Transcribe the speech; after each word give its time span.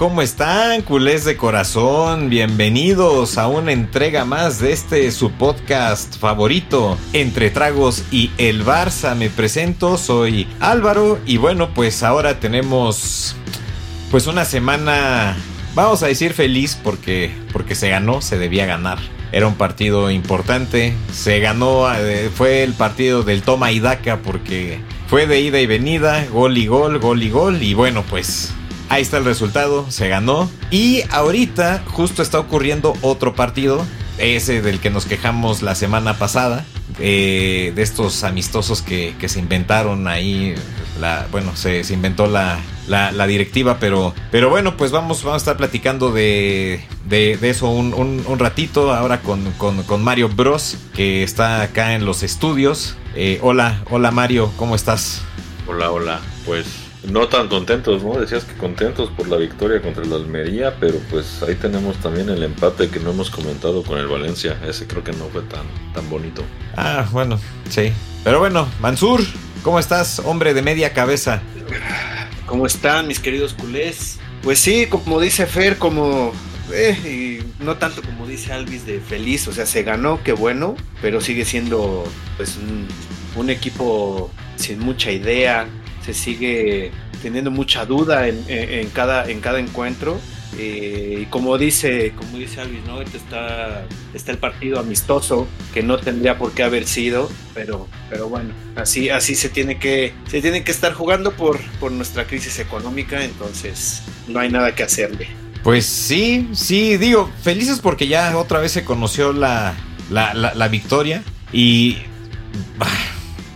¿cómo 0.00 0.22
están, 0.22 0.80
culés 0.80 1.26
de 1.26 1.36
corazón? 1.36 2.30
Bienvenidos 2.30 3.36
a 3.36 3.48
una 3.48 3.72
entrega 3.72 4.24
más 4.24 4.58
de 4.58 4.72
este 4.72 5.12
su 5.12 5.30
podcast 5.30 6.16
favorito, 6.16 6.96
Entre 7.12 7.50
Tragos 7.50 8.04
y 8.10 8.30
el 8.38 8.64
Barça. 8.64 9.14
Me 9.14 9.28
presento, 9.28 9.98
soy 9.98 10.48
Álvaro 10.58 11.18
y 11.26 11.36
bueno, 11.36 11.74
pues 11.74 12.02
ahora 12.02 12.40
tenemos 12.40 13.36
pues 14.10 14.26
una 14.26 14.46
semana, 14.46 15.36
vamos 15.74 16.02
a 16.02 16.06
decir 16.06 16.32
feliz 16.32 16.80
porque 16.82 17.30
porque 17.52 17.74
se 17.74 17.90
ganó, 17.90 18.22
se 18.22 18.38
debía 18.38 18.64
ganar. 18.64 18.98
Era 19.32 19.48
un 19.48 19.54
partido 19.54 20.10
importante, 20.10 20.94
se 21.12 21.40
ganó, 21.40 21.94
eh, 21.94 22.30
fue 22.34 22.62
el 22.62 22.72
partido 22.72 23.22
del 23.22 23.42
toma 23.42 23.70
y 23.70 23.80
daca 23.80 24.16
porque 24.22 24.80
fue 25.08 25.26
de 25.26 25.42
ida 25.42 25.60
y 25.60 25.66
venida, 25.66 26.24
gol 26.32 26.56
y 26.56 26.66
gol, 26.66 26.98
gol 27.00 27.22
y 27.22 27.28
gol 27.28 27.62
y 27.62 27.74
bueno, 27.74 28.02
pues 28.08 28.54
Ahí 28.90 29.02
está 29.02 29.18
el 29.18 29.24
resultado, 29.24 29.88
se 29.88 30.08
ganó. 30.08 30.50
Y 30.72 31.02
ahorita 31.10 31.84
justo 31.86 32.22
está 32.22 32.40
ocurriendo 32.40 32.92
otro 33.02 33.36
partido, 33.36 33.86
ese 34.18 34.62
del 34.62 34.80
que 34.80 34.90
nos 34.90 35.06
quejamos 35.06 35.62
la 35.62 35.76
semana 35.76 36.18
pasada, 36.18 36.66
de 36.98 37.72
estos 37.76 38.24
amistosos 38.24 38.82
que, 38.82 39.14
se 39.24 39.38
inventaron 39.38 40.08
ahí. 40.08 40.56
La, 41.00 41.28
bueno, 41.30 41.54
se, 41.54 41.82
inventó 41.94 42.26
la, 42.26 42.58
la, 42.88 43.26
directiva, 43.28 43.78
pero, 43.78 44.12
pero 44.32 44.50
bueno, 44.50 44.76
pues 44.76 44.90
vamos, 44.90 45.22
vamos 45.22 45.34
a 45.34 45.44
estar 45.44 45.56
platicando 45.56 46.10
de, 46.10 46.84
de, 47.08 47.38
eso 47.48 47.70
un, 47.70 47.94
un, 47.94 48.38
ratito 48.40 48.92
ahora 48.92 49.20
con, 49.20 49.52
con, 49.52 50.02
Mario 50.02 50.28
Bros, 50.30 50.76
que 50.96 51.22
está 51.22 51.62
acá 51.62 51.94
en 51.94 52.04
los 52.04 52.24
estudios. 52.24 52.96
Eh, 53.14 53.38
hola, 53.40 53.84
hola 53.88 54.10
Mario, 54.10 54.50
¿cómo 54.56 54.74
estás? 54.74 55.22
Hola, 55.68 55.92
hola, 55.92 56.20
pues 56.44 56.89
no 57.08 57.28
tan 57.28 57.48
contentos, 57.48 58.02
¿no? 58.02 58.20
Decías 58.20 58.44
que 58.44 58.54
contentos 58.54 59.10
por 59.10 59.28
la 59.28 59.36
victoria 59.36 59.80
contra 59.80 60.04
el 60.04 60.12
Almería, 60.12 60.76
pero 60.78 60.98
pues 61.10 61.42
ahí 61.42 61.54
tenemos 61.54 61.96
también 61.96 62.28
el 62.28 62.42
empate 62.42 62.88
que 62.88 63.00
no 63.00 63.10
hemos 63.10 63.30
comentado 63.30 63.82
con 63.82 63.98
el 63.98 64.06
Valencia. 64.06 64.58
Ese 64.66 64.86
creo 64.86 65.02
que 65.02 65.12
no 65.12 65.26
fue 65.26 65.42
tan, 65.42 65.66
tan 65.94 66.08
bonito. 66.10 66.42
Ah, 66.76 67.08
bueno, 67.10 67.38
sí. 67.68 67.92
Pero 68.22 68.38
bueno, 68.38 68.68
Mansur, 68.80 69.22
¿cómo 69.62 69.78
estás, 69.78 70.20
hombre 70.20 70.52
de 70.52 70.62
media 70.62 70.92
cabeza? 70.92 71.40
¿Cómo 72.46 72.66
están, 72.66 73.06
mis 73.06 73.18
queridos 73.18 73.54
culés? 73.54 74.18
Pues 74.42 74.58
sí, 74.58 74.86
como 74.86 75.20
dice 75.20 75.46
Fer, 75.46 75.78
como 75.78 76.32
eh, 76.72 77.40
y 77.60 77.64
no 77.64 77.76
tanto 77.76 78.02
como 78.02 78.26
dice 78.26 78.52
Alvis 78.52 78.86
de 78.86 79.00
feliz, 79.00 79.48
o 79.48 79.52
sea, 79.52 79.66
se 79.66 79.82
ganó, 79.82 80.22
qué 80.22 80.32
bueno, 80.32 80.76
pero 81.02 81.20
sigue 81.20 81.44
siendo 81.44 82.04
pues 82.36 82.56
un, 82.56 82.86
un 83.36 83.50
equipo 83.50 84.30
sin 84.56 84.78
mucha 84.78 85.10
idea, 85.10 85.66
se 86.12 86.22
sigue 86.22 86.90
teniendo 87.22 87.50
mucha 87.50 87.84
duda 87.84 88.26
en, 88.28 88.90
cada, 88.90 89.30
en 89.30 89.40
cada 89.40 89.60
encuentro. 89.60 90.20
Eh, 90.58 91.20
y 91.22 91.26
como 91.26 91.56
dice, 91.58 92.12
como 92.16 92.38
dice 92.38 92.60
Alvis, 92.60 92.84
¿no? 92.84 93.00
Está, 93.00 93.86
está 94.12 94.32
el 94.32 94.38
partido 94.38 94.80
amistoso 94.80 95.46
que 95.72 95.82
no 95.84 95.98
tendría 95.98 96.38
por 96.38 96.50
qué 96.52 96.64
haber 96.64 96.88
sido, 96.88 97.30
pero, 97.54 97.86
pero 98.08 98.28
bueno, 98.28 98.50
así, 98.74 99.10
así 99.10 99.36
se 99.36 99.48
tiene 99.48 99.78
que, 99.78 100.12
se 100.28 100.42
tiene 100.42 100.64
que 100.64 100.72
estar 100.72 100.92
jugando 100.92 101.32
por, 101.32 101.60
por 101.78 101.92
nuestra 101.92 102.26
crisis 102.26 102.58
económica, 102.58 103.24
entonces 103.24 104.02
no 104.26 104.40
hay 104.40 104.50
nada 104.50 104.74
que 104.74 104.82
hacerle. 104.82 105.28
Pues 105.62 105.86
sí, 105.86 106.48
sí, 106.52 106.96
digo, 106.96 107.30
felices 107.42 107.78
porque 107.78 108.08
ya 108.08 108.36
otra 108.36 108.58
vez 108.58 108.72
se 108.72 108.84
conoció 108.84 109.32
la, 109.32 109.76
la, 110.10 110.34
la 110.34 110.68
victoria 110.68 111.22
y 111.52 111.98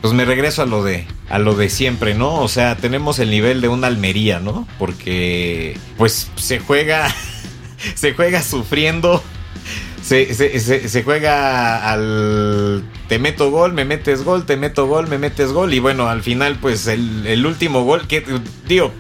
pues 0.01 0.13
me 0.13 0.25
regreso 0.25 0.63
a 0.63 0.67
lo 0.67 0.85
de 0.85 1.07
a 1.29 1.39
lo 1.39 1.55
de 1.55 1.69
siempre, 1.69 2.15
¿no? 2.15 2.41
O 2.41 2.49
sea, 2.49 2.77
tenemos 2.77 3.19
el 3.19 3.31
nivel 3.31 3.61
de 3.61 3.69
una 3.69 3.87
Almería, 3.87 4.41
¿no? 4.41 4.67
Porque 4.79 5.79
pues 5.97 6.31
se 6.37 6.59
juega 6.59 7.15
se 7.95 8.15
juega 8.15 8.43
sufriendo 8.43 9.23
se, 10.05 10.35
se, 10.35 11.03
juega 11.03 11.91
al 11.91 12.85
te 13.09 13.19
meto 13.19 13.51
gol, 13.51 13.73
me 13.73 13.87
metes 13.87 14.23
gol, 14.23 14.45
te 14.45 14.59
meto 14.59 14.87
gol, 14.87 15.09
me 15.09 15.17
metes 15.17 15.51
gol 15.51 15.73
y 15.73 15.79
bueno, 15.79 16.09
al 16.09 16.23
final 16.23 16.59
pues 16.61 16.87
el, 16.87 17.47
último 17.47 17.85
gol 17.85 18.07
que 18.07 18.23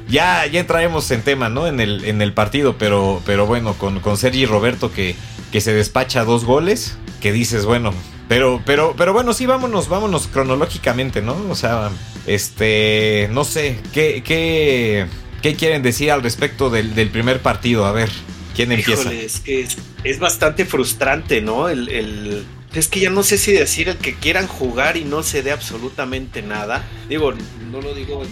ya 0.08 0.46
ya 0.46 0.60
entraremos 0.60 1.10
en 1.10 1.20
tema, 1.20 1.50
¿no? 1.50 1.66
En 1.66 1.80
el 1.80 2.06
en 2.06 2.22
el 2.22 2.32
partido, 2.32 2.76
pero 2.78 3.20
pero 3.26 3.46
bueno, 3.46 3.74
con 3.74 4.00
con 4.00 4.16
Sergi 4.16 4.46
Roberto 4.46 4.92
que 4.92 5.14
que 5.52 5.60
se 5.60 5.74
despacha 5.74 6.24
dos 6.24 6.46
goles, 6.46 6.96
que 7.20 7.32
dices, 7.32 7.66
bueno, 7.66 7.92
pero, 8.28 8.62
pero, 8.64 8.94
pero 8.96 9.12
bueno, 9.12 9.32
sí, 9.32 9.46
vámonos, 9.46 9.88
vámonos 9.88 10.26
cronológicamente, 10.26 11.22
¿no? 11.22 11.36
O 11.50 11.54
sea, 11.54 11.90
este, 12.26 13.28
no 13.32 13.44
sé, 13.44 13.78
¿qué, 13.92 14.22
qué, 14.24 15.06
qué 15.42 15.54
quieren 15.54 15.82
decir 15.82 16.10
al 16.10 16.22
respecto 16.22 16.70
del, 16.70 17.10
primer 17.10 17.40
partido? 17.40 17.84
A 17.84 17.92
ver, 17.92 18.10
¿quién 18.54 18.72
empieza? 18.72 19.12
es 19.12 19.40
que 19.40 19.66
es, 20.04 20.18
bastante 20.18 20.64
frustrante, 20.64 21.40
¿no? 21.40 21.68
El, 21.68 21.88
el, 21.90 22.44
es 22.74 22.88
que 22.88 23.00
ya 23.00 23.10
no 23.10 23.22
sé 23.22 23.38
si 23.38 23.52
decir 23.52 23.88
el 23.88 23.98
que 23.98 24.14
quieran 24.14 24.46
jugar 24.46 24.96
y 24.96 25.04
no 25.04 25.22
se 25.22 25.42
dé 25.42 25.52
absolutamente 25.52 26.42
nada. 26.42 26.84
Digo, 27.08 27.32
no 27.70 27.80
lo 27.80 27.94
digo 27.94 28.22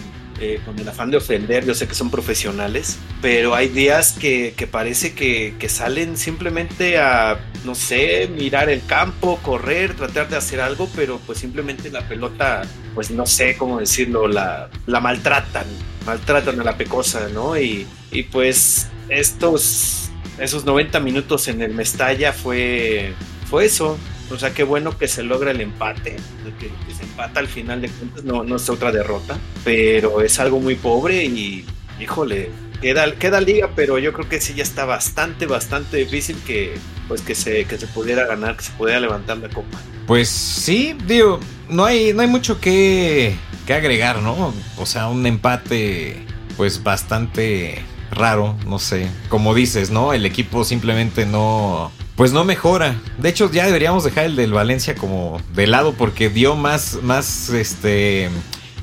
eh, 0.43 0.59
con 0.65 0.77
el 0.77 0.85
afán 0.89 1.09
de 1.09 1.15
ofender, 1.15 1.65
yo 1.65 1.73
sé 1.73 1.87
que 1.87 1.95
son 1.95 2.09
profesionales, 2.11 2.97
pero 3.21 3.55
hay 3.55 3.69
días 3.69 4.11
que, 4.11 4.53
parece 4.69 5.13
que, 5.13 5.55
salen 5.69 6.17
simplemente 6.17 6.97
a, 6.97 7.39
no 7.63 7.75
sé, 7.75 8.27
mirar 8.27 8.69
el 8.69 8.85
campo, 8.85 9.39
correr, 9.41 9.93
tratar 9.93 10.27
de 10.27 10.35
hacer 10.35 10.59
algo, 10.59 10.89
pero 10.97 11.17
pues 11.25 11.39
simplemente 11.39 11.89
la 11.89 12.05
pelota, 12.09 12.63
pues 12.93 13.09
no 13.09 13.25
sé 13.25 13.55
cómo 13.55 13.79
decirlo, 13.79 14.27
la, 14.27 14.69
la 14.85 14.99
maltratan, 14.99 15.65
maltratan 16.05 16.59
a 16.59 16.65
la 16.65 16.77
pecosa, 16.77 17.29
¿no? 17.29 17.57
Y, 17.57 17.87
y 18.11 18.23
pues 18.23 18.89
estos, 19.07 20.09
esos 20.39 20.65
90 20.65 20.99
minutos 20.99 21.47
en 21.47 21.61
el 21.61 21.73
Mestalla 21.73 22.33
fue, 22.33 23.13
fue 23.49 23.63
eso, 23.63 23.97
o 24.33 24.39
sea, 24.39 24.53
qué 24.53 24.63
bueno 24.63 24.97
que 24.97 25.07
se 25.07 25.23
logra 25.23 25.51
el 25.51 25.61
empate, 25.61 26.15
que, 26.59 26.71
se 26.93 27.03
empata 27.03 27.39
al 27.39 27.47
final 27.47 27.81
de 27.81 27.89
cuentas, 27.89 28.23
no, 28.23 28.43
no 28.43 28.55
es 28.55 28.69
otra 28.69 28.91
derrota, 28.91 29.37
pero 29.63 30.21
es 30.21 30.39
algo 30.39 30.59
muy 30.59 30.75
pobre 30.75 31.25
y, 31.25 31.65
híjole, 31.99 32.49
queda, 32.81 33.13
queda 33.15 33.39
liga, 33.39 33.69
pero 33.75 33.99
yo 33.99 34.11
creo 34.13 34.27
que 34.27 34.41
sí 34.41 34.53
ya 34.55 34.63
está 34.63 34.85
bastante, 34.85 35.45
bastante 35.45 35.97
difícil 35.97 36.35
que, 36.45 36.73
pues 37.07 37.21
que 37.21 37.35
se, 37.35 37.65
que 37.65 37.77
se 37.77 37.87
pudiera 37.87 38.25
ganar, 38.25 38.57
que 38.57 38.63
se 38.63 38.71
pudiera 38.71 38.99
levantar 38.99 39.37
la 39.37 39.49
copa. 39.49 39.79
Pues 40.07 40.29
sí, 40.29 40.95
digo, 41.07 41.39
no 41.69 41.85
hay, 41.85 42.13
no 42.13 42.21
hay 42.21 42.27
mucho 42.27 42.59
que, 42.59 43.35
que 43.65 43.73
agregar, 43.73 44.21
¿no? 44.21 44.53
O 44.77 44.85
sea, 44.85 45.07
un 45.07 45.25
empate, 45.25 46.25
pues 46.57 46.83
bastante 46.83 47.83
raro, 48.11 48.55
no 48.65 48.79
sé. 48.79 49.07
Como 49.29 49.53
dices, 49.53 49.91
¿no? 49.91 50.13
El 50.13 50.25
equipo 50.25 50.63
simplemente 50.63 51.25
no 51.25 51.91
pues 52.15 52.31
no 52.31 52.43
mejora. 52.43 52.95
De 53.17 53.29
hecho, 53.29 53.51
ya 53.51 53.65
deberíamos 53.65 54.03
dejar 54.03 54.25
el 54.25 54.35
del 54.35 54.53
Valencia 54.53 54.95
como 54.95 55.41
de 55.53 55.67
lado 55.67 55.93
porque 55.93 56.29
dio 56.29 56.55
más, 56.55 56.99
más, 57.01 57.49
este, 57.49 58.29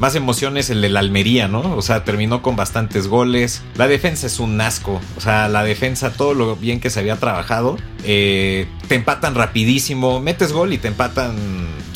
más 0.00 0.16
emociones 0.16 0.70
el 0.70 0.80
del 0.80 0.96
Almería, 0.96 1.46
¿no? 1.46 1.76
O 1.76 1.82
sea, 1.82 2.04
terminó 2.04 2.42
con 2.42 2.56
bastantes 2.56 3.06
goles. 3.06 3.62
La 3.76 3.86
defensa 3.86 4.26
es 4.26 4.40
un 4.40 4.60
asco. 4.60 5.00
O 5.16 5.20
sea, 5.20 5.48
la 5.48 5.62
defensa, 5.62 6.12
todo 6.12 6.34
lo 6.34 6.56
bien 6.56 6.80
que 6.80 6.90
se 6.90 6.98
había 6.98 7.16
trabajado, 7.16 7.76
eh, 8.04 8.66
te 8.88 8.96
empatan 8.96 9.34
rapidísimo. 9.34 10.20
Metes 10.20 10.52
gol 10.52 10.72
y 10.72 10.78
te 10.78 10.88
empatan. 10.88 11.36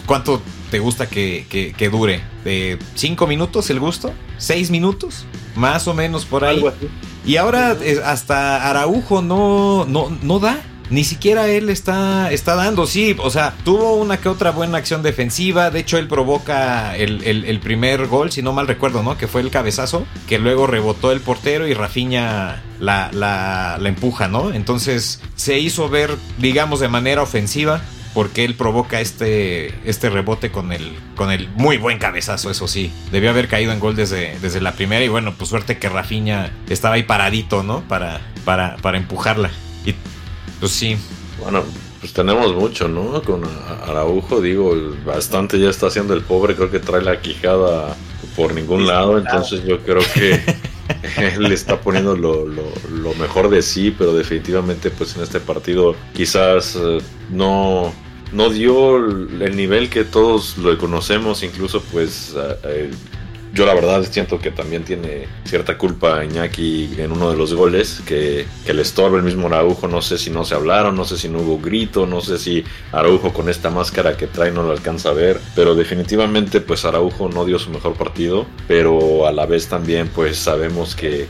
¿Cuánto 0.07 0.41
te 0.71 0.79
gusta 0.79 1.09
que, 1.09 1.47
que, 1.77 1.89
dure? 1.89 2.21
¿De 2.45 2.79
cinco 2.95 3.27
minutos 3.27 3.71
el 3.71 3.81
gusto? 3.81 4.13
¿Seis 4.39 4.71
minutos? 4.71 5.25
Más 5.57 5.89
o 5.89 5.95
menos 5.95 6.27
por 6.27 6.45
ahí. 6.45 6.63
Y 7.25 7.39
ahora 7.39 7.75
eh, 7.81 8.01
hasta 8.05 8.69
Araujo 8.69 9.23
no, 9.23 9.87
no, 9.87 10.15
no 10.21 10.39
da 10.41 10.61
ni 10.91 11.05
siquiera 11.05 11.49
él 11.49 11.71
está, 11.71 12.31
está 12.33 12.55
dando. 12.55 12.87
Sí, 12.87 13.17
o 13.19 13.31
sea, 13.31 13.55
tuvo 13.65 13.95
una 13.95 14.19
que 14.19 14.29
otra 14.29 14.51
buena 14.51 14.79
acción 14.79 15.03
defensiva. 15.03 15.71
De 15.71 15.81
hecho, 15.81 15.99
él 15.99 16.09
provoca 16.09 16.97
el, 16.97 17.61
primer 17.63 18.07
gol, 18.07 18.31
si 18.31 18.43
no 18.43 18.53
mal 18.53 18.67
recuerdo, 18.67 19.03
¿no? 19.03 19.17
Que 19.17 19.27
fue 19.27 19.41
el 19.41 19.51
cabezazo, 19.51 20.07
que 20.29 20.39
luego 20.39 20.67
rebotó 20.67 21.13
el 21.13 21.21
portero 21.21 21.67
y 21.67 21.75
Rafiña 21.75 22.63
la, 22.81 23.11
la, 23.13 23.79
la 23.81 23.89
empuja, 23.89 24.29
¿no? 24.29 24.53
Entonces 24.53 25.21
se 25.35 25.59
hizo 25.59 25.89
ver, 25.89 26.17
digamos, 26.39 26.81
de 26.81 26.89
manera 26.89 27.23
ofensiva 27.23 27.81
porque 28.15 28.45
él 28.45 28.55
provoca 28.55 29.01
este, 29.01 29.75
este 29.89 30.09
rebote 30.09 30.53
con 30.53 30.73
el, 30.73 30.97
con 31.17 31.33
el 31.33 31.49
muy 31.49 31.79
buen 31.79 31.99
cabezazo, 31.99 32.51
eso 32.51 32.69
sí. 32.69 32.93
Debió 33.11 33.31
haber 33.31 33.49
caído 33.49 33.73
en 33.73 33.81
gol 33.81 33.97
desde, 33.97 34.39
desde 34.41 34.61
la 34.61 34.73
primera 34.73 35.05
y 35.05 35.09
bueno, 35.09 35.35
pues 35.37 35.51
suerte 35.51 35.79
que 35.79 35.89
Rafiña 35.89 36.53
estaba 36.69 36.95
ahí 36.95 37.03
paradito, 37.03 37.65
¿no? 37.65 37.81
Para, 37.89 38.21
para, 38.45 38.77
para 38.77 38.99
empujarla. 38.99 39.51
Y 39.85 39.95
pues 40.65 40.73
sí. 40.73 40.97
Bueno, 41.43 41.63
pues 42.01 42.15
tenemos 42.15 42.55
mucho, 42.55 42.89
¿no? 42.89 43.21
Con 43.21 43.43
Araujo, 43.87 44.41
digo, 44.41 44.75
bastante 45.05 45.59
ya 45.59 45.69
está 45.69 45.89
haciendo 45.89 46.15
el 46.15 46.23
pobre, 46.23 46.57
creo 46.57 46.71
que 46.71 46.79
trae 46.79 47.03
la 47.03 47.21
quijada 47.21 47.95
por 48.35 48.55
ningún 48.55 48.87
lado, 48.87 49.19
entonces 49.19 49.63
yo 49.67 49.81
creo 49.81 50.01
que 50.15 50.41
él 51.37 51.53
está 51.53 51.83
poniendo 51.83 52.17
lo, 52.17 52.47
mejor 53.21 53.51
de 53.51 53.61
sí, 53.61 53.95
pero 53.97 54.15
definitivamente 54.15 54.89
pues 54.89 55.15
en 55.17 55.23
este 55.23 55.39
partido 55.39 55.95
quizás 56.15 56.79
eh, 56.81 56.97
no, 57.31 57.93
no 58.33 58.49
dio 58.49 58.97
el 58.97 59.55
nivel 59.55 59.91
que 59.91 60.05
todos 60.05 60.57
lo 60.57 60.79
conocemos, 60.79 61.43
incluso 61.43 61.83
pues 61.93 62.35
yo 63.55 63.65
la 63.65 63.75
verdad 63.75 64.05
siento 64.11 64.39
que 64.39 64.51
también 64.51 64.85
tiene 64.85 65.29
cierta 65.45 65.79
culpa 65.79 66.25
Iñaki 66.25 66.97
en 66.99 67.13
uno 67.13 67.31
de 67.31 67.37
los 67.37 67.55
goles, 67.55 68.03
que, 68.05 68.47
que 68.67 68.75
le 68.75 68.83
estorba 68.83 69.17
el 69.19 69.23
mismo 69.23 69.47
Araujo, 69.47 69.87
no 69.87 70.03
sé 70.03 70.19
si 70.19 70.31
no 70.31 70.45
se 70.45 70.55
hablaron, 70.55 70.97
no 70.97 71.05
sé 71.05 71.17
si 71.17 71.29
no 71.29 71.39
hubo 71.39 71.59
grito, 71.59 72.07
no 72.07 72.21
sé 72.21 72.39
si 72.39 72.65
Araujo 72.93 73.33
con 73.33 73.49
esta 73.49 73.71
máscara 73.71 74.17
que 74.17 74.27
trae 74.27 74.51
no 74.51 74.65
lo 74.65 74.73
alcanza 74.73 75.11
a 75.11 75.13
ver, 75.13 75.41
pero 75.55 75.75
definitivamente 75.77 76.61
pues 76.61 76.85
Araujo 76.85 77.29
no 77.29 77.45
dio 77.45 77.59
su 77.59 77.71
mejor 77.71 77.95
partido, 77.95 78.45
pero 78.67 79.27
a 79.27 79.33
la 79.33 79.47
vez 79.47 79.69
también 79.69 80.09
pues 80.09 80.37
sabemos 80.37 80.97
que, 80.97 81.27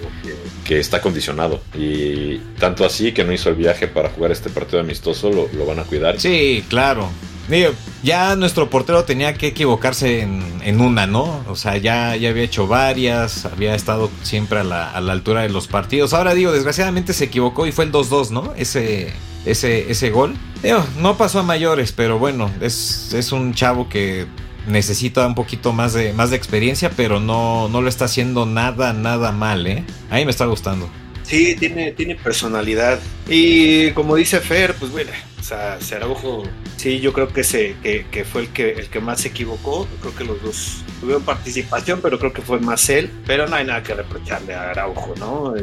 que 0.65 0.81
está 0.81 1.03
condicionado 1.03 1.61
y 1.75 2.39
tanto 2.59 2.87
así 2.87 3.13
que 3.13 3.25
no 3.25 3.33
hizo 3.33 3.51
el 3.51 3.57
viaje 3.57 3.87
para 3.87 4.09
jugar 4.09 4.33
este 4.33 4.49
partido 4.49 4.81
amistoso, 4.81 5.31
lo, 5.31 5.49
lo 5.53 5.67
van 5.67 5.81
a 5.81 5.85
cuidar. 5.85 6.19
Sí, 6.19 6.65
claro. 6.69 7.11
Digo, 7.49 7.73
ya 8.03 8.37
nuestro 8.37 8.71
portero 8.71 9.05
tenía 9.05 9.35
que 9.35 9.49
equivocarse 9.49 10.21
en, 10.21 10.81
una, 10.81 11.07
¿no? 11.07 11.45
O 11.49 11.57
sea, 11.57 11.77
ya, 11.77 12.17
ya 12.17 12.31
había 12.31 12.43
hecho 12.43 12.67
varias, 12.67 13.45
había 13.45 13.75
estado 13.75 14.11
siempre 14.23 14.61
a 14.61 14.65
la, 14.65 14.91
a 14.91 15.01
la 15.01 15.13
altura 15.13 15.43
de 15.43 15.51
los 15.51 15.69
partidos. 15.69 16.15
Ahora 16.15 16.35
digo, 16.35 16.53
desgraciadamente 16.53 17.13
se 17.13 17.25
equivocó 17.25 17.67
y 17.67 17.73
fue 17.73 17.85
el 17.85 17.93
2-2, 17.93 18.31
¿no? 18.31 18.55
Ese, 18.57 19.13
ese, 19.45 19.91
ese 19.91 20.11
gol. 20.11 20.35
Digo, 20.63 20.85
no 20.99 21.17
pasó 21.17 21.41
a 21.41 21.43
mayores, 21.43 21.93
pero 21.93 22.19
bueno, 22.19 22.51
es, 22.61 23.13
es 23.13 23.33
un 23.33 23.53
chavo 23.53 23.89
que 23.89 24.27
necesita 24.67 25.27
un 25.27 25.35
poquito 25.35 25.73
más 25.73 25.93
de, 25.93 26.13
más 26.15 26.31
de 26.31 26.37
experiencia, 26.37 26.91
pero 26.97 27.21
no, 27.21 27.69
no 27.69 27.83
lo 27.83 27.89
está 27.89 28.07
haciendo 28.07 28.47
nada, 28.47 28.93
nada 28.93 29.33
mal, 29.33 29.67
¿eh? 29.67 29.85
A 30.11 30.17
mí 30.17 30.25
me 30.25 30.31
está 30.31 30.47
gustando. 30.47 30.89
Sí, 31.23 31.57
tiene, 31.59 31.93
tiene 31.93 32.15
personalidad. 32.17 32.99
Y 33.29 33.91
como 33.93 34.17
dice 34.17 34.41
Fer, 34.41 34.75
pues 34.75 34.93
bueno, 34.93 35.11
sea, 35.45 35.79
Araujo, 35.97 36.45
sí, 36.77 37.01
yo 37.01 37.13
creo 37.13 37.29
que, 37.29 37.45
se, 37.45 37.77
que, 37.83 38.25
fue 38.25 38.43
el 38.43 38.49
que, 38.49 38.71
el 38.73 38.89
que 38.89 39.01
más 39.01 39.21
se 39.21 39.29
equivocó. 39.29 39.87
Creo 40.01 40.15
que 40.15 40.25
los 40.25 40.43
dos 40.43 40.85
tuvieron 41.01 41.23
participación, 41.23 42.01
pero 42.03 42.19
creo 42.19 42.33
que 42.33 42.43
fue 42.43 42.61
más 42.61 42.89
él. 42.89 43.11
Pero 43.27 43.47
no 43.47 43.57
hay 43.57 43.67
nada 43.67 43.83
que 43.83 43.95
reprocharle 43.95 44.55
a 44.55 44.71
Araujo, 44.71 45.15
¿no? 45.19 45.55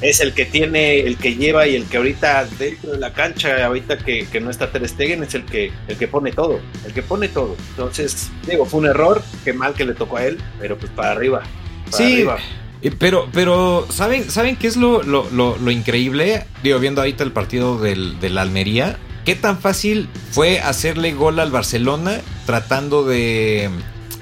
Es 0.00 0.20
el 0.20 0.32
que 0.32 0.46
tiene, 0.46 1.00
el 1.00 1.16
que 1.18 1.36
lleva 1.36 1.66
y 1.66 1.76
el 1.76 1.84
que 1.84 1.98
ahorita 1.98 2.46
dentro 2.58 2.92
de 2.92 2.98
la 2.98 3.12
cancha, 3.12 3.64
ahorita 3.64 3.98
que, 3.98 4.40
no 4.40 4.50
está 4.50 4.72
Ter 4.72 4.88
Stegen, 4.88 5.22
es 5.22 5.34
el 5.34 5.44
que, 5.44 5.70
el 5.88 5.96
que 5.96 6.08
pone 6.08 6.32
todo, 6.32 6.60
el 6.86 6.92
que 6.92 7.02
pone 7.02 7.28
todo. 7.28 7.56
Entonces, 7.70 8.30
digo, 8.46 8.64
fue 8.64 8.80
un 8.80 8.86
error, 8.86 9.22
qué 9.44 9.52
mal 9.52 9.74
que 9.74 9.84
le 9.84 9.94
tocó 9.94 10.16
a 10.16 10.24
él, 10.24 10.38
pero 10.58 10.78
pues 10.78 10.90
para 10.92 11.12
arriba. 11.12 11.42
Para 11.90 11.96
sí. 11.96 12.14
Arriba. 12.14 12.38
Eh, 12.82 12.92
pero, 12.96 13.28
pero, 13.32 13.86
¿saben, 13.90 14.30
¿saben 14.30 14.56
qué 14.56 14.66
es 14.66 14.76
lo, 14.76 15.02
lo, 15.02 15.70
increíble? 15.70 16.44
Digo, 16.62 16.78
viendo 16.78 17.00
ahorita 17.00 17.24
el 17.24 17.32
partido 17.32 17.78
del, 17.78 18.20
del, 18.20 18.38
Almería, 18.38 18.98
¿qué 19.26 19.34
tan 19.34 19.58
fácil 19.58 20.08
fue 20.30 20.60
hacerle 20.60 21.12
gol 21.12 21.38
al 21.40 21.50
Barcelona 21.50 22.22
tratando 22.46 23.04
de. 23.04 23.68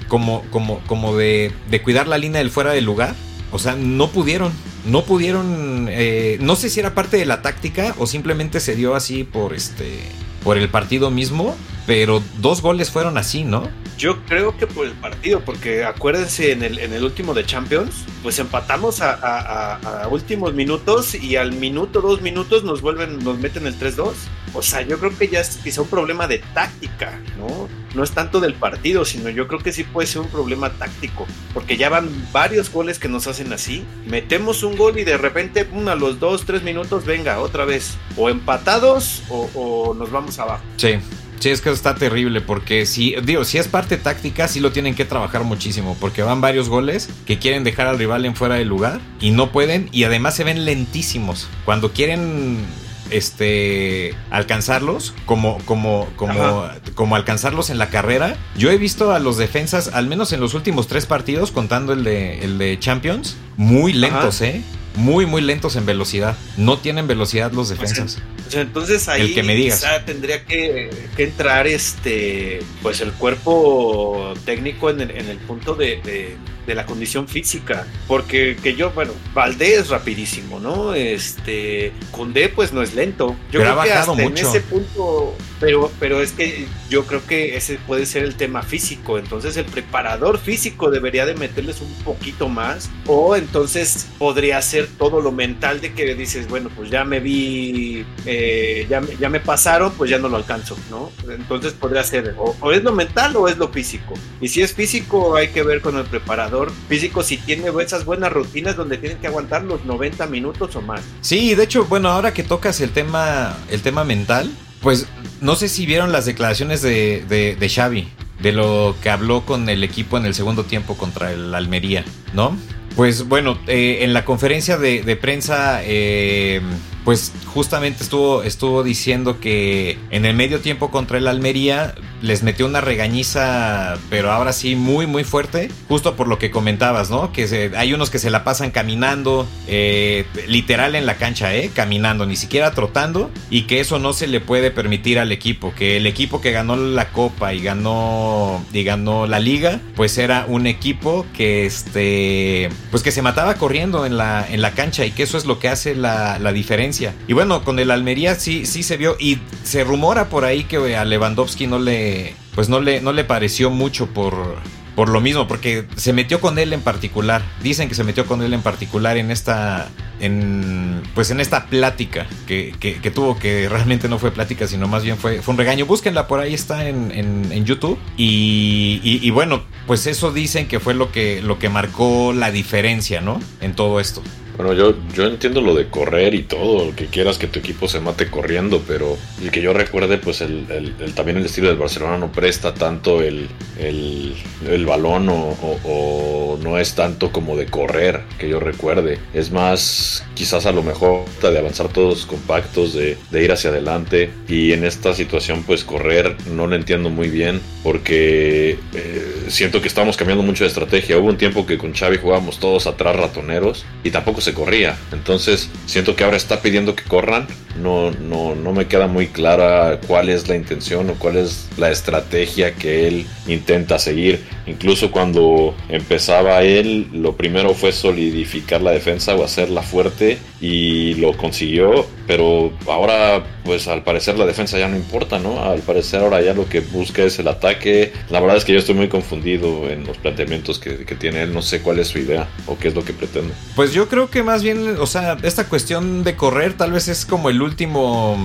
como, 0.09 0.41
como, 0.49 0.79
como 0.87 1.15
de, 1.15 1.53
de 1.69 1.81
cuidar 1.81 2.07
la 2.07 2.17
línea 2.17 2.39
del 2.39 2.51
fuera 2.51 2.73
del 2.73 2.83
lugar? 2.83 3.15
O 3.51 3.59
sea, 3.59 3.77
no 3.77 4.09
pudieron. 4.09 4.51
No 4.85 5.05
pudieron. 5.05 5.87
Eh, 5.89 6.37
no 6.41 6.57
sé 6.57 6.69
si 6.69 6.81
era 6.81 6.93
parte 6.93 7.15
de 7.15 7.25
la 7.25 7.41
táctica 7.41 7.95
o 7.99 8.07
simplemente 8.07 8.59
se 8.59 8.75
dio 8.75 8.95
así 8.95 9.23
por 9.23 9.53
este. 9.53 10.01
por 10.43 10.57
el 10.57 10.67
partido 10.67 11.09
mismo. 11.11 11.55
Pero 11.87 12.21
dos 12.39 12.61
goles 12.61 12.89
fueron 12.89 13.17
así, 13.19 13.43
¿no? 13.43 13.69
Yo 13.97 14.23
creo 14.25 14.57
que 14.57 14.67
por 14.67 14.85
el 14.87 14.93
partido, 14.93 15.39
porque 15.39 15.85
acuérdense 15.85 16.51
en 16.51 16.63
el, 16.63 16.79
en 16.79 16.91
el 16.93 17.03
último 17.03 17.33
de 17.33 17.45
Champions, 17.45 18.05
pues 18.23 18.39
empatamos 18.39 19.01
a, 19.01 20.07
últimos 20.11 20.53
minutos 20.53 21.15
y 21.15 21.37
al 21.37 21.53
minuto, 21.53 22.01
dos 22.01 22.21
minutos 22.21 22.63
nos 22.63 22.81
vuelven, 22.81 23.23
nos 23.23 23.39
meten 23.39 23.67
el 23.67 23.79
3-2. 23.79 24.13
O 24.53 24.61
sea, 24.61 24.81
yo 24.81 24.99
creo 24.99 25.17
que 25.17 25.27
ya 25.27 25.39
es 25.39 25.57
quizá 25.57 25.81
un 25.81 25.87
problema 25.87 26.27
de 26.27 26.39
táctica, 26.53 27.19
¿no? 27.37 27.69
No 27.93 28.03
es 28.03 28.11
tanto 28.11 28.39
del 28.39 28.53
partido, 28.53 29.05
sino 29.05 29.29
yo 29.29 29.47
creo 29.47 29.59
que 29.59 29.71
sí 29.71 29.83
puede 29.83 30.07
ser 30.07 30.21
un 30.21 30.27
problema 30.27 30.69
táctico, 30.71 31.25
porque 31.53 31.77
ya 31.77 31.89
van 31.89 32.09
varios 32.31 32.71
goles 32.71 32.99
que 32.99 33.07
nos 33.07 33.27
hacen 33.27 33.53
así. 33.53 33.85
Metemos 34.07 34.63
un 34.63 34.77
gol 34.77 34.97
y 34.99 35.03
de 35.03 35.17
repente, 35.17 35.67
a 35.87 35.95
los 35.95 36.19
dos, 36.19 36.45
tres 36.45 36.63
minutos, 36.63 37.05
venga, 37.05 37.39
otra 37.39 37.63
vez, 37.65 37.97
o 38.17 38.29
empatados 38.29 39.23
o, 39.29 39.49
o 39.53 39.93
nos 39.93 40.11
vamos 40.11 40.39
abajo. 40.39 40.63
Sí. 40.77 40.99
Sí, 41.39 41.49
es 41.49 41.61
que 41.61 41.69
está 41.69 41.95
terrible 41.95 42.41
porque 42.41 42.85
si, 42.85 43.15
digo, 43.23 43.43
si 43.43 43.57
es 43.57 43.67
parte 43.67 43.97
táctica, 43.97 44.47
sí 44.47 44.59
lo 44.59 44.71
tienen 44.71 44.95
que 44.95 45.05
trabajar 45.05 45.43
muchísimo 45.43 45.95
porque 45.99 46.23
van 46.23 46.41
varios 46.41 46.69
goles 46.69 47.09
que 47.25 47.39
quieren 47.39 47.63
dejar 47.63 47.87
al 47.87 47.97
rival 47.97 48.25
en 48.25 48.35
fuera 48.35 48.55
de 48.55 48.65
lugar 48.65 48.99
y 49.19 49.31
no 49.31 49.51
pueden 49.51 49.89
y 49.91 50.03
además 50.03 50.35
se 50.35 50.43
ven 50.43 50.65
lentísimos. 50.65 51.47
Cuando 51.65 51.91
quieren 51.91 52.65
este 53.11 54.15
alcanzarlos 54.31 55.13
como 55.25 55.59
como 55.65 56.07
como 56.15 56.63
como 56.95 57.15
alcanzarlos 57.15 57.69
en 57.69 57.77
la 57.77 57.89
carrera 57.89 58.35
yo 58.57 58.71
he 58.71 58.77
visto 58.77 59.11
a 59.11 59.19
los 59.19 59.37
defensas 59.37 59.91
al 59.93 60.07
menos 60.07 60.33
en 60.33 60.39
los 60.39 60.55
últimos 60.55 60.87
tres 60.87 61.05
partidos 61.05 61.51
contando 61.51 61.93
el 61.93 62.03
de 62.03 62.39
el 62.43 62.57
de 62.57 62.79
Champions 62.79 63.37
muy 63.57 63.93
lentos 63.93 64.41
eh 64.41 64.63
muy, 64.95 65.25
muy 65.25 65.41
lentos 65.41 65.75
en 65.75 65.85
velocidad. 65.85 66.37
No 66.57 66.77
tienen 66.77 67.07
velocidad 67.07 67.51
los 67.51 67.69
defensas. 67.69 68.21
entonces 68.51 69.07
ahí 69.07 69.33
que 69.33 69.43
me 69.43 69.55
digas. 69.55 69.85
tendría 70.05 70.45
que, 70.45 70.89
entrar 71.17 71.67
este 71.67 72.59
pues 72.81 73.01
el 73.01 73.11
cuerpo 73.13 74.33
técnico 74.45 74.89
en 74.89 75.01
el, 75.01 75.11
en 75.11 75.29
el 75.29 75.37
punto 75.37 75.75
de, 75.75 76.01
de, 76.03 76.37
la 76.73 76.85
condición 76.85 77.27
física. 77.27 77.85
Porque 78.07 78.57
que 78.61 78.75
yo, 78.75 78.91
bueno, 78.91 79.11
Valdés 79.33 79.81
es 79.81 79.89
rapidísimo, 79.89 80.59
¿no? 80.59 80.93
Este 80.93 81.91
Condé 82.11 82.49
pues 82.49 82.73
no 82.73 82.81
es 82.81 82.95
lento. 82.95 83.35
Yo 83.51 83.59
creo 83.59 83.81
que 83.83 83.93
hasta 83.93 84.23
en 84.23 84.37
ese 84.37 84.61
punto 84.61 85.35
pero, 85.59 85.91
pero 85.99 86.21
es 86.21 86.31
que 86.31 86.67
yo 86.89 87.05
creo 87.05 87.25
que 87.25 87.55
ese 87.55 87.77
puede 87.87 88.05
ser 88.05 88.23
el 88.23 88.35
tema 88.35 88.61
físico. 88.61 89.17
Entonces 89.17 89.55
el 89.57 89.65
preparador 89.65 90.37
físico 90.37 90.91
debería 90.91 91.25
de 91.25 91.33
meterles 91.33 91.81
un 91.81 91.91
poquito 92.03 92.49
más. 92.49 92.89
O 93.07 93.35
entonces 93.35 94.07
podría 94.17 94.61
ser 94.61 94.87
todo 94.87 95.21
lo 95.21 95.31
mental 95.31 95.81
de 95.81 95.93
que 95.93 96.15
dices, 96.15 96.47
bueno, 96.49 96.69
pues 96.75 96.89
ya 96.89 97.03
me 97.03 97.19
vi, 97.19 98.05
eh, 98.25 98.85
ya, 98.89 99.01
ya, 99.19 99.29
me 99.29 99.39
pasaron, 99.39 99.93
pues 99.93 100.09
ya 100.09 100.19
no 100.19 100.29
lo 100.29 100.37
alcanzo, 100.37 100.77
¿no? 100.89 101.11
Entonces 101.29 101.73
podría 101.73 102.03
ser 102.03 102.35
o, 102.37 102.71
es 102.71 102.83
lo 102.83 102.91
mental 102.91 103.35
o 103.35 103.47
es 103.47 103.57
lo 103.57 103.69
físico. 103.69 104.13
Y 104.41 104.49
si 104.49 104.61
es 104.61 104.73
físico, 104.73 105.35
hay 105.35 105.49
que 105.49 105.63
ver 105.63 105.81
con 105.81 105.97
el 105.97 106.05
preparador 106.05 106.54
físico 106.87 107.23
si 107.23 107.37
tiene 107.37 107.69
esas 107.81 108.05
buenas 108.05 108.31
rutinas 108.31 108.75
donde 108.75 108.97
tienen 108.97 109.17
que 109.19 109.27
aguantar 109.27 109.63
los 109.63 109.85
90 109.85 110.27
minutos 110.27 110.75
o 110.75 110.81
más. 110.81 111.01
Sí, 111.21 111.55
de 111.55 111.63
hecho, 111.63 111.85
bueno, 111.85 112.09
ahora 112.09 112.33
que 112.33 112.43
tocas 112.43 112.81
el 112.81 112.91
tema, 112.91 113.55
el 113.69 113.81
tema 113.81 114.03
mental, 114.03 114.51
pues 114.81 115.07
no 115.41 115.55
sé 115.55 115.69
si 115.69 115.85
vieron 115.85 116.11
las 116.11 116.25
declaraciones 116.25 116.81
de, 116.81 117.23
de, 117.27 117.55
de, 117.55 117.69
Xavi, 117.69 118.07
de 118.41 118.51
lo 118.51 118.95
que 119.01 119.09
habló 119.09 119.45
con 119.45 119.69
el 119.69 119.83
equipo 119.83 120.17
en 120.17 120.25
el 120.25 120.33
segundo 120.33 120.63
tiempo 120.63 120.95
contra 120.95 121.31
el 121.31 121.53
Almería, 121.53 122.05
¿no? 122.33 122.55
Pues 122.95 123.27
bueno, 123.27 123.59
eh, 123.67 123.99
en 124.01 124.13
la 124.13 124.23
conferencia 124.23 124.77
de, 124.77 125.17
prensa 125.17 125.81
eh, 125.83 126.61
pues 127.03 127.33
justamente 127.47 128.03
estuvo, 128.03 128.41
estuvo 128.43 128.83
diciendo 128.83 129.39
que 129.41 129.97
en 130.11 130.25
el 130.25 130.35
medio 130.35 130.61
tiempo 130.61 130.91
contra 130.91 131.17
el 131.17 131.27
Almería 131.27 131.93
les 132.25 132.43
metió 132.43 132.65
una 132.65 132.81
regañiza, 132.81 133.97
pero 134.09 134.31
ahora 134.31 134.53
sí 134.53 134.75
muy, 134.75 135.07
muy 135.07 135.23
fuerte, 135.23 135.69
justo 135.87 136.15
por 136.15 136.27
lo 136.27 136.37
que 136.37 136.51
comentabas, 136.51 137.09
¿no? 137.09 137.31
Que 137.31 137.71
hay 137.75 137.93
unos 137.93 138.09
que 138.09 138.19
se 138.19 138.29
la 138.29 138.43
pasan 138.43 138.71
caminando, 138.71 139.47
eh, 139.67 140.25
literal 140.47 140.95
en 140.95 141.05
la 141.05 141.15
cancha, 141.15 141.53
¿eh? 141.55 141.71
Caminando, 141.73 142.25
ni 142.25 142.35
siquiera 142.35 142.71
trotando, 142.71 143.31
y 143.49 143.63
que 143.63 143.79
eso 143.79 143.99
no 143.99 144.13
se 144.13 144.27
le 144.27 144.39
puede 144.39 144.71
permitir 144.71 145.19
al 145.19 145.31
equipo, 145.31 145.73
que 145.75 145.97
el 145.97 146.07
equipo 146.07 146.41
que 146.41 146.51
ganó 146.51 146.75
la 146.75 147.09
copa 147.09 147.53
y 147.53 147.61
ganó, 147.61 148.63
y 148.73 148.83
ganó 148.83 149.27
la 149.27 149.39
liga, 149.39 149.79
pues 149.95 150.17
era 150.17 150.45
un 150.47 150.67
equipo 150.67 151.25
que, 151.33 151.65
este, 151.65 152.69
pues 152.91 153.03
que 153.03 153.11
se 153.11 153.21
mataba 153.21 153.55
corriendo 153.55 154.05
en 154.05 154.17
la, 154.17 154.45
en 154.49 154.61
la 154.61 154.71
cancha 154.71 155.05
y 155.05 155.11
que 155.11 155.23
eso 155.23 155.37
es 155.37 155.45
lo 155.45 155.59
que 155.59 155.69
hace 155.69 155.95
la, 155.95 156.39
la 156.39 156.51
diferencia 156.51 156.95
y 157.27 157.33
bueno, 157.33 157.63
con 157.63 157.79
el 157.79 157.91
Almería 157.91 158.35
sí, 158.35 158.65
sí 158.65 158.83
se 158.83 158.97
vio 158.97 159.15
y 159.19 159.39
se 159.63 159.83
rumora 159.83 160.29
por 160.29 160.45
ahí 160.45 160.63
que 160.63 160.95
a 160.95 161.05
Lewandowski 161.05 161.67
no 161.67 161.79
le, 161.79 162.14
pues 162.53 162.69
no 162.69 162.79
le, 162.79 163.01
no 163.01 163.13
le 163.13 163.23
pareció 163.23 163.69
mucho 163.69 164.07
por, 164.07 164.57
por 164.95 165.09
lo 165.09 165.19
mismo, 165.19 165.47
porque 165.47 165.85
se 165.97 166.13
metió 166.13 166.39
con 166.39 166.57
él 166.57 166.71
en 166.71 166.81
particular. 166.81 167.43
Dicen 167.61 167.89
que 167.89 167.95
se 167.95 168.03
metió 168.03 168.25
con 168.25 168.41
él 168.41 168.53
en 168.53 168.61
particular 168.61 169.17
en 169.17 169.29
esta, 169.29 169.89
en, 170.21 171.01
pues 171.13 171.31
en 171.31 171.41
esta 171.41 171.65
plática 171.67 172.27
que, 172.47 172.73
que, 172.79 173.11
tuvo, 173.11 173.37
que 173.37 173.67
realmente 173.67 174.07
no 174.07 174.19
fue 174.19 174.31
plática, 174.31 174.67
sino 174.67 174.87
más 174.87 175.03
bien 175.03 175.17
fue, 175.17 175.41
fue 175.41 175.53
un 175.53 175.57
regaño. 175.57 175.85
Búsquenla 175.85 176.27
por 176.27 176.39
ahí, 176.39 176.53
está 176.53 176.87
en, 176.87 177.11
en, 177.11 177.65
YouTube. 177.65 177.99
Y, 178.15 178.99
y, 179.03 179.29
bueno, 179.31 179.63
pues 179.85 180.07
eso 180.07 180.31
dicen 180.31 180.67
que 180.67 180.79
fue 180.79 180.93
lo 180.93 181.11
que, 181.11 181.41
lo 181.41 181.59
que 181.59 181.67
marcó 181.67 182.31
la 182.31 182.51
diferencia, 182.51 183.21
¿no? 183.21 183.39
En 183.59 183.75
todo 183.75 183.99
esto. 183.99 184.21
Bueno, 184.57 184.73
yo, 184.73 184.95
yo 185.13 185.25
entiendo 185.25 185.61
lo 185.61 185.75
de 185.75 185.89
correr 185.89 186.33
y 186.33 186.43
todo, 186.43 186.95
que 186.95 187.07
quieras 187.07 187.37
que 187.37 187.47
tu 187.47 187.59
equipo 187.59 187.87
se 187.87 187.99
mate 187.99 188.29
corriendo, 188.29 188.81
pero 188.87 189.17
el 189.41 189.51
que 189.51 189.61
yo 189.61 189.73
recuerde, 189.73 190.17
pues 190.17 190.41
el, 190.41 190.65
también 191.13 191.37
el 191.37 191.45
estilo 191.45 191.67
del 191.67 191.77
Barcelona 191.77 192.17
no 192.17 192.31
presta 192.31 192.73
tanto 192.73 193.21
el, 193.21 193.49
el 193.77 194.85
balón 194.85 195.27
o, 195.29 196.57
no 196.61 196.77
es 196.77 196.95
tanto 196.95 197.31
como 197.31 197.57
de 197.57 197.65
correr, 197.65 198.21
que 198.39 198.49
yo 198.49 198.59
recuerde. 198.59 199.19
Es 199.33 199.51
más, 199.51 200.23
quizás 200.33 200.65
a 200.65 200.71
lo 200.71 200.83
mejor 200.83 201.25
de 201.41 201.57
avanzar 201.57 201.89
todos 201.89 202.25
compactos, 202.25 202.93
de, 202.93 203.17
ir 203.31 203.51
hacia 203.51 203.69
adelante. 203.69 204.31
Y 204.47 204.71
en 204.71 204.85
esta 204.85 205.13
situación, 205.13 205.63
pues 205.63 205.83
correr 205.83 206.35
no 206.51 206.67
lo 206.67 206.75
entiendo 206.75 207.09
muy 207.09 207.29
bien, 207.29 207.61
porque... 207.83 208.77
Eh, 208.93 209.35
siento 209.47 209.81
que 209.81 209.87
estamos 209.87 210.17
cambiando 210.17 210.43
mucho 210.43 210.63
de 210.63 210.69
estrategia. 210.69 211.17
Hubo 211.17 211.27
un 211.27 211.37
tiempo 211.37 211.65
que 211.65 211.77
con 211.77 211.93
Xavi 211.93 212.17
jugábamos 212.17 212.59
todos 212.59 212.87
atrás 212.87 213.15
ratoneros 213.15 213.85
y 214.03 214.11
tampoco 214.11 214.41
se 214.45 214.53
corría. 214.53 214.95
Entonces 215.11 215.69
siento 215.85 216.15
que 216.15 216.23
ahora 216.23 216.37
está 216.37 216.61
pidiendo 216.61 216.95
que 216.95 217.03
corran. 217.03 217.47
No, 217.81 218.11
no, 218.11 218.55
no 218.55 218.71
me 218.71 218.87
queda 218.87 219.07
muy 219.07 219.27
clara 219.27 219.99
cuál 220.07 220.29
es 220.29 220.47
la 220.47 220.55
intención 220.55 221.09
o 221.09 221.15
cuál 221.15 221.35
es 221.35 221.67
la 221.77 221.91
estrategia 221.91 222.73
que 222.73 223.07
él 223.07 223.25
intenta 223.47 223.99
seguir. 223.99 224.41
Incluso 224.65 225.11
cuando 225.11 225.75
empezaba 225.89 226.63
él, 226.63 227.09
lo 227.11 227.35
primero 227.35 227.73
fue 227.73 227.91
solidificar 227.91 228.81
la 228.81 228.91
defensa 228.91 229.35
o 229.35 229.43
hacerla 229.43 229.81
fuerte 229.81 230.37
y 230.61 231.15
lo 231.15 231.35
consiguió, 231.35 232.07
pero 232.27 232.71
ahora 232.87 233.43
pues 233.65 233.87
al 233.87 234.03
parecer 234.03 234.37
la 234.37 234.45
defensa 234.45 234.77
ya 234.77 234.87
no 234.87 234.95
importa, 234.95 235.39
¿no? 235.39 235.63
Al 235.63 235.79
parecer 235.79 236.21
ahora 236.21 236.41
ya 236.41 236.53
lo 236.53 236.69
que 236.69 236.79
busca 236.79 237.23
es 237.23 237.39
el 237.39 237.47
ataque. 237.47 238.13
La 238.29 238.39
verdad 238.39 238.57
es 238.57 238.65
que 238.65 238.73
yo 238.73 238.79
estoy 238.79 238.95
muy 238.95 239.09
confundido 239.09 239.89
en 239.89 240.05
los 240.05 240.17
planteamientos 240.17 240.79
que, 240.79 241.15
tiene 241.15 241.43
él, 241.43 241.53
no 241.53 241.61
sé 241.61 241.81
cuál 241.81 241.99
es 241.99 242.07
su 242.09 242.19
idea 242.19 242.47
o 242.67 242.77
qué 242.77 242.89
es 242.89 242.95
lo 242.95 243.03
que 243.03 243.13
pretende. 243.13 243.53
Pues 243.75 243.93
yo 243.93 244.07
creo 244.07 244.29
que 244.29 244.34
más 244.43 244.63
bien, 244.63 244.97
o 244.99 245.07
sea, 245.07 245.37
esta 245.43 245.67
cuestión 245.67 246.23
de 246.23 246.35
correr 246.35 246.73
tal 246.73 246.91
vez 246.91 247.07
es 247.07 247.25
como 247.25 247.49
el 247.49 247.61
último 247.61 248.37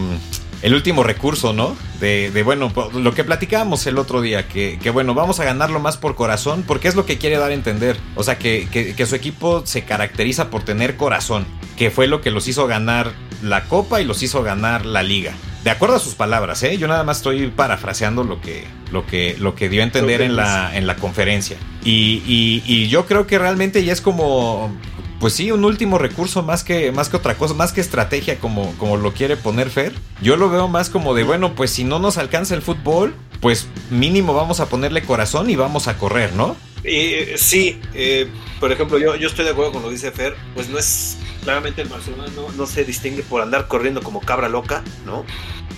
el 0.62 0.75
último 0.75 1.02
recurso, 1.02 1.52
¿no? 1.52 1.76
De, 2.00 2.30
de, 2.30 2.42
bueno, 2.42 2.73
lo 2.94 3.14
que 3.14 3.25
platicábamos 3.25 3.87
el 3.87 3.99
otro 3.99 4.20
día, 4.20 4.47
que, 4.47 4.78
que, 4.82 4.90
bueno, 4.90 5.14
vamos 5.14 5.40
a 5.40 5.44
ganarlo 5.44 5.80
más 5.80 5.97
por 5.97 6.14
corazón, 6.14 6.64
porque 6.66 6.88
es 6.88 6.94
lo 6.94 7.06
que 7.06 7.18
quiere 7.18 7.38
dar 7.38 7.50
a 7.50 7.54
entender. 7.54 7.97
O 8.14 8.23
sea, 8.23 8.38
que, 8.38 8.68
que, 8.70 8.94
que, 8.94 9.06
su 9.06 9.14
equipo 9.14 9.64
se 9.64 9.85
caracteriza 9.85 10.50
por 10.50 10.62
tener 10.62 10.97
corazón, 10.97 11.47
que 11.76 11.90
fue 11.90 12.06
lo 12.06 12.20
que 12.20 12.30
los 12.30 12.47
hizo 12.47 12.66
ganar 12.66 13.12
la 13.42 13.64
copa 13.64 14.00
y 14.00 14.04
los 14.04 14.23
hizo 14.23 14.42
ganar 14.42 14.85
la 14.85 15.02
liga. 15.02 15.32
De 15.64 15.70
acuerdo 15.70 15.97
a 15.97 15.99
sus 15.99 16.14
palabras, 16.14 16.62
¿eh? 16.62 16.78
Yo 16.78 16.88
nada 16.88 17.04
más 17.04 17.18
estoy 17.18 17.49
parafraseando 17.49 18.25
lo 18.25 18.40
que, 18.40 18.64
lo 18.92 19.06
que, 19.06 19.37
lo 19.38 19.54
que 19.54 19.68
dio 19.68 19.82
a 19.82 19.85
entender 19.85 20.23
en 20.23 20.37
la, 20.37 20.75
en 20.75 20.87
la 20.87 20.97
conferencia. 20.97 21.59
Y, 21.85 22.23
y, 22.26 22.62
y 22.66 22.88
yo 22.88 23.06
creo 23.06 23.26
que 23.26 23.38
realmente 23.38 23.85
ya 23.85 23.92
es 23.92 24.00
como, 24.00 24.75
pues 25.20 25.34
sí, 25.34 25.52
un 25.52 25.64
último 25.64 25.98
recurso 25.98 26.42
más 26.42 26.64
que, 26.64 26.90
más 26.92 27.10
que 27.10 27.18
otra 27.18 27.36
cosa, 27.36 27.52
más 27.52 27.72
que 27.72 27.82
estrategia 27.82 28.38
como, 28.38 28.74
como 28.78 28.96
lo 28.96 29.12
quiere 29.12 29.36
poner 29.36 29.68
Fer. 29.68 29.92
Yo 30.22 30.36
lo 30.36 30.48
veo 30.48 30.66
más 30.66 30.88
como 30.88 31.14
de, 31.14 31.24
bueno, 31.24 31.54
pues 31.54 31.70
si 31.70 31.84
no 31.84 31.98
nos 31.98 32.16
alcanza 32.16 32.54
el 32.54 32.62
fútbol, 32.62 33.14
pues 33.40 33.68
mínimo 33.90 34.32
vamos 34.32 34.60
a 34.60 34.66
ponerle 34.70 35.02
corazón 35.02 35.50
y 35.50 35.56
vamos 35.56 35.88
a 35.88 35.98
correr, 35.98 36.32
¿no? 36.32 36.56
Eh, 36.84 37.34
sí, 37.36 37.78
eh, 37.92 38.28
por 38.58 38.72
ejemplo, 38.72 38.98
yo, 38.98 39.14
yo 39.14 39.28
estoy 39.28 39.44
de 39.44 39.50
acuerdo 39.50 39.72
con 39.72 39.82
lo 39.82 39.88
que 39.88 39.94
dice 39.94 40.10
Fer, 40.10 40.34
pues 40.54 40.70
no 40.70 40.78
es, 40.78 41.18
claramente 41.42 41.82
el 41.82 41.88
Barcelona 41.88 42.30
no, 42.37 42.50
no 42.52 42.66
se 42.66 42.85
distingue 42.85 43.23
por 43.23 43.42
andar 43.42 43.68
corriendo 43.68 44.02
como 44.02 44.20
cabra 44.20 44.49
loca, 44.49 44.82
¿no? 45.04 45.25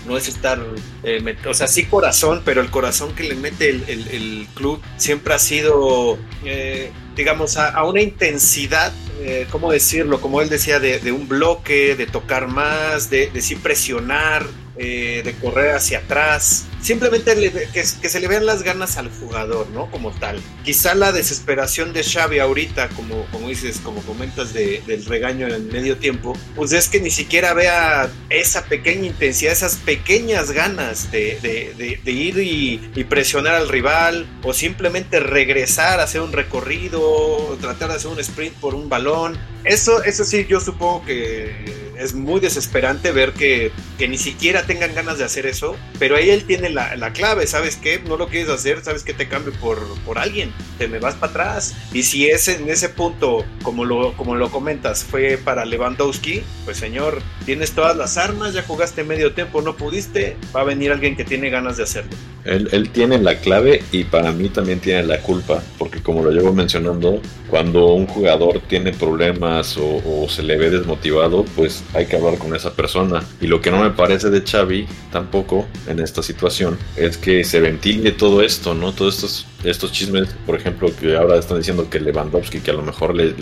no 0.06 0.16
es 0.16 0.28
estar, 0.28 0.60
eh, 1.04 1.36
o 1.46 1.54
sea, 1.54 1.66
sí 1.68 1.84
corazón, 1.84 2.42
pero 2.44 2.60
el 2.60 2.70
corazón 2.70 3.14
que 3.14 3.24
le 3.24 3.34
mete 3.34 3.70
el, 3.70 3.84
el, 3.88 4.46
club 4.54 4.80
siempre 4.96 5.34
ha 5.34 5.38
sido, 5.38 6.18
eh, 6.44 6.90
digamos, 7.14 7.56
a, 7.56 7.70
a, 7.70 7.84
una 7.84 8.02
intensidad, 8.02 8.92
eh, 9.20 9.46
¿cómo 9.50 9.70
decirlo? 9.70 10.20
Como 10.20 10.40
él 10.40 10.48
decía, 10.48 10.80
de, 10.80 10.98
de 10.98 11.12
un 11.12 11.28
bloque, 11.28 11.94
de 11.94 12.06
tocar 12.06 12.48
más, 12.48 13.10
de, 13.10 13.30
de 13.30 13.42
sí 13.42 13.54
presionar, 13.56 14.44
de 14.74 15.36
correr 15.40 15.76
hacia 15.76 15.98
atrás. 15.98 16.64
Simplemente 16.82 17.36
le, 17.36 17.52
que, 17.52 17.68
que, 17.72 17.84
se 17.84 18.20
le 18.20 18.26
vean 18.26 18.44
las 18.44 18.64
ganas 18.64 18.96
al 18.96 19.08
jugador, 19.08 19.68
¿no? 19.70 19.88
Como 19.90 20.10
tal. 20.10 20.40
Quizá 20.64 20.96
la 20.96 21.12
desesperación 21.12 21.92
de 21.92 22.02
Xavi 22.02 22.40
ahorita, 22.40 22.88
como, 22.88 23.24
como 23.26 23.48
dices, 23.48 23.78
como 23.78 24.02
comentas 24.02 24.52
de, 24.52 24.82
del 24.84 25.04
regaño 25.04 25.46
en 25.46 25.54
el 25.54 25.62
medio 25.62 25.96
tiempo, 25.96 26.36
pues 26.56 26.72
es 26.72 26.88
que 26.88 27.00
ni 27.00 27.10
siquiera 27.10 27.54
vea 27.54 28.10
esa 28.30 28.64
pequeña 28.64 29.06
intensidad, 29.06 29.52
esas 29.52 29.76
pequeñas 29.76 30.50
ganas 30.50 31.12
de, 31.12 31.38
de, 31.40 32.00
de 32.02 32.10
ir 32.10 32.38
y, 32.38 33.04
presionar 33.04 33.54
al 33.54 33.68
rival, 33.68 34.26
o 34.42 34.54
simplemente 34.54 35.20
regresar 35.20 36.00
a 36.00 36.04
hacer 36.04 36.20
un 36.20 36.32
recorrido, 36.32 37.58
tratar 37.60 37.90
de 37.90 37.96
hacer 37.96 38.10
un 38.10 38.18
sprint 38.18 38.54
por 38.54 38.74
un 38.74 38.88
balón. 38.88 39.38
Eso, 39.64 40.02
eso 40.02 40.24
sí, 40.24 40.46
yo 40.48 40.60
supongo 40.60 41.04
que 41.04 41.81
es 42.02 42.14
muy 42.14 42.40
desesperante 42.40 43.12
ver 43.12 43.32
que, 43.32 43.72
que 43.98 44.08
ni 44.08 44.18
siquiera 44.18 44.64
tengan 44.64 44.94
ganas 44.94 45.18
de 45.18 45.24
hacer 45.24 45.46
eso, 45.46 45.76
pero 45.98 46.16
ahí 46.16 46.30
él 46.30 46.44
tiene 46.44 46.70
la, 46.70 46.96
la, 46.96 47.12
clave, 47.12 47.46
¿sabes 47.46 47.76
qué? 47.76 48.00
No 48.00 48.16
lo 48.16 48.28
quieres 48.28 48.50
hacer, 48.50 48.82
¿sabes 48.82 49.04
qué? 49.04 49.14
Te 49.14 49.28
cambio 49.28 49.52
por, 49.54 49.78
por 50.00 50.18
alguien, 50.18 50.52
te 50.78 50.88
me 50.88 50.98
vas 50.98 51.14
para 51.14 51.30
atrás. 51.30 51.74
Y 51.92 52.02
si 52.02 52.28
es 52.28 52.48
en 52.48 52.68
ese 52.68 52.88
punto, 52.88 53.44
como 53.62 53.84
lo, 53.84 54.16
como 54.16 54.34
lo 54.34 54.50
comentas, 54.50 55.04
fue 55.04 55.38
para 55.38 55.64
Lewandowski, 55.64 56.42
pues 56.64 56.76
señor, 56.76 57.22
tienes 57.44 57.72
todas 57.72 57.96
las 57.96 58.16
armas, 58.16 58.54
ya 58.54 58.62
jugaste 58.62 59.04
medio 59.04 59.34
tiempo, 59.34 59.62
no 59.62 59.76
pudiste, 59.76 60.36
va 60.54 60.62
a 60.62 60.64
venir 60.64 60.92
alguien 60.92 61.16
que 61.16 61.24
tiene 61.24 61.50
ganas 61.50 61.76
de 61.76 61.84
hacerlo. 61.84 62.16
Él, 62.44 62.90
tiene 62.90 63.18
la 63.18 63.36
clave 63.36 63.82
y 63.92 64.04
para 64.04 64.32
mí 64.32 64.48
también 64.48 64.80
tiene 64.80 65.04
la 65.04 65.20
culpa, 65.20 65.62
porque 65.78 66.02
como 66.02 66.22
lo 66.22 66.30
llevo 66.30 66.52
mencionando, 66.52 67.20
cuando 67.48 67.92
un 67.92 68.06
jugador 68.06 68.60
tiene 68.68 68.92
problemas 68.92 69.76
o, 69.78 70.26
se 70.28 70.42
le 70.42 70.56
ve 70.56 70.70
desmotivado, 70.70 71.44
pues 71.54 71.84
hay 71.94 72.06
que 72.06 72.16
hablar 72.16 72.38
con 72.38 72.54
esa 72.56 72.72
persona. 72.72 73.22
Y 73.40 73.46
lo 73.46 73.60
que 73.60 73.70
no 73.70 73.82
me 73.82 73.90
parece 73.90 74.30
de 74.30 74.42
Xavi 74.42 74.86
tampoco 75.10 75.66
en 75.86 76.00
esta 76.00 76.22
situación 76.22 76.78
es 76.96 77.16
que 77.16 77.44
se 77.44 77.60
ventile 77.60 78.12
todo 78.12 78.42
esto, 78.42 78.74
¿no? 78.74 78.92
Todos 78.92 79.16
estos, 79.16 79.46
estos 79.64 79.92
chismes, 79.92 80.28
por 80.46 80.56
ejemplo, 80.56 80.90
que 80.98 81.16
ahora 81.16 81.38
están 81.38 81.58
diciendo 81.58 81.88
que 81.90 82.00
Lewandowski, 82.00 82.60
que 82.60 82.70
a 82.70 82.74
lo 82.74 82.82
mejor 82.82 83.14
le, 83.14 83.34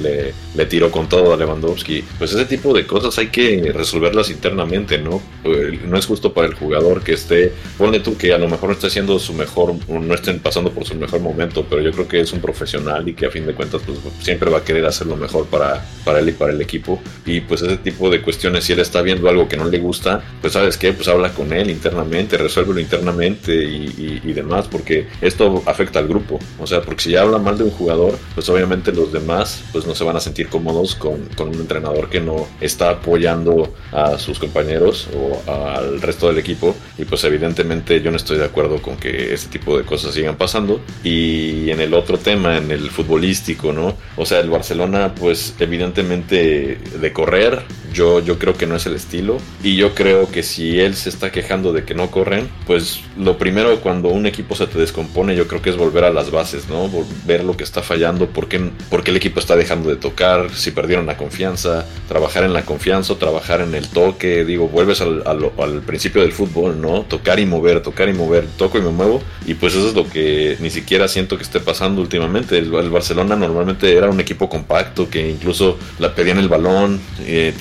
le, 0.55 0.67
tiró 0.67 0.91
con 0.91 1.09
todo 1.09 1.33
a 1.33 1.37
Lewandowski, 1.37 2.05
pues 2.19 2.33
ese 2.33 2.45
tipo 2.45 2.75
de 2.75 2.87
cosas 2.87 3.17
hay 3.19 3.29
que 3.29 3.73
resolverlas 3.73 4.31
internamente, 4.31 4.99
¿no? 4.99 5.23
No 5.87 5.97
es 5.97 6.07
justo 6.07 6.33
para 6.35 6.49
el 6.49 6.55
jugador 6.55 7.03
que 7.03 7.13
esté, 7.13 7.53
ponle 7.79 8.01
tú 8.01 8.17
que 8.17 8.33
a 8.33 8.39
lo 8.39 8.49
mejor 8.49 8.71
no 8.71 8.75
esté 8.75 8.90
haciendo 8.91 9.19
su 9.19 9.33
mejor, 9.33 9.75
no 9.89 10.15
estén 10.15 10.41
pasando 10.41 10.71
por 10.71 10.85
su 10.85 10.95
mejor 10.95 11.21
momento, 11.21 11.65
pero 11.69 11.81
yo 11.81 11.93
creo 11.93 12.09
que 12.09 12.21
es 12.21 12.33
un 12.33 12.41
profesional 12.41 13.09
y 13.09 13.15
que 13.15 13.27
a 13.27 13.31
fin 13.31 13.47
de 13.47 13.55
cuentas 13.55 13.81
pues 13.87 13.99
siempre 14.21 14.51
va 14.51 14.59
a 14.59 14.65
querer 14.65 14.85
hacer 14.85 15.07
lo 15.07 15.17
mejor 15.17 15.47
para, 15.47 15.85
para 16.05 16.19
él 16.19 16.29
y 16.29 16.33
para 16.33 16.53
el 16.53 16.61
equipo. 16.61 17.01
Y 17.25 17.41
pues 17.41 17.63
ese 17.63 17.77
tipo 17.77 18.11
de 18.11 18.21
cuestiones, 18.21 18.65
si 18.65 18.73
él 18.73 18.81
está 18.81 19.01
viendo 19.03 19.29
algo 19.29 19.49
que 19.49 19.57
no 19.57 19.67
le 19.67 19.79
gusta, 19.79 20.23
pues 20.41 20.53
sabes 20.53 20.77
qué, 20.77 20.93
pues 20.93 21.09
habla 21.09 21.33
con 21.33 21.53
él 21.53 21.71
internamente, 21.71 22.37
resuélvelo 22.37 22.81
internamente 22.81 23.55
y, 23.55 24.21
y, 24.25 24.31
y 24.31 24.33
demás, 24.33 24.67
porque 24.69 25.07
esto 25.21 25.63
afecta 25.67 26.01
al 26.01 26.09
grupo. 26.09 26.39
O 26.59 26.67
sea, 26.67 26.83
porque 26.83 27.03
si 27.05 27.11
ya 27.13 27.23
habla 27.23 27.39
mal 27.39 27.57
de 27.57 27.65
un 27.65 27.71
jugador, 27.71 28.19
pues 28.35 28.49
obviamente 28.49 28.93
los 28.93 29.13
demás 29.13 29.63
pues 29.73 29.87
no 29.87 29.95
se 29.95 30.05
van 30.05 30.17
a 30.17 30.21
sentir 30.21 30.49
cómodos 30.49 30.97
con, 30.97 31.27
con 31.37 31.49
un 31.49 31.55
entrenador 31.55 32.09
que 32.09 32.21
no 32.21 32.47
está 32.61 32.91
apoyando 32.91 33.73
a 33.93 34.19
sus 34.19 34.39
compañeros 34.39 35.09
o 35.15 35.51
al 35.51 36.01
resto 36.03 36.29
del 36.29 36.39
equipo. 36.39 36.75
Y 36.99 37.05
pues 37.05 37.23
evidentemente 37.25 38.01
yo 38.01 38.11
no 38.11 38.17
estoy 38.17 38.39
de 38.39 38.45
acuerdo 38.45 38.80
con 38.81 38.97
que 38.97 39.33
este 39.35 39.59
tipo 39.59 39.77
de 39.79 39.85
cosas 39.85 40.15
sigan 40.15 40.37
pasando. 40.37 40.81
Y 41.03 41.71
en 41.71 41.81
el 41.81 41.95
otro 41.95 42.19
tema, 42.19 42.57
en 42.57 42.71
el 42.71 42.91
futbolístico, 42.91 43.73
¿no? 43.73 43.97
O 44.17 44.27
sea, 44.27 44.41
el 44.41 44.51
Barcelona 44.51 45.15
pues 45.15 45.55
evidentemente 45.59 46.79
de 47.01 47.13
correr, 47.13 47.63
yo, 47.93 48.21
yo 48.21 48.39
creo 48.39 48.55
que 48.55 48.67
no 48.67 48.77
es 48.77 48.87
el 48.87 48.95
estilo. 48.95 49.39
Y 49.63 49.77
yo 49.77 49.95
creo 49.95 50.31
que 50.31 50.43
si 50.43 50.81
él 50.81 50.95
se 50.95 51.09
está 51.09 51.31
quejando 51.31 51.73
de 51.73 51.85
que 51.85 51.95
no 51.95 52.11
corren, 52.11 52.49
pues 52.67 53.01
lo 53.17 53.39
primero 53.39 53.81
cuando 53.81 54.09
un 54.09 54.27
equipo 54.27 54.55
se 54.55 54.67
te 54.67 54.79
descompone, 54.79 55.37
yo 55.37 55.47
creo 55.47 55.63
que 55.63 55.71
es 55.71 55.77
volver 55.77 56.05
a 56.05 56.11
las 56.11 56.31
bases, 56.31 56.69
¿no? 56.69 56.91
Ver 57.27 57.45
lo 57.45 57.57
que 57.57 57.65
está 57.65 57.83
fallando, 57.83 58.29
por 58.29 58.49
qué, 58.49 58.71
por 58.89 59.03
qué 59.03 59.11
el 59.11 59.17
equipo 59.17 59.41
está 59.41 59.57
dejando 59.57 59.91
de 59.91 59.97
tocar, 59.97 60.51
si 60.55 60.71
perdieron 60.71 61.07
la 61.07 61.17
confianza, 61.17 61.87
trabajar 62.09 62.45
en 62.45 62.53
la 62.53 62.63
confianza, 62.63 63.17
trabajar 63.17 63.61
en 63.61 63.75
el 63.75 63.89
toque, 63.89 64.45
digo, 64.45 64.69
vuelves 64.69 65.01
al, 65.01 65.23
al, 65.27 65.51
al, 65.59 65.81
principio 65.83 66.23
del 66.23 66.33
fútbol, 66.33 66.81
¿no? 66.81 67.03
Tocar 67.03 67.41
y 67.41 67.47
mover, 67.47 67.83
tocar 67.83 68.09
y 68.09 68.13
mover, 68.13 68.47
toco 68.57 68.79
y 68.79 68.83
me 68.83 68.91
muevo, 68.91 69.23
y 69.47 69.55
pues 69.55 69.75
eso 69.75 69.89
es 69.89 69.95
lo 69.95 70.09
que 70.09 70.57
ni 70.61 70.71
siquiera 70.71 71.09
siento 71.09 71.37
que 71.37 71.43
esté 71.43 71.61
pasando 71.61 72.01
últimamente. 72.01 72.59
El, 72.59 72.73
el 72.75 72.91
Barcelona 72.91 73.37
normalmente 73.37 73.97
era 73.97 74.09
un 74.09 74.21
equipo 74.21 74.49
compacto 74.49 75.09
que 75.09 75.29
incluso 75.29 75.79
la 75.99 76.15
pedían 76.15 76.39
el 76.39 76.49
balón, 76.49 77.01
eh, 77.21 77.55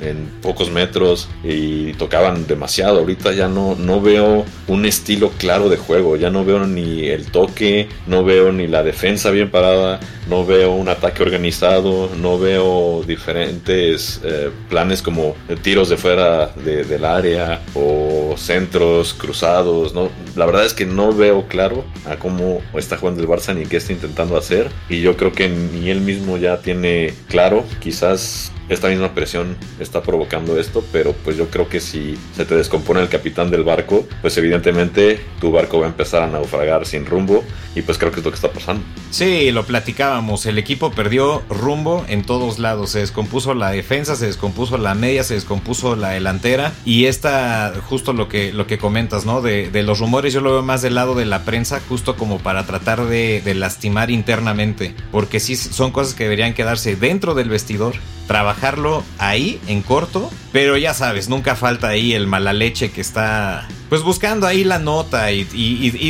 en 0.00 0.28
pocos 0.42 0.70
metros 0.70 1.28
y 1.44 1.92
tocaban 1.94 2.46
demasiado. 2.46 2.98
Ahorita 2.98 3.32
ya 3.32 3.48
no, 3.48 3.76
no 3.76 4.00
veo 4.00 4.44
un 4.66 4.84
estilo 4.84 5.30
claro 5.38 5.68
de 5.68 5.76
juego, 5.76 6.16
ya 6.16 6.30
no 6.30 6.44
veo 6.44 6.66
ni 6.66 7.06
el 7.06 7.26
toque, 7.26 7.88
no 8.06 8.24
veo 8.24 8.52
ni 8.52 8.66
la 8.66 8.82
defensa 8.82 9.30
bien 9.30 9.50
parada, 9.50 10.00
no 10.28 10.44
veo 10.44 10.72
un 10.72 10.88
ataque 10.88 11.22
organizado, 11.22 12.10
no 12.20 12.38
veo 12.38 13.02
diferentes 13.06 14.20
eh, 14.24 14.50
planes 14.68 15.02
como 15.02 15.34
tiros 15.62 15.88
de 15.88 15.96
fuera 15.96 16.48
de, 16.48 16.84
del 16.84 17.04
área 17.04 17.62
o 17.74 18.34
centros 18.36 19.14
cruzados. 19.14 19.94
No, 19.94 20.10
la 20.36 20.46
verdad 20.46 20.64
es 20.64 20.74
que 20.74 20.86
no 20.86 21.12
veo 21.12 21.46
claro 21.48 21.84
a 22.06 22.16
cómo 22.16 22.60
está 22.74 22.96
jugando 22.96 23.22
el 23.22 23.28
Barça 23.28 23.54
ni 23.54 23.66
qué 23.66 23.76
está 23.76 23.92
intentando 23.92 24.36
hacer 24.36 24.70
y 24.88 25.00
yo 25.00 25.16
creo 25.16 25.32
que 25.32 25.48
ni 25.48 25.90
él 25.90 26.00
mismo 26.00 26.36
ya 26.36 26.58
tiene 26.58 27.14
claro, 27.28 27.64
quizás 27.80 28.52
esta 28.68 28.88
misma 28.88 29.11
presión 29.14 29.56
está 29.78 30.02
provocando 30.02 30.58
esto, 30.58 30.84
pero 30.92 31.12
pues 31.12 31.36
yo 31.36 31.48
creo 31.48 31.68
que 31.68 31.80
si 31.80 32.16
se 32.34 32.44
te 32.44 32.54
descompone 32.56 33.00
el 33.00 33.08
capitán 33.08 33.50
del 33.50 33.64
barco, 33.64 34.06
pues 34.20 34.36
evidentemente 34.36 35.20
tu 35.40 35.50
barco 35.50 35.80
va 35.80 35.86
a 35.86 35.88
empezar 35.88 36.22
a 36.22 36.26
naufragar 36.26 36.86
sin 36.86 37.06
rumbo 37.06 37.44
y 37.74 37.82
pues 37.82 37.98
creo 37.98 38.12
que 38.12 38.20
es 38.20 38.24
lo 38.24 38.30
que 38.30 38.36
está 38.36 38.52
pasando. 38.52 38.84
Sí, 39.10 39.50
lo 39.50 39.64
platicábamos, 39.64 40.46
el 40.46 40.58
equipo 40.58 40.90
perdió 40.90 41.42
rumbo 41.48 42.04
en 42.08 42.24
todos 42.24 42.58
lados, 42.58 42.90
se 42.90 43.00
descompuso 43.00 43.54
la 43.54 43.70
defensa, 43.70 44.16
se 44.16 44.26
descompuso 44.26 44.78
la 44.78 44.94
media, 44.94 45.24
se 45.24 45.34
descompuso 45.34 45.96
la 45.96 46.10
delantera 46.10 46.72
y 46.84 47.06
esta, 47.06 47.72
justo 47.88 48.12
lo 48.12 48.28
que, 48.28 48.52
lo 48.52 48.66
que 48.66 48.78
comentas, 48.78 49.24
¿no? 49.24 49.42
De, 49.42 49.70
de 49.70 49.82
los 49.82 50.00
rumores 50.00 50.32
yo 50.32 50.40
lo 50.40 50.52
veo 50.52 50.62
más 50.62 50.82
del 50.82 50.94
lado 50.94 51.14
de 51.14 51.26
la 51.26 51.44
prensa, 51.44 51.80
justo 51.88 52.16
como 52.16 52.38
para 52.38 52.66
tratar 52.66 53.06
de, 53.06 53.40
de 53.42 53.54
lastimar 53.54 54.10
internamente, 54.10 54.94
porque 55.10 55.40
sí 55.40 55.56
son 55.56 55.90
cosas 55.92 56.14
que 56.14 56.24
deberían 56.24 56.54
quedarse 56.54 56.96
dentro 56.96 57.34
del 57.34 57.48
vestidor 57.48 57.94
trabajarlo 58.26 59.02
ahí 59.18 59.60
en 59.66 59.82
corto, 59.82 60.30
pero 60.52 60.76
ya 60.76 60.94
sabes, 60.94 61.28
nunca 61.28 61.56
falta 61.56 61.88
ahí 61.88 62.12
el 62.12 62.26
mala 62.26 62.52
leche 62.52 62.90
que 62.90 63.00
está 63.00 63.68
pues 63.88 64.02
buscando 64.02 64.46
ahí 64.46 64.64
la 64.64 64.78
nota 64.78 65.30
y, 65.32 65.44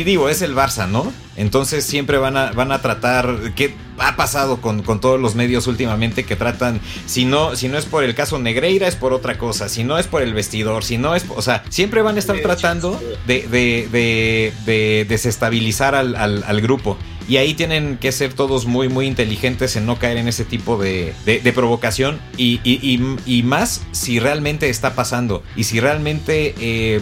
digo, 0.05 0.29
es 0.29 0.41
el 0.41 0.55
Barça, 0.55 0.87
¿no? 0.87 1.11
Entonces 1.35 1.83
siempre 1.83 2.17
van 2.17 2.37
a, 2.37 2.51
van 2.51 2.71
a 2.71 2.81
tratar, 2.81 3.53
¿qué 3.55 3.75
ha 3.97 4.15
pasado 4.15 4.61
con, 4.61 4.83
todos 5.01 5.19
los 5.19 5.35
medios 5.35 5.67
últimamente 5.67 6.23
que 6.23 6.35
tratan, 6.35 6.79
si 7.05 7.25
no, 7.25 7.55
si 7.55 7.67
no 7.67 7.77
es 7.77 7.85
por 7.85 8.03
el 8.03 8.15
caso 8.15 8.39
Negreira, 8.39 8.87
es 8.87 8.95
por 8.95 9.11
otra 9.11 9.37
cosa, 9.37 9.67
si 9.67 9.83
no 9.83 9.97
es 9.97 10.07
por 10.07 10.21
el 10.21 10.33
vestidor, 10.33 10.83
si 10.83 10.97
no 10.97 11.15
es, 11.15 11.25
o 11.27 11.41
sea, 11.41 11.63
siempre 11.69 12.01
van 12.01 12.15
a 12.15 12.19
estar 12.19 12.39
tratando 12.39 12.97
de, 13.27 13.47
de, 13.49 15.05
desestabilizar 15.07 15.93
al, 15.93 16.15
al 16.15 16.61
grupo. 16.61 16.97
Y 17.27 17.37
ahí 17.37 17.53
tienen 17.53 17.97
que 17.97 18.11
ser 18.11 18.33
todos 18.33 18.65
muy, 18.65 18.89
muy 18.89 19.07
inteligentes 19.07 19.75
en 19.75 19.85
no 19.85 19.97
caer 19.97 20.17
en 20.17 20.27
ese 20.27 20.45
tipo 20.45 20.77
de, 20.77 21.13
de, 21.25 21.53
provocación. 21.53 22.19
Y, 22.37 22.59
y, 22.63 22.99
y, 23.25 23.43
más 23.43 23.81
si 23.91 24.19
realmente 24.19 24.69
está 24.69 24.93
pasando. 24.93 25.43
Y 25.55 25.63
si 25.63 25.79
realmente 25.79 26.53
eh, 26.59 26.99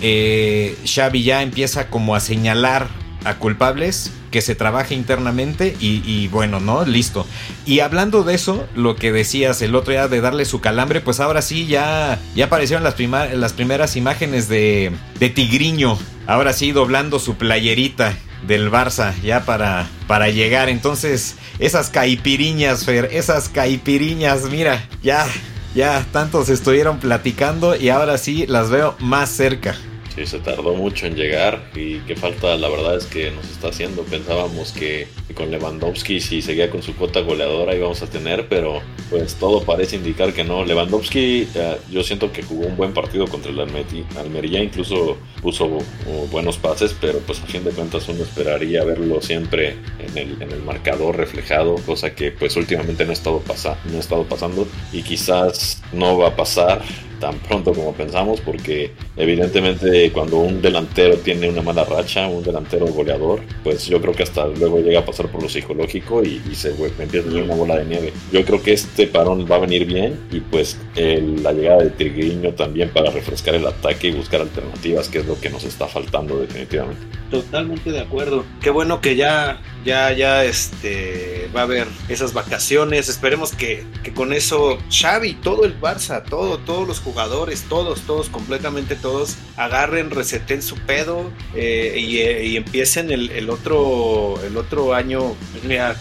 eh, 0.00 0.76
Xavi 0.86 1.22
ya 1.22 1.42
empieza 1.42 1.88
como 1.88 2.14
a 2.14 2.20
señalar 2.20 2.88
a 3.24 3.36
culpables 3.36 4.12
que 4.30 4.40
se 4.40 4.54
trabaje 4.54 4.94
internamente 4.94 5.76
y, 5.80 6.28
bueno, 6.28 6.60
¿no? 6.60 6.84
Listo. 6.84 7.26
Y 7.66 7.80
hablando 7.80 8.22
de 8.22 8.34
eso, 8.34 8.66
lo 8.74 8.94
que 8.94 9.12
decías 9.12 9.60
el 9.60 9.74
otro 9.74 9.92
día 9.92 10.06
de 10.08 10.20
darle 10.20 10.44
su 10.44 10.60
calambre, 10.60 11.00
pues 11.00 11.18
ahora 11.18 11.42
sí 11.42 11.66
ya, 11.66 12.18
ya 12.36 12.44
aparecieron 12.46 12.84
las, 12.84 12.94
las 13.34 13.52
primeras 13.52 13.96
imágenes 13.96 14.48
de, 14.48 14.92
de 15.18 15.30
Tigriño. 15.30 15.98
Ahora 16.26 16.52
sí, 16.52 16.70
doblando 16.70 17.18
su 17.18 17.34
playerita 17.34 18.16
del 18.46 18.70
Barça 18.70 19.14
ya 19.22 19.44
para, 19.44 19.88
para 20.06 20.28
llegar. 20.28 20.68
Entonces, 20.68 21.36
esas 21.58 21.90
caipiriñas, 21.90 22.84
Fer, 22.84 23.08
esas 23.12 23.48
caipiriñas, 23.48 24.44
mira, 24.44 24.84
ya, 25.02 25.26
ya 25.74 26.04
tantos 26.12 26.48
estuvieron 26.48 26.98
platicando 26.98 27.76
y 27.76 27.88
ahora 27.90 28.18
sí 28.18 28.46
las 28.46 28.70
veo 28.70 28.96
más 28.98 29.30
cerca. 29.30 29.74
Sí, 30.14 30.26
se 30.26 30.40
tardó 30.40 30.74
mucho 30.74 31.06
en 31.06 31.14
llegar 31.14 31.70
y 31.74 31.98
qué 32.00 32.16
falta 32.16 32.56
la 32.56 32.68
verdad 32.68 32.96
es 32.96 33.06
que 33.06 33.30
nos 33.30 33.44
está 33.48 33.68
haciendo. 33.68 34.02
Pensábamos 34.02 34.72
que 34.72 35.06
con 35.34 35.50
Lewandowski 35.50 36.20
si 36.20 36.42
seguía 36.42 36.68
con 36.68 36.82
su 36.82 36.96
cuota 36.96 37.20
goleadora 37.20 37.74
íbamos 37.76 38.02
a 38.02 38.06
tener, 38.06 38.48
pero 38.48 38.82
pues 39.08 39.36
todo 39.36 39.62
parece 39.62 39.96
indicar 39.96 40.32
que 40.32 40.42
no. 40.42 40.64
Lewandowski 40.64 41.48
eh, 41.54 41.76
yo 41.90 42.02
siento 42.02 42.32
que 42.32 42.42
jugó 42.42 42.66
un 42.66 42.76
buen 42.76 42.92
partido 42.92 43.26
contra 43.28 43.52
el 43.52 43.60
Almería, 43.60 44.62
incluso 44.62 45.16
puso 45.40 45.66
uh, 45.66 46.26
buenos 46.30 46.58
pases, 46.58 46.94
pero 47.00 47.18
pues 47.20 47.40
a 47.40 47.46
fin 47.46 47.62
de 47.62 47.70
cuentas 47.70 48.08
uno 48.08 48.22
esperaría 48.24 48.84
verlo 48.84 49.20
siempre 49.22 49.76
en 49.98 50.18
el, 50.18 50.42
en 50.42 50.50
el 50.50 50.62
marcador 50.62 51.16
reflejado, 51.16 51.76
cosa 51.86 52.14
que 52.14 52.32
pues 52.32 52.56
últimamente 52.56 53.04
no 53.04 53.10
ha 53.10 53.14
estado, 53.14 53.38
pasa 53.40 53.78
no 53.84 53.96
ha 53.96 54.00
estado 54.00 54.24
pasando 54.24 54.66
y 54.92 55.02
quizás 55.02 55.82
no 55.92 56.18
va 56.18 56.28
a 56.28 56.36
pasar 56.36 56.82
tan 57.20 57.38
pronto 57.38 57.72
como 57.72 57.92
pensamos, 57.92 58.40
porque 58.40 58.92
evidentemente 59.16 60.10
cuando 60.10 60.38
un 60.38 60.60
delantero 60.60 61.16
tiene 61.18 61.48
una 61.48 61.62
mala 61.62 61.84
racha, 61.84 62.26
un 62.26 62.42
delantero 62.42 62.86
goleador, 62.86 63.40
pues 63.62 63.86
yo 63.86 64.00
creo 64.00 64.14
que 64.14 64.24
hasta 64.24 64.46
luego 64.46 64.80
llega 64.80 65.00
a 65.00 65.04
pasar 65.04 65.30
por 65.30 65.42
lo 65.42 65.48
psicológico 65.48 66.22
y, 66.22 66.40
se 66.54 66.74
empieza 66.98 67.28
a 67.28 67.32
una 67.32 67.54
bola 67.54 67.76
de 67.78 67.84
nieve. 67.84 68.12
Yo 68.32 68.44
creo 68.44 68.62
que 68.62 68.72
este 68.72 69.06
parón 69.06 69.46
va 69.50 69.56
a 69.56 69.60
venir 69.60 69.84
bien 69.84 70.18
y 70.32 70.40
pues 70.40 70.78
la 70.96 71.52
llegada 71.52 71.82
de 71.84 71.90
Tigriño 71.90 72.54
también 72.54 72.90
para 72.90 73.10
refrescar 73.10 73.54
el 73.54 73.66
ataque 73.66 74.08
y 74.08 74.12
buscar 74.12 74.40
alternativas, 74.40 75.08
que 75.08 75.18
es 75.18 75.26
lo 75.26 75.38
que 75.40 75.50
nos 75.50 75.64
está 75.64 75.86
faltando 75.86 76.40
definitivamente. 76.40 77.19
Totalmente 77.30 77.92
de 77.92 78.00
acuerdo. 78.00 78.44
Qué 78.60 78.70
bueno 78.70 79.00
que 79.00 79.14
ya, 79.14 79.60
ya, 79.84 80.12
ya, 80.12 80.44
este, 80.44 81.48
va 81.54 81.60
a 81.60 81.62
haber 81.62 81.86
esas 82.08 82.32
vacaciones. 82.32 83.08
Esperemos 83.08 83.52
que, 83.52 83.86
que 84.02 84.12
con 84.12 84.32
eso 84.32 84.78
Xavi, 84.90 85.34
todo 85.34 85.64
el 85.64 85.80
Barça, 85.80 86.24
todo, 86.28 86.58
todos 86.58 86.88
los 86.88 86.98
jugadores, 86.98 87.66
todos, 87.68 88.00
todos, 88.00 88.30
completamente 88.30 88.96
todos, 88.96 89.36
agarren, 89.56 90.10
reseten 90.10 90.60
su 90.60 90.74
pedo 90.76 91.30
eh, 91.54 91.94
eh, 91.96 92.46
y, 92.46 92.56
empiecen 92.56 93.12
el, 93.12 93.48
otro, 93.48 94.34
el 94.44 94.56
otro 94.56 94.92
año, 94.94 95.36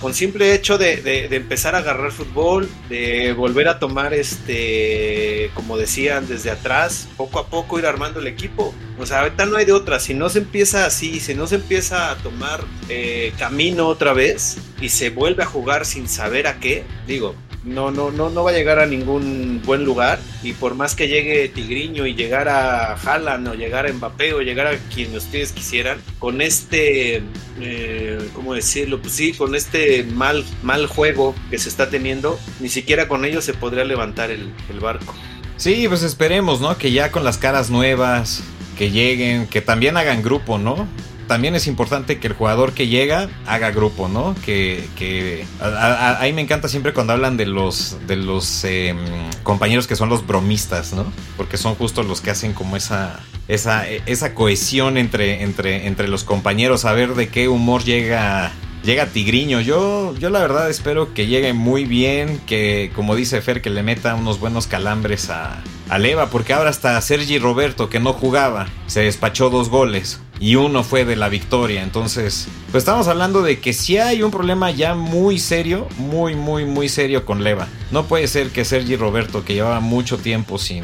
con 0.02 0.16
simple 0.16 0.56
hecho 0.56 0.80
de, 0.80 0.98
de, 0.98 1.36
empezar 1.36 1.76
a 1.76 1.80
agarrar 1.80 2.12
fútbol, 2.12 2.68
de 2.90 3.34
volver 3.34 3.68
a 3.68 3.78
tomar, 3.78 4.16
este, 4.16 5.52
como 5.54 5.78
decían, 5.78 6.28
desde 6.28 6.50
atrás, 6.50 7.08
poco 7.18 7.38
a 7.38 7.48
poco 7.48 7.78
ir 7.78 7.86
armando 7.86 8.20
el 8.20 8.28
equipo. 8.28 8.74
O 9.00 9.06
sea, 9.06 9.22
ahorita 9.22 9.46
no 9.46 9.58
hay 9.58 9.66
de 9.66 9.72
otra. 9.72 10.00
Si 10.00 10.14
no 10.14 10.30
se 10.30 10.40
empieza 10.40 10.86
así, 10.86 11.20
si 11.20 11.34
no 11.34 11.48
se 11.48 11.56
empieza 11.56 12.12
a 12.12 12.16
tomar 12.18 12.64
eh, 12.90 13.34
camino 13.40 13.88
otra 13.88 14.14
vez 14.14 14.58
y 14.82 14.90
se 14.90 15.10
vuelve 15.10 15.44
a 15.44 15.46
jugar 15.46 15.86
sin 15.86 16.10
saber 16.10 16.48
a 16.48 16.60
qué, 16.60 16.84
digo, 17.08 17.36
no, 17.64 17.92
no, 17.92 18.12
no, 18.12 18.30
no 18.30 18.44
va 18.44 18.52
a 18.52 18.54
llegar 18.54 18.80
a 18.80 18.86
ningún 18.86 19.62
buen 19.66 19.86
lugar. 19.86 20.20
Y 20.44 20.54
por 20.54 20.76
más 20.76 20.96
que 20.96 21.08
llegue 21.08 21.48
Tigriño 21.50 22.06
y 22.08 22.16
llegar 22.16 22.50
a 22.50 22.94
Haaland 22.94 23.48
o 23.48 23.54
llegar 23.54 23.86
a 23.86 23.94
Mbappé 23.94 24.34
o 24.34 24.42
llegar 24.42 24.68
a 24.68 24.78
quien 24.94 25.16
ustedes 25.16 25.52
quisieran, 25.52 26.00
con 26.20 26.42
este, 26.42 27.22
eh, 27.62 28.30
¿cómo 28.34 28.54
decirlo? 28.54 29.02
Pues 29.02 29.14
sí, 29.14 29.34
con 29.34 29.56
este 29.56 30.04
mal, 30.04 30.44
mal 30.64 30.88
juego 30.88 31.36
que 31.50 31.58
se 31.58 31.70
está 31.70 31.90
teniendo, 31.90 32.40
ni 32.60 32.70
siquiera 32.70 33.08
con 33.08 33.26
ellos 33.26 33.46
se 33.46 33.54
podría 33.54 33.84
levantar 33.84 34.32
el, 34.32 34.54
el 34.70 34.80
barco. 34.80 35.16
Sí, 35.58 35.86
pues 35.90 36.04
esperemos, 36.04 36.62
¿no? 36.62 36.78
Que 36.78 36.92
ya 36.94 37.12
con 37.12 37.26
las 37.26 37.38
caras 37.38 37.70
nuevas, 37.70 38.44
que 38.80 38.92
lleguen, 38.92 39.46
que 39.48 39.60
también 39.60 39.98
hagan 39.98 40.24
grupo, 40.24 40.58
¿no? 40.58 40.88
También 41.28 41.54
es 41.54 41.68
importante 41.68 42.18
que 42.18 42.28
el 42.28 42.34
jugador 42.34 42.72
que 42.72 42.88
llega 42.88 43.28
haga 43.46 43.72
grupo, 43.72 44.08
¿no? 44.08 44.36
Que, 44.46 44.88
que 44.96 45.46
a, 45.60 46.26
me 46.34 46.40
encanta 46.42 46.70
siempre 46.70 46.94
cuando 46.94 47.12
hablan 47.12 47.36
de 47.36 47.46
los 47.46 47.98
de 48.08 48.16
los 48.16 48.64
em, 48.64 48.98
compañeros 49.44 49.86
que 49.86 49.98
son 49.98 50.08
los 50.08 50.26
bromistas, 50.26 50.94
¿no? 50.94 51.12
Porque 51.36 51.58
son 51.58 51.76
justo 51.76 52.04
los 52.04 52.22
que 52.22 52.32
hacen 52.32 52.54
como 52.54 52.78
esa 52.78 53.20
esa, 53.50 53.86
esa 53.86 54.34
cohesión 54.34 54.98
entre, 54.98 55.44
entre, 55.44 55.86
entre 55.86 56.08
los 56.08 56.24
compañeros, 56.24 56.86
a 56.86 56.94
ver 56.94 57.16
de 57.16 57.28
qué 57.28 57.50
humor 57.50 57.84
llega 57.84 58.54
llega 58.84 59.08
Tigriño. 59.08 59.60
Yo, 59.60 60.16
yo 60.18 60.30
la 60.30 60.40
verdad 60.40 60.70
espero 60.70 61.14
que 61.14 61.28
llegue 61.28 61.52
muy 61.52 61.84
bien, 61.84 62.40
que 62.48 62.94
como 62.96 63.14
dice 63.14 63.42
Fer, 63.42 63.62
que 63.62 63.70
le 63.70 63.84
meta 63.84 64.16
unos 64.16 64.40
buenos 64.40 64.68
calambres 64.68 65.30
a, 65.30 65.62
a 65.90 65.98
Leva, 65.98 66.30
porque 66.30 66.54
ahora 66.54 66.70
hasta 66.70 67.00
Sergi 67.02 67.40
Roberto, 67.40 67.90
que 67.90 68.00
no 68.00 68.14
jugaba, 68.14 68.68
se 68.88 69.02
despachó 69.02 69.50
dos 69.50 69.70
goles 69.70 70.22
y 70.40 70.56
uno 70.56 70.84
fue 70.84 71.04
de 71.04 71.16
la 71.16 71.30
victoria. 71.30 71.84
Entonces, 71.84 72.48
pues 72.72 72.84
estamos 72.84 73.08
hablando 73.08 73.42
de 73.42 73.60
que 73.60 73.74
si 73.74 73.98
hay 73.98 74.22
un 74.22 74.32
problema 74.32 74.72
ya 74.72 74.94
muy 74.96 75.40
serio, 75.40 75.88
muy, 75.98 76.36
muy, 76.36 76.66
muy 76.66 76.90
serio 76.90 77.26
con 77.26 77.44
Leva. 77.44 77.68
No 77.92 78.06
puede 78.06 78.28
ser 78.28 78.50
que 78.52 78.66
Sergi 78.66 78.96
Roberto, 78.96 79.44
que 79.44 79.56
llevaba 79.56 79.80
mucho 79.80 80.18
tiempo 80.18 80.60
sin, 80.60 80.84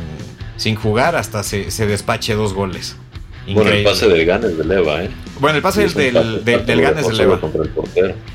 sin 0.58 0.76
jugar, 0.76 1.16
hasta 1.16 1.44
se, 1.44 1.70
se 1.72 1.86
despache 1.86 2.34
dos 2.34 2.54
goles. 2.54 2.98
Bueno, 3.54 3.70
el 3.70 3.84
pase 3.84 4.08
del 4.08 4.26
Ganes 4.26 4.58
de 4.58 4.66
Leva, 4.66 5.04
¿eh? 5.04 5.10
Bueno, 5.40 5.58
el 5.58 5.62
pase 5.62 5.88
del, 5.88 6.44
del, 6.44 6.66
del, 6.66 6.82
Ganes 6.82 7.08
de 7.08 7.14
Leva. 7.14 7.40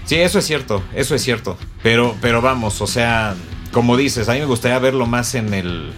Sí, 0.04 0.16
eso 0.16 0.38
es 0.38 0.46
cierto, 0.46 0.84
eso 0.94 1.16
es 1.16 1.22
cierto. 1.22 1.58
Pero, 1.82 2.14
pero 2.20 2.40
vamos, 2.40 2.80
o 2.80 2.86
sea, 2.86 3.34
como 3.72 3.96
dices, 3.96 4.28
a 4.28 4.34
mí 4.34 4.38
me 4.38 4.44
gustaría 4.44 4.78
verlo 4.78 5.06
más 5.06 5.34
en 5.34 5.52
el, 5.52 5.90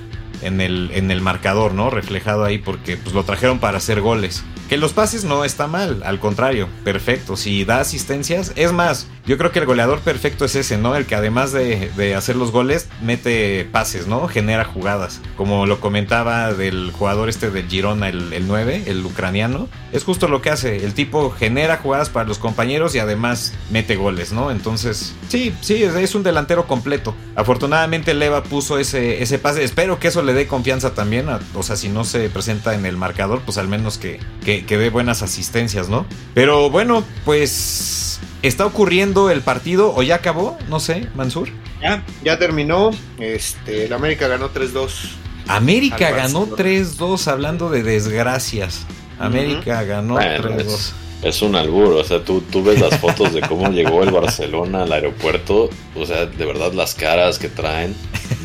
en 0.43 0.61
el, 0.61 0.91
en 0.93 1.11
el 1.11 1.21
marcador, 1.21 1.75
¿no? 1.75 1.91
Reflejado 1.91 2.45
ahí 2.45 2.59
porque 2.59 2.97
pues 2.97 3.15
lo 3.15 3.25
trajeron 3.25 3.59
para 3.59 3.79
hacer 3.79 4.01
goles. 4.01 4.45
Que 4.73 4.79
los 4.79 4.95
pases 4.95 5.25
no 5.25 5.45
está 5.45 5.67
mal, 5.67 6.01
al 6.03 6.19
contrario, 6.19 6.67
perfecto. 6.83 7.37
Si 7.37 7.67
da 7.67 7.81
asistencias, 7.81 8.53
es 8.57 8.73
más, 8.73 9.07
yo 9.27 9.39
creo 9.39 9.53
que 9.53 9.59
el 9.59 9.67
goleador 9.67 10.01
perfecto 10.01 10.47
es 10.47 10.57
ese, 10.57 10.79
¿no? 10.79 10.97
El 10.97 11.05
que 11.05 11.15
además 11.15 11.53
de, 11.53 12.15
hacer 12.17 12.35
los 12.35 12.51
goles, 12.51 12.89
mete 13.03 13.65
pases, 13.71 14.09
¿no? 14.09 14.27
Genera 14.27 14.65
jugadas. 14.65 15.21
Como 15.37 15.67
lo 15.67 15.79
comentaba 15.79 16.55
del 16.55 16.91
jugador 16.91 17.29
este 17.29 17.51
del 17.51 17.69
Girona, 17.69 18.09
el, 18.09 18.33
el 18.33 18.49
9, 18.49 18.85
el 18.87 19.05
ucraniano. 19.05 19.69
Es 19.93 20.03
justo 20.03 20.27
lo 20.27 20.43
que 20.43 20.51
hace. 20.51 20.85
El 20.85 20.95
tipo 20.95 21.31
genera 21.31 21.77
jugadas 21.77 22.09
para 22.09 22.27
los 22.27 22.39
compañeros 22.39 22.95
y 22.95 22.99
además 22.99 23.53
mete 23.71 23.95
goles, 23.95 24.33
¿no? 24.33 24.51
Entonces, 24.51 25.15
sí, 25.29 25.55
sí, 25.61 25.85
es 25.85 26.15
un 26.15 26.23
delantero 26.23 26.67
completo. 26.67 27.15
Afortunadamente 27.37 28.15
Leva 28.15 28.43
puso 28.43 28.79
ese, 28.79 29.23
ese 29.23 29.39
pase. 29.39 29.63
Espero 29.63 30.01
que 30.01 30.09
eso 30.09 30.23
le 30.23 30.33
dé 30.33 30.49
confianza 30.49 30.95
también. 30.95 31.27
o 31.29 31.63
sea, 31.63 31.77
si 31.77 31.89
no 31.89 32.05
se 32.05 32.29
presenta 32.29 32.75
en 32.75 32.87
el 32.87 32.97
marcador, 32.97 33.43
pues 33.43 33.59
al 33.59 33.69
menos 33.69 33.99
que, 33.99 34.19
que, 34.45 34.62
que 34.63 34.79
dé 34.79 34.91
buenas 34.91 35.23
asistencias, 35.23 35.89
¿no? 35.89 36.07
Pero 36.35 36.71
bueno, 36.71 37.05
pues 37.25 38.03
¿Está 38.43 38.67
ocurriendo 38.67 39.31
el 39.31 39.41
partido 39.41 39.95
o 39.95 40.03
ya 40.03 40.17
acabó? 40.17 40.59
No 40.69 40.81
sé, 40.81 41.07
Mansur. 41.15 41.49
Ya, 41.81 42.05
ya 42.25 42.41
terminó. 42.41 42.91
Este, 43.19 43.85
el 43.85 43.93
América 43.93 44.27
ganó 44.27 44.53
3-2. 44.53 45.13
América 45.47 46.11
ganó 46.11 46.49
3-2 46.49 47.29
hablando 47.29 47.71
de 47.71 47.85
desgracias. 47.85 48.85
América 49.21 49.85
ganó 49.85 50.17
3-2. 50.19 50.93
Es 51.23 51.41
un 51.41 51.55
albur, 51.55 51.93
o 51.93 52.03
sea, 52.03 52.25
tú, 52.25 52.41
tú 52.41 52.65
ves 52.65 52.81
las 52.81 52.99
fotos 52.99 53.33
de 53.33 53.43
cómo 53.43 53.71
llegó 53.71 54.03
el 54.03 54.11
Barcelona 54.11 54.83
al 54.83 54.93
aeropuerto, 54.93 55.71
o 55.95 56.05
sea, 56.05 56.27
de 56.27 56.45
verdad 56.45 56.73
las 56.73 56.97
caras 56.97 57.39
que 57.39 57.49
traen, 57.49 57.95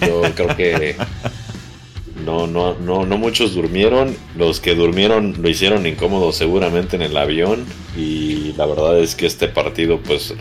yo 0.01 0.21
creo 0.35 0.55
que 0.55 0.95
no, 2.27 2.45
no, 2.45 2.73
no, 2.73 3.05
no 3.05 3.17
muchos 3.17 3.55
durmieron, 3.55 4.13
los 4.35 4.59
que 4.59 4.75
durmieron 4.75 5.41
lo 5.41 5.47
hicieron 5.47 5.87
incómodo 5.87 6.33
seguramente 6.33 6.97
en 6.97 7.01
el 7.01 7.15
avión. 7.15 7.65
Y 7.95 8.51
la 8.57 8.65
verdad 8.65 8.99
es 8.99 9.15
que 9.15 9.25
este 9.25 9.47
partido 9.47 10.01
pues 10.01 10.35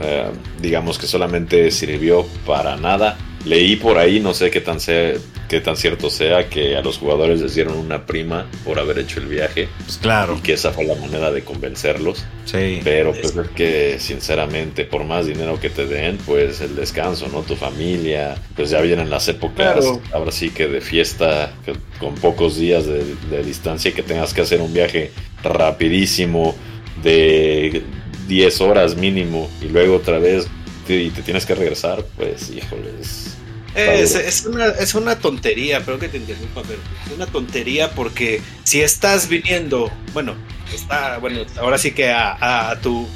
eh, 0.00 0.30
digamos 0.60 0.98
que 0.98 1.06
solamente 1.06 1.70
sirvió 1.70 2.26
para 2.44 2.76
nada 2.76 3.16
Leí 3.44 3.76
por 3.76 3.96
ahí, 3.96 4.20
no 4.20 4.34
sé 4.34 4.50
qué 4.50 4.60
tan, 4.60 4.80
sea, 4.80 5.14
qué 5.48 5.60
tan 5.60 5.76
cierto 5.76 6.10
sea, 6.10 6.48
que 6.48 6.76
a 6.76 6.82
los 6.82 6.98
jugadores 6.98 7.40
les 7.40 7.54
dieron 7.54 7.78
una 7.78 8.04
prima 8.04 8.46
por 8.64 8.78
haber 8.78 8.98
hecho 8.98 9.18
el 9.18 9.26
viaje. 9.26 9.68
Pues 9.84 9.96
claro. 9.96 10.36
Y 10.36 10.40
que 10.40 10.52
esa 10.52 10.72
fue 10.72 10.84
la 10.84 10.94
manera 10.94 11.30
de 11.30 11.42
convencerlos. 11.42 12.24
Sí. 12.44 12.80
Pero 12.84 13.12
pues 13.12 13.34
es 13.34 13.48
que, 13.48 13.98
sinceramente, 13.98 14.84
por 14.84 15.04
más 15.04 15.26
dinero 15.26 15.58
que 15.58 15.70
te 15.70 15.86
den, 15.86 16.18
pues 16.26 16.60
el 16.60 16.76
descanso, 16.76 17.28
¿no? 17.28 17.40
Tu 17.40 17.56
familia, 17.56 18.36
pues 18.54 18.70
ya 18.70 18.80
vienen 18.82 19.08
las 19.08 19.26
épocas, 19.28 19.86
ahora 20.12 20.32
sí 20.32 20.50
que 20.50 20.68
de 20.68 20.82
fiesta, 20.82 21.52
con 21.98 22.14
pocos 22.16 22.58
días 22.58 22.84
de, 22.84 23.04
de 23.30 23.42
distancia, 23.42 23.92
que 23.92 24.02
tengas 24.02 24.34
que 24.34 24.42
hacer 24.42 24.60
un 24.60 24.74
viaje 24.74 25.12
rapidísimo 25.42 26.54
de 27.02 27.82
10 28.28 28.60
horas 28.60 28.96
mínimo 28.96 29.48
y 29.62 29.68
luego 29.68 29.96
otra 29.96 30.18
vez 30.18 30.46
y 30.88 31.10
te 31.10 31.22
tienes 31.22 31.46
que 31.46 31.54
regresar, 31.54 32.04
pues 32.16 32.50
híjoles. 32.50 33.29
Es, 33.74 34.14
es, 34.16 34.46
una, 34.46 34.66
es 34.66 34.94
una 34.94 35.18
tontería, 35.18 35.84
pero 35.84 35.98
que 35.98 36.08
te 36.08 36.16
interrumpa, 36.16 36.62
pero 36.62 36.80
es 37.06 37.12
una 37.12 37.26
tontería 37.26 37.92
porque 37.92 38.42
si 38.64 38.80
estás 38.80 39.28
viniendo, 39.28 39.92
bueno, 40.12 40.34
está, 40.74 41.18
bueno, 41.18 41.42
ahora 41.58 41.78
sí 41.78 41.92
que 41.92 42.10
a, 42.10 42.70
a, 42.70 42.80
tu, 42.80 43.06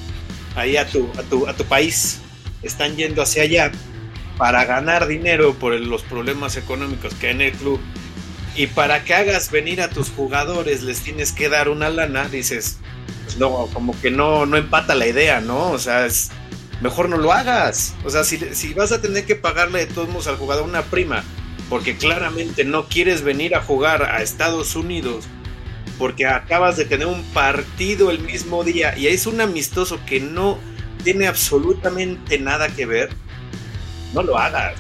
ahí 0.54 0.76
a 0.76 0.86
tu, 0.86 1.10
a 1.18 1.22
tu, 1.22 1.48
a 1.48 1.54
tu 1.54 1.64
país, 1.64 2.20
están 2.62 2.96
yendo 2.96 3.22
hacia 3.22 3.42
allá 3.42 3.72
para 4.36 4.64
ganar 4.64 5.06
dinero 5.06 5.54
por 5.54 5.74
los 5.74 6.02
problemas 6.02 6.56
económicos 6.56 7.14
que 7.14 7.28
hay 7.28 7.32
en 7.34 7.40
el 7.42 7.52
club. 7.52 7.80
Y 8.56 8.68
para 8.68 9.02
que 9.02 9.14
hagas 9.14 9.50
venir 9.50 9.82
a 9.82 9.90
tus 9.90 10.10
jugadores 10.10 10.82
les 10.82 11.00
tienes 11.00 11.32
que 11.32 11.48
dar 11.48 11.68
una 11.68 11.88
lana, 11.88 12.28
dices, 12.28 12.78
pues 13.24 13.36
no, 13.38 13.68
como 13.72 14.00
que 14.00 14.10
no, 14.12 14.46
no 14.46 14.56
empata 14.56 14.94
la 14.94 15.08
idea, 15.08 15.40
¿no? 15.40 15.70
O 15.72 15.78
sea, 15.78 16.06
es, 16.06 16.30
mejor 16.80 17.08
no 17.08 17.16
lo 17.16 17.32
hagas. 17.32 17.94
O 18.04 18.10
sea, 18.10 18.24
si, 18.24 18.38
si 18.54 18.74
vas 18.74 18.92
a 18.92 19.00
tener 19.00 19.24
que 19.24 19.34
pagarle 19.34 19.86
de 19.86 19.92
todos 19.92 20.08
modos 20.08 20.26
al 20.26 20.36
jugador 20.36 20.64
una 20.64 20.82
prima, 20.82 21.24
porque 21.68 21.96
claramente 21.96 22.64
no 22.64 22.88
quieres 22.88 23.22
venir 23.22 23.54
a 23.54 23.62
jugar 23.62 24.02
a 24.04 24.22
Estados 24.22 24.76
Unidos, 24.76 25.24
porque 25.98 26.26
acabas 26.26 26.76
de 26.76 26.84
tener 26.84 27.06
un 27.06 27.22
partido 27.32 28.10
el 28.10 28.20
mismo 28.20 28.64
día 28.64 28.96
y 28.96 29.06
es 29.06 29.26
un 29.26 29.40
amistoso 29.40 29.98
que 30.06 30.20
no 30.20 30.58
tiene 31.02 31.26
absolutamente 31.26 32.38
nada 32.38 32.68
que 32.68 32.86
ver, 32.86 33.10
no 34.12 34.22
lo 34.22 34.38
hagas. 34.38 34.74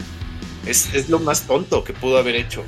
Es, 0.66 0.94
es 0.94 1.10
lo 1.10 1.18
más 1.18 1.42
tonto 1.42 1.84
que 1.84 1.92
pudo 1.92 2.18
haber 2.18 2.36
hecho. 2.36 2.64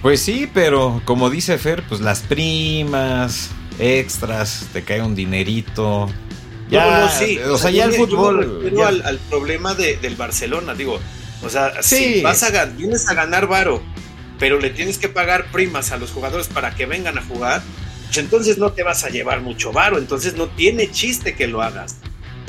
Pues 0.00 0.20
sí, 0.20 0.50
pero 0.52 1.00
como 1.04 1.30
dice 1.30 1.58
Fer, 1.58 1.84
pues 1.88 2.00
las 2.00 2.20
primas, 2.20 3.50
extras, 3.78 4.66
te 4.72 4.82
cae 4.82 5.02
un 5.02 5.14
dinerito, 5.14 6.08
ya, 6.72 7.08
sí. 7.08 7.38
O, 7.38 7.58
sea, 7.58 7.70
ya 7.70 7.84
el 7.84 7.92
fútbol. 7.92 8.70
Yo 8.74 8.86
Al, 8.86 9.18
problema 9.28 9.74
del 9.74 10.16
Barcelona, 10.16 10.74
digo. 10.74 10.98
O 11.44 11.48
sea, 11.48 11.82
si 11.82 12.22
vas 12.22 12.42
a, 12.42 12.64
vienes 12.66 13.08
a 13.08 13.14
ganar 13.14 13.46
varo, 13.46 13.82
pero 14.38 14.60
le 14.60 14.70
tienes 14.70 14.98
que 14.98 15.08
pagar 15.08 15.50
primas 15.50 15.90
a 15.92 15.96
los 15.96 16.10
jugadores 16.10 16.46
para 16.48 16.74
que 16.74 16.86
vengan 16.86 17.18
a 17.18 17.22
jugar, 17.22 17.62
pues 18.06 18.18
entonces 18.18 18.58
no 18.58 18.72
te 18.72 18.82
vas 18.82 19.04
a 19.04 19.08
llevar 19.08 19.40
mucho 19.40 19.72
varo. 19.72 19.98
Entonces 19.98 20.34
no 20.34 20.46
tiene 20.48 20.90
chiste 20.90 21.34
que 21.34 21.46
lo 21.46 21.62
hagas. 21.62 21.96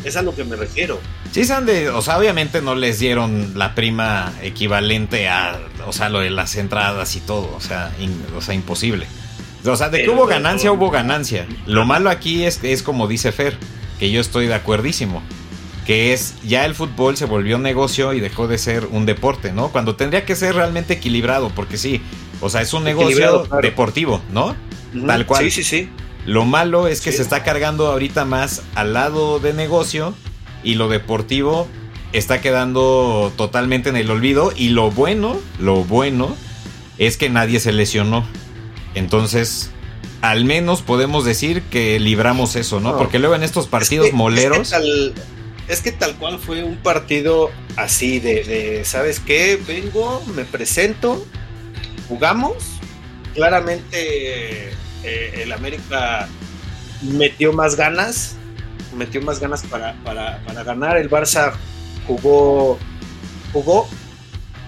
Es 0.04 0.16
a 0.16 0.22
lo 0.22 0.36
que 0.36 0.44
me 0.44 0.56
refiero. 0.56 1.00
Sí, 1.32 1.46
Sandy, 1.46 1.88
o 1.88 2.02
sea, 2.02 2.20
obviamente 2.20 2.62
no 2.62 2.76
les 2.76 3.00
dieron 3.00 3.58
la 3.58 3.74
prima 3.74 4.34
equivalente 4.42 5.30
a, 5.30 5.60
o 5.88 5.94
sea, 5.94 6.10
lo 6.10 6.20
de 6.20 6.30
las 6.30 6.56
entradas 6.56 7.16
y 7.16 7.22
todo, 7.22 7.52
o 7.56 7.62
sea, 7.62 7.92
o 8.36 8.42
sea 8.42 8.54
imposible. 8.54 9.08
O 9.66 9.76
sea, 9.76 9.90
de 9.90 10.04
que 10.04 10.10
hubo 10.10 10.28
ganancia, 10.28 10.72
hubo 10.72 10.92
ganancia. 10.92 11.48
Lo 11.66 11.86
malo 11.86 12.10
aquí 12.10 12.44
es, 12.44 12.60
es 12.64 12.84
como 12.84 13.08
dice 13.08 13.32
Fer, 13.32 13.58
que 14.04 14.12
yo 14.12 14.20
estoy 14.20 14.48
de 14.48 14.54
acuerdísimo. 14.54 15.24
Que 15.86 16.12
es 16.12 16.36
ya 16.44 16.66
el 16.66 16.76
fútbol 16.76 17.16
se 17.16 17.24
volvió 17.24 17.58
negocio 17.58 18.12
y 18.12 18.20
dejó 18.20 18.50
de 18.50 18.58
ser 18.58 18.86
un 18.92 19.06
deporte, 19.06 19.54
¿no? 19.54 19.70
Cuando 19.70 19.96
tendría 19.96 20.26
que 20.26 20.36
ser 20.36 20.56
realmente 20.56 20.96
equilibrado, 20.96 21.52
porque 21.56 21.78
sí, 21.78 22.02
o 22.42 22.50
sea, 22.50 22.60
es 22.60 22.74
un 22.74 22.84
negocio 22.84 23.48
deportivo, 23.62 24.20
¿no? 24.34 24.58
Tal 25.08 25.26
cual. 25.26 25.46
Sí, 25.46 25.52
sí, 25.52 25.64
sí. 25.64 25.90
Lo 26.26 26.44
malo 26.44 26.90
es 26.90 27.00
que 27.00 27.14
se 27.14 27.22
está 27.22 27.44
cargando 27.44 27.88
ahorita 27.88 28.26
más 28.26 28.64
al 28.76 28.92
lado 28.92 29.40
de 29.40 29.54
negocio 29.54 30.14
y 30.66 30.76
lo 30.76 30.90
deportivo 30.90 31.70
está 32.12 32.42
quedando 32.42 33.32
totalmente 33.38 33.88
en 33.88 33.96
el 33.96 34.12
olvido. 34.12 34.52
Y 34.54 34.68
lo 34.68 34.92
bueno, 34.92 35.40
lo 35.62 35.86
bueno 35.86 36.36
es 36.98 37.16
que 37.16 37.30
nadie 37.30 37.62
se 37.62 37.72
lesionó. 37.72 38.26
Entonces, 38.96 39.72
al 40.24 40.46
menos 40.46 40.82
podemos 40.82 41.26
decir 41.26 41.64
que 41.64 42.00
libramos 42.00 42.56
eso, 42.56 42.80
¿no? 42.80 42.98
Porque 42.98 43.20
luego 43.20 43.36
en 43.36 43.44
estos 43.44 43.68
partidos 43.68 44.14
moleros... 44.14 44.74
Es 45.68 45.82
que, 45.82 45.92
tal, 45.92 46.16
cual 46.16 46.40
fue 46.40 46.64
un 46.64 46.78
partido 46.78 47.52
así 47.76 48.20
de, 48.20 48.84
¿sabes 48.86 49.20
qué? 49.20 49.62
Vengo, 49.68 50.24
me 50.34 50.46
presento, 50.46 51.26
jugamos. 52.08 52.56
Claramente 53.34 54.70
eh, 55.04 55.42
el 55.42 55.52
América 55.52 56.30
metió 57.02 57.52
más 57.52 57.76
ganas, 57.76 58.38
metió 58.96 59.22
más 59.22 59.42
ganas 59.42 59.64
para, 59.64 59.94
para, 60.06 60.42
para 60.46 60.64
ganar. 60.64 60.96
El 60.96 61.10
Barça 61.10 61.52
jugó, 62.08 62.80
jugó, 63.52 63.90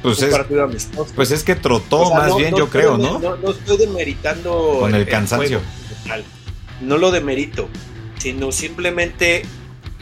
pues 0.06 0.22
es, 0.22 0.90
Pues 1.16 1.32
es 1.32 1.44
que 1.44 1.56
trotó 1.56 2.14
más 2.14 2.36
bien, 2.36 2.56
yo 2.56 2.70
creo, 2.70 2.98
¿no? 2.98 3.20
¿no? 3.20 3.52
estoy 3.52 3.78
demeritando. 3.78 4.78
Con 4.80 4.94
el, 4.94 5.08
cansancio. 5.08 5.62
no 6.82 6.98
lo 6.98 7.12
demerito, 7.12 7.68
sino 8.20 8.52
simplemente 8.52 9.44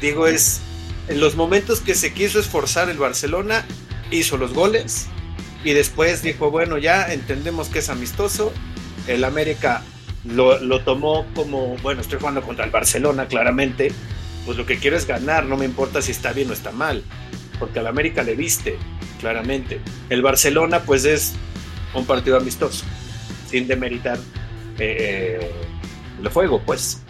digo 0.02 0.28
es 0.28 0.60
en 1.08 1.20
los 1.20 1.36
momentos 1.36 1.80
que 1.80 1.96
se 1.96 2.13
quiso 2.13 2.39
esforzar 2.39 2.89
el 2.89 2.98
Barcelona 2.98 3.66
hizo 4.12 4.38
los 4.38 4.54
goles 4.54 5.08
y 5.63 5.72
después 5.72 6.22
dijo 6.22 6.52
bueno 6.52 6.78
ya 6.78 7.12
entendemos 7.13 7.70
que 7.70 7.80
es 7.80 7.89
amistoso 7.89 8.52
el 9.08 9.24
América 9.24 9.82
lo, 10.26 10.60
lo 10.60 10.82
tomó 10.82 11.26
como 11.36 11.78
bueno 11.78 12.02
estoy 12.02 12.20
jugando 12.20 12.42
contra 12.42 12.66
el 12.66 12.72
Barcelona 12.72 13.28
claramente 13.28 13.92
pues 14.46 14.58
lo 14.58 14.66
que 14.66 14.78
quiero 14.78 14.98
es 14.98 15.08
ganar 15.08 15.46
no 15.46 15.56
me 15.56 15.66
importa 15.66 16.02
si 16.02 16.12
está 16.12 16.34
bien 16.34 16.50
o 16.50 16.54
está 16.54 16.72
mal 16.72 17.04
porque 17.63 17.80
al 17.80 17.88
América 17.88 18.23
le 18.23 18.36
viste 18.36 18.76
claramente. 19.21 19.80
El 20.10 20.21
Barcelona, 20.21 20.82
pues 20.82 21.06
es 21.06 21.32
un 21.93 22.06
partido 22.06 22.36
amistoso, 22.36 22.84
sin 23.49 23.69
demeritar 23.69 24.19
eh, 24.78 25.49
el 26.21 26.28
juego, 26.28 26.62
pues. 26.65 27.02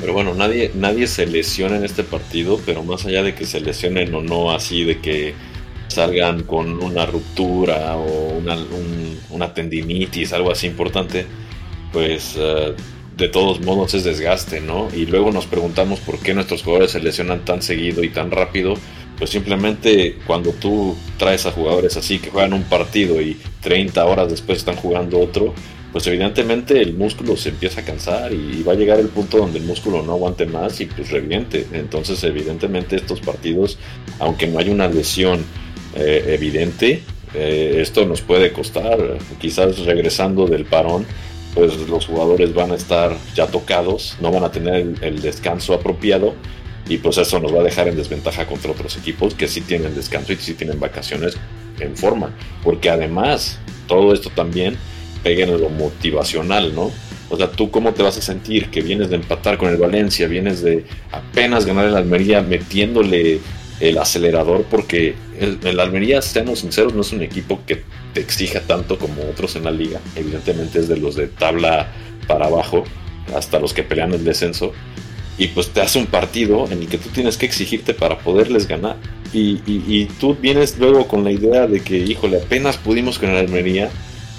Pero 0.00 0.12
bueno, 0.12 0.34
nadie, 0.34 0.72
nadie 0.74 1.06
se 1.06 1.26
lesiona 1.26 1.76
en 1.76 1.84
este 1.84 2.02
partido, 2.02 2.60
pero 2.66 2.82
más 2.82 3.06
allá 3.06 3.22
de 3.22 3.36
que 3.36 3.46
se 3.46 3.60
lesionen 3.60 4.12
o 4.12 4.20
no, 4.20 4.50
así 4.50 4.82
de 4.82 4.98
que 4.98 5.32
salgan 5.86 6.42
con 6.42 6.82
una 6.82 7.06
ruptura 7.06 7.96
o 7.96 8.42
una, 9.30 9.54
tendinitis, 9.54 10.32
algo 10.32 10.50
así 10.50 10.66
importante, 10.66 11.24
pues 11.92 12.34
eh, 12.36 12.74
de 13.16 13.28
todos 13.28 13.60
modos 13.60 13.94
es 13.94 14.02
desgaste, 14.02 14.60
¿no? 14.60 14.88
Y 14.92 15.06
luego 15.06 15.30
nos 15.30 15.46
preguntamos 15.46 16.00
por 16.00 16.18
qué 16.18 16.34
nuestros 16.34 16.64
jugadores 16.64 16.90
se 16.90 16.98
lesionan 16.98 17.44
tan 17.44 17.62
seguido 17.62 18.02
y 18.02 18.08
tan 18.08 18.32
rápido 18.32 18.74
pues 19.20 19.30
simplemente 19.30 20.16
cuando 20.26 20.50
tú 20.52 20.96
traes 21.18 21.44
a 21.44 21.52
jugadores 21.52 21.94
así 21.98 22.18
que 22.18 22.30
juegan 22.30 22.54
un 22.54 22.64
partido 22.64 23.20
y 23.20 23.38
30 23.60 24.04
horas 24.06 24.30
después 24.30 24.58
están 24.58 24.76
jugando 24.76 25.20
otro, 25.20 25.54
pues 25.92 26.06
evidentemente 26.06 26.80
el 26.80 26.94
músculo 26.94 27.36
se 27.36 27.50
empieza 27.50 27.82
a 27.82 27.84
cansar 27.84 28.32
y 28.32 28.62
va 28.62 28.72
a 28.72 28.76
llegar 28.76 28.98
el 28.98 29.08
punto 29.08 29.36
donde 29.36 29.58
el 29.58 29.66
músculo 29.66 30.02
no 30.02 30.12
aguante 30.12 30.46
más 30.46 30.80
y 30.80 30.86
pues 30.86 31.10
reviente. 31.10 31.66
Entonces 31.72 32.24
evidentemente 32.24 32.96
estos 32.96 33.20
partidos, 33.20 33.78
aunque 34.20 34.46
no 34.46 34.58
hay 34.58 34.70
una 34.70 34.88
lesión 34.88 35.44
eh, 35.96 36.24
evidente, 36.28 37.02
eh, 37.34 37.78
esto 37.78 38.06
nos 38.06 38.22
puede 38.22 38.52
costar. 38.52 39.18
Quizás 39.38 39.80
regresando 39.80 40.46
del 40.46 40.64
parón, 40.64 41.04
pues 41.54 41.76
los 41.88 42.06
jugadores 42.06 42.54
van 42.54 42.70
a 42.70 42.76
estar 42.76 43.14
ya 43.34 43.48
tocados, 43.48 44.16
no 44.20 44.30
van 44.30 44.44
a 44.44 44.50
tener 44.50 44.94
el 45.02 45.20
descanso 45.20 45.74
apropiado 45.74 46.34
y 46.90 46.98
pues 46.98 47.18
eso 47.18 47.38
nos 47.38 47.54
va 47.54 47.60
a 47.60 47.62
dejar 47.62 47.86
en 47.86 47.94
desventaja 47.94 48.46
contra 48.46 48.72
otros 48.72 48.96
equipos 48.96 49.34
que 49.34 49.46
sí 49.46 49.60
tienen 49.60 49.94
descanso 49.94 50.32
y 50.32 50.36
sí 50.36 50.54
tienen 50.54 50.80
vacaciones 50.80 51.36
en 51.78 51.96
forma. 51.96 52.34
Porque 52.64 52.90
además, 52.90 53.60
todo 53.86 54.12
esto 54.12 54.28
también 54.28 54.76
pega 55.22 55.44
en 55.44 55.60
lo 55.60 55.68
motivacional, 55.68 56.74
¿no? 56.74 56.90
O 57.28 57.36
sea, 57.36 57.52
tú 57.52 57.70
cómo 57.70 57.94
te 57.94 58.02
vas 58.02 58.18
a 58.18 58.22
sentir 58.22 58.70
que 58.70 58.80
vienes 58.80 59.08
de 59.08 59.16
empatar 59.16 59.56
con 59.56 59.68
el 59.68 59.76
Valencia, 59.76 60.26
vienes 60.26 60.62
de 60.62 60.84
apenas 61.12 61.64
ganar 61.64 61.86
el 61.86 61.94
Almería 61.94 62.42
metiéndole 62.42 63.38
el 63.78 63.96
acelerador 63.96 64.64
porque 64.68 65.14
el, 65.38 65.60
el, 65.62 65.78
Almería, 65.78 66.20
seamos 66.22 66.58
sinceros, 66.58 66.92
no 66.92 67.02
es 67.02 67.12
un 67.12 67.22
equipo 67.22 67.60
que 67.68 67.84
te 68.14 68.20
exija 68.20 68.62
tanto 68.62 68.98
como 68.98 69.22
otros 69.30 69.54
en 69.54 69.62
la 69.62 69.70
liga. 69.70 70.00
Evidentemente 70.16 70.80
es 70.80 70.88
de 70.88 70.96
los 70.96 71.14
de 71.14 71.28
tabla 71.28 71.86
para 72.26 72.46
abajo, 72.46 72.82
hasta 73.32 73.60
los 73.60 73.72
que 73.72 73.84
pelean 73.84 74.12
el 74.12 74.24
descenso. 74.24 74.72
Y 75.40 75.48
pues 75.48 75.70
te 75.70 75.80
hace 75.80 75.98
un 75.98 76.04
partido 76.04 76.66
en 76.70 76.82
el 76.82 76.86
que 76.86 76.98
tú 76.98 77.08
tienes 77.08 77.38
que 77.38 77.46
exigirte 77.46 77.94
para 77.94 78.18
poderles 78.18 78.68
ganar. 78.68 78.96
Y, 79.32 79.62
y, 79.66 80.04
tú 80.20 80.34
vienes 80.34 80.78
luego 80.78 81.08
con 81.08 81.24
la 81.24 81.32
idea 81.32 81.66
de 81.66 81.80
que, 81.80 81.96
híjole, 81.96 82.42
apenas 82.42 82.76
pudimos 82.76 83.18
con 83.18 83.30
el 83.30 83.36
Almería. 83.36 83.88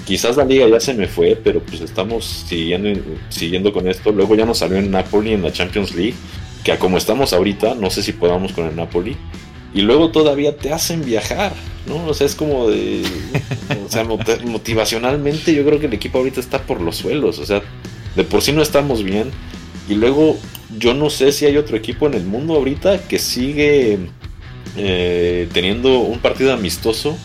Quizás 0.05 0.37
la 0.37 0.45
liga 0.45 0.67
ya 0.69 0.79
se 0.79 0.93
me 0.93 1.07
fue, 1.07 1.35
pero 1.43 1.59
pues 1.59 1.81
estamos 1.81 2.45
siguiendo, 2.47 3.01
siguiendo 3.29 3.73
con 3.73 3.87
esto. 3.87 4.11
Luego 4.11 4.35
ya 4.35 4.45
nos 4.45 4.59
salió 4.59 4.77
en 4.77 4.91
Napoli 4.91 5.33
en 5.33 5.41
la 5.41 5.51
Champions 5.51 5.95
League 5.95 6.13
que 6.63 6.71
a 6.71 6.77
como 6.77 6.97
estamos 6.97 7.33
ahorita, 7.33 7.73
no 7.73 7.89
sé 7.89 8.03
si 8.03 8.11
podamos 8.11 8.51
con 8.53 8.67
el 8.67 8.75
Napoli. 8.75 9.17
Y 9.73 9.81
luego 9.81 10.11
todavía 10.11 10.55
te 10.55 10.71
hacen 10.71 11.03
viajar, 11.03 11.53
¿no? 11.87 12.05
O 12.05 12.13
sea, 12.13 12.27
es 12.27 12.35
como 12.35 12.69
de. 12.69 13.01
o 13.87 13.89
sea, 13.89 14.03
motivacionalmente 14.03 15.55
yo 15.55 15.65
creo 15.65 15.79
que 15.79 15.87
el 15.87 15.93
equipo 15.93 16.19
ahorita 16.19 16.39
está 16.39 16.61
por 16.61 16.79
los 16.79 16.97
suelos. 16.97 17.39
O 17.39 17.45
sea, 17.47 17.63
de 18.15 18.23
por 18.23 18.43
sí 18.43 18.51
no 18.51 18.61
estamos 18.61 19.03
bien. 19.03 19.31
Y 19.89 19.95
luego 19.95 20.37
yo 20.77 20.93
no 20.93 21.09
sé 21.09 21.31
si 21.31 21.45
hay 21.45 21.57
otro 21.57 21.77
equipo 21.77 22.07
en 22.07 22.13
el 22.13 22.23
mundo 22.23 22.55
ahorita 22.55 23.07
que 23.07 23.19
sigue 23.19 23.99
eh, 24.77 25.47
teniendo 25.53 25.99
un 25.99 26.19
partido 26.19 26.53
amistoso 26.53 27.17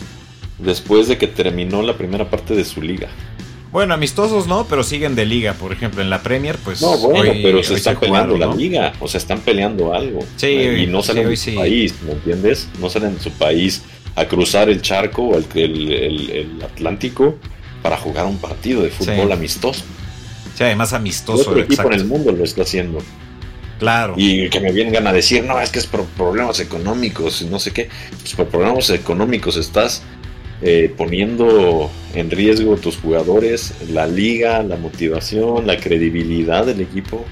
después 0.59 1.07
de 1.07 1.17
que 1.17 1.27
terminó 1.27 1.81
la 1.81 1.97
primera 1.97 2.29
parte 2.29 2.55
de 2.55 2.65
su 2.65 2.81
liga. 2.81 3.09
Bueno, 3.71 3.93
amistosos 3.93 4.47
no, 4.47 4.65
pero 4.67 4.81
siguen 4.81 5.15
de 5.15 5.25
liga, 5.25 5.53
por 5.53 5.71
ejemplo, 5.71 6.01
en 6.01 6.09
la 6.09 6.23
Premier, 6.23 6.57
pues. 6.63 6.81
No, 6.81 6.97
bueno, 6.97 7.33
pero 7.43 7.61
se 7.63 7.75
están 7.75 7.99
peleando 7.99 8.37
la 8.37 8.53
liga, 8.55 8.93
o 8.99 9.07
sea, 9.07 9.17
están 9.17 9.39
peleando 9.41 9.93
algo. 9.93 10.19
Sí, 10.37 10.47
y 10.47 10.87
no 10.87 11.03
salen 11.03 11.29
de 11.29 11.37
su 11.37 11.53
país, 11.53 11.93
¿me 12.05 12.13
entiendes? 12.13 12.69
No 12.79 12.89
salen 12.89 13.15
de 13.15 13.19
su 13.21 13.31
país 13.31 13.83
a 14.15 14.25
cruzar 14.25 14.69
el 14.69 14.81
charco 14.81 15.23
o 15.23 15.37
el, 15.37 15.45
el, 15.91 16.61
Atlántico 16.63 17.35
para 17.83 17.97
jugar 17.97 18.25
un 18.25 18.37
partido 18.37 18.81
de 18.81 18.89
fútbol 18.89 19.31
amistoso. 19.31 19.83
Sí, 20.55 20.63
además 20.63 20.93
amistoso. 20.93 21.51
Otro 21.51 21.61
equipo 21.61 21.91
en 21.91 21.93
el 21.93 22.05
mundo 22.05 22.31
lo 22.31 22.43
está 22.43 22.63
haciendo. 22.63 22.99
Claro. 23.79 24.15
Y 24.17 24.49
que 24.49 24.59
me 24.59 24.71
vengan 24.71 25.05
a 25.07 25.13
decir, 25.13 25.43
no, 25.43 25.59
es 25.59 25.69
que 25.69 25.79
es 25.79 25.87
por 25.87 26.05
problemas 26.05 26.59
económicos 26.59 27.41
y 27.41 27.45
no 27.45 27.59
sé 27.59 27.71
qué. 27.71 27.89
Pues 28.09 28.33
por 28.33 28.47
problemas 28.47 28.89
económicos 28.89 29.55
estás 29.57 30.03
eh, 30.61 30.91
poniendo 30.97 31.91
en 32.15 32.31
riesgo 32.31 32.77
tus 32.77 32.97
jugadores, 32.97 33.75
la 33.89 34.07
liga, 34.07 34.63
la 34.63 34.75
motivación, 34.77 35.67
la 35.67 35.77
credibilidad 35.77 36.65
del 36.65 36.81
equipo. 36.81 37.25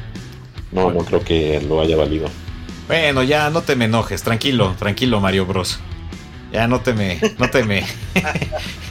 No, 0.71 0.91
no 0.91 0.99
creo 0.99 1.23
que 1.23 1.61
lo 1.61 1.81
haya 1.81 1.95
valido. 1.95 2.27
Bueno, 2.87 3.23
ya 3.23 3.49
no 3.49 3.63
te 3.63 3.75
me 3.75 3.85
enojes, 3.85 4.21
tranquilo, 4.21 4.75
tranquilo 4.77 5.19
Mario 5.19 5.45
Bros. 5.47 5.79
Ya 6.51 6.67
no 6.67 6.81
te 6.81 6.93
me, 6.93 7.19
no 7.39 7.49
te 7.49 7.63
me. 7.63 7.83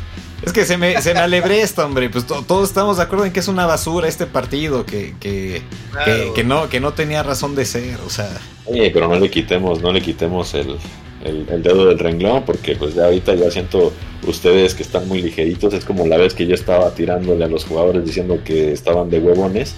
es 0.45 0.53
que 0.53 0.65
se 0.65 0.77
me, 0.77 1.01
se 1.01 1.15
me 1.15 1.21
alebré 1.21 1.63
esto, 1.63 1.85
hombre. 1.85 2.11
Pues 2.11 2.27
todos 2.27 2.69
estamos 2.69 2.97
de 2.99 3.03
acuerdo 3.03 3.25
en 3.25 3.33
que 3.33 3.41
es 3.41 3.49
una 3.49 3.67
basura 3.67 4.09
este 4.09 4.27
partido, 4.27 4.85
que, 4.85 5.15
que, 5.21 5.63
que, 6.35 6.45
no, 6.45 6.69
que 6.69 6.81
no 6.81 6.93
tenía 6.93 7.23
razón 7.23 7.55
de 7.55 7.65
ser, 7.65 7.99
o 8.07 8.11
sea. 8.11 8.31
Oye, 8.67 8.91
pero 8.91 9.09
no 9.09 9.19
le 9.19 9.31
quitemos, 9.31 9.81
no 9.81 9.93
le 9.93 10.01
quitemos 10.01 10.55
el, 10.55 10.77
el, 11.25 11.63
dedo 11.63 11.87
del 11.87 11.99
renglón, 11.99 12.45
porque 12.45 12.77
pues 12.77 12.95
ya 12.95 13.07
ahorita 13.07 13.35
ya 13.35 13.51
siento 13.51 13.93
ustedes 14.27 14.75
que 14.75 14.83
están 14.83 15.09
muy 15.09 15.23
ligeritos, 15.23 15.75
es 15.75 15.85
como 15.85 16.07
la 16.07 16.17
vez 16.17 16.35
que 16.35 16.47
yo 16.47 16.55
estaba 16.55 16.95
tirándole 16.95 17.45
a 17.45 17.49
los 17.49 17.65
jugadores 17.65 18.05
diciendo 18.05 18.41
que 18.45 18.73
estaban 18.73 19.11
de 19.11 19.19
huevones. 19.19 19.75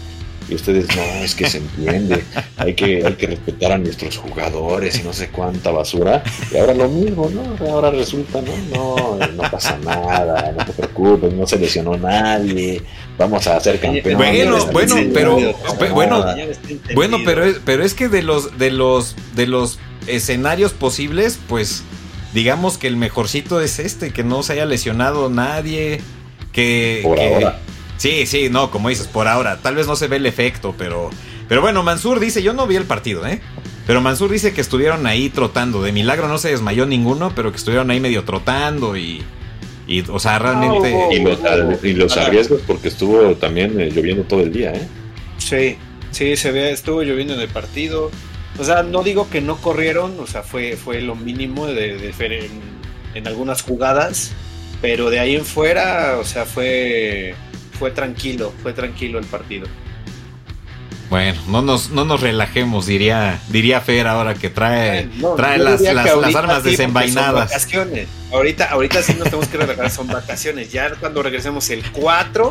Y 0.48 0.54
ustedes, 0.54 0.86
no, 0.94 1.02
es 1.24 1.34
que 1.34 1.48
se 1.48 1.58
entiende, 1.58 2.22
hay 2.56 2.74
que, 2.74 3.04
hay 3.04 3.14
que 3.14 3.26
respetar 3.26 3.72
a 3.72 3.78
nuestros 3.78 4.16
jugadores 4.16 5.00
y 5.00 5.02
no 5.02 5.12
sé 5.12 5.28
cuánta 5.28 5.72
basura. 5.72 6.22
Y 6.52 6.56
ahora 6.56 6.72
lo 6.72 6.88
mismo, 6.88 7.28
¿no? 7.30 7.66
Ahora 7.68 7.90
resulta, 7.90 8.40
¿no? 8.40 8.52
No, 8.72 9.26
no 9.26 9.50
pasa 9.50 9.76
nada, 9.84 10.52
no 10.56 10.64
te 10.64 10.72
preocupes, 10.72 11.32
no 11.32 11.46
se 11.48 11.58
lesionó 11.58 11.96
nadie, 11.96 12.80
vamos 13.18 13.44
a 13.48 13.56
hacer 13.56 13.80
campeones. 13.80 14.16
Bueno, 14.16 14.66
bueno, 14.72 14.96
pero, 15.12 15.36
bueno, 15.92 16.24
bueno, 16.94 17.18
pero, 17.24 17.42
pero 17.64 17.84
es 17.84 17.94
que 17.94 18.08
de 18.08 18.22
los, 18.22 18.56
de 18.56 18.70
los, 18.70 19.16
de 19.34 19.48
los 19.48 19.80
escenarios 20.06 20.72
posibles, 20.72 21.40
pues 21.48 21.82
digamos 22.34 22.78
que 22.78 22.86
el 22.86 22.96
mejorcito 22.96 23.60
es 23.60 23.80
este, 23.80 24.12
que 24.12 24.22
no 24.22 24.44
se 24.44 24.52
haya 24.52 24.66
lesionado 24.66 25.28
nadie, 25.28 26.00
que... 26.52 27.00
Por 27.02 27.18
ahora. 27.18 27.58
Sí, 27.96 28.26
sí, 28.26 28.48
no, 28.50 28.70
como 28.70 28.88
dices, 28.88 29.06
por 29.06 29.28
ahora. 29.28 29.58
Tal 29.62 29.74
vez 29.74 29.86
no 29.86 29.96
se 29.96 30.08
ve 30.08 30.16
el 30.16 30.26
efecto, 30.26 30.74
pero... 30.76 31.10
Pero 31.48 31.60
bueno, 31.60 31.82
Mansur 31.82 32.18
dice, 32.18 32.42
yo 32.42 32.52
no 32.52 32.66
vi 32.66 32.76
el 32.76 32.84
partido, 32.84 33.26
¿eh? 33.26 33.40
Pero 33.86 34.00
Mansur 34.00 34.30
dice 34.30 34.52
que 34.52 34.60
estuvieron 34.60 35.06
ahí 35.06 35.28
trotando. 35.28 35.80
De 35.80 35.92
milagro 35.92 36.26
no 36.28 36.38
se 36.38 36.50
desmayó 36.50 36.86
ninguno, 36.86 37.32
pero 37.36 37.52
que 37.52 37.56
estuvieron 37.56 37.90
ahí 37.90 38.00
medio 38.00 38.24
trotando 38.24 38.96
y... 38.96 39.22
Y, 39.88 40.00
o 40.10 40.18
sea, 40.18 40.40
realmente... 40.40 40.92
y, 41.12 41.20
los, 41.20 41.38
y 41.84 41.92
los 41.94 42.16
arriesgos 42.16 42.60
porque 42.66 42.88
estuvo 42.88 43.36
también 43.36 43.80
eh, 43.80 43.90
lloviendo 43.94 44.24
todo 44.24 44.40
el 44.40 44.52
día, 44.52 44.72
¿eh? 44.72 44.88
Sí, 45.38 45.76
sí, 46.10 46.36
se 46.36 46.50
ve, 46.50 46.72
estuvo 46.72 47.02
lloviendo 47.02 47.34
en 47.34 47.40
el 47.40 47.48
partido. 47.48 48.10
O 48.58 48.64
sea, 48.64 48.82
no 48.82 49.02
digo 49.02 49.28
que 49.30 49.40
no 49.40 49.56
corrieron, 49.56 50.18
o 50.18 50.26
sea, 50.26 50.42
fue, 50.42 50.76
fue 50.76 51.00
lo 51.02 51.14
mínimo 51.14 51.66
de, 51.66 51.98
de 51.98 52.50
en, 53.14 53.26
algunas 53.26 53.62
jugadas, 53.62 54.32
pero 54.80 55.10
de 55.10 55.20
ahí 55.20 55.36
en 55.36 55.44
fuera, 55.44 56.16
o 56.18 56.24
sea, 56.24 56.46
fue, 56.46 57.34
fue 57.78 57.90
tranquilo, 57.90 58.52
fue 58.62 58.72
tranquilo 58.72 59.18
el 59.18 59.26
partido. 59.26 59.66
Bueno, 61.08 61.40
no 61.48 61.62
nos, 61.62 61.90
no 61.90 62.04
nos 62.04 62.20
relajemos, 62.20 62.86
diría, 62.86 63.38
diría 63.48 63.80
Fer 63.80 64.08
ahora 64.08 64.34
que 64.34 64.50
trae, 64.50 65.08
trae 65.36 65.58
las, 65.58 65.80
las, 65.80 66.34
armas 66.34 66.64
desenvainadas. 66.64 67.48
vacaciones. 67.50 68.08
Ahorita, 68.32 68.64
ahorita 68.70 69.02
sí 69.02 69.14
nos 69.14 69.24
tenemos 69.24 69.46
que 69.46 69.56
relajar, 69.56 69.90
son 69.90 70.08
vacaciones. 70.08 70.72
Ya 70.72 70.90
cuando 70.96 71.22
regresemos 71.22 71.70
el 71.70 71.88
4, 71.92 72.50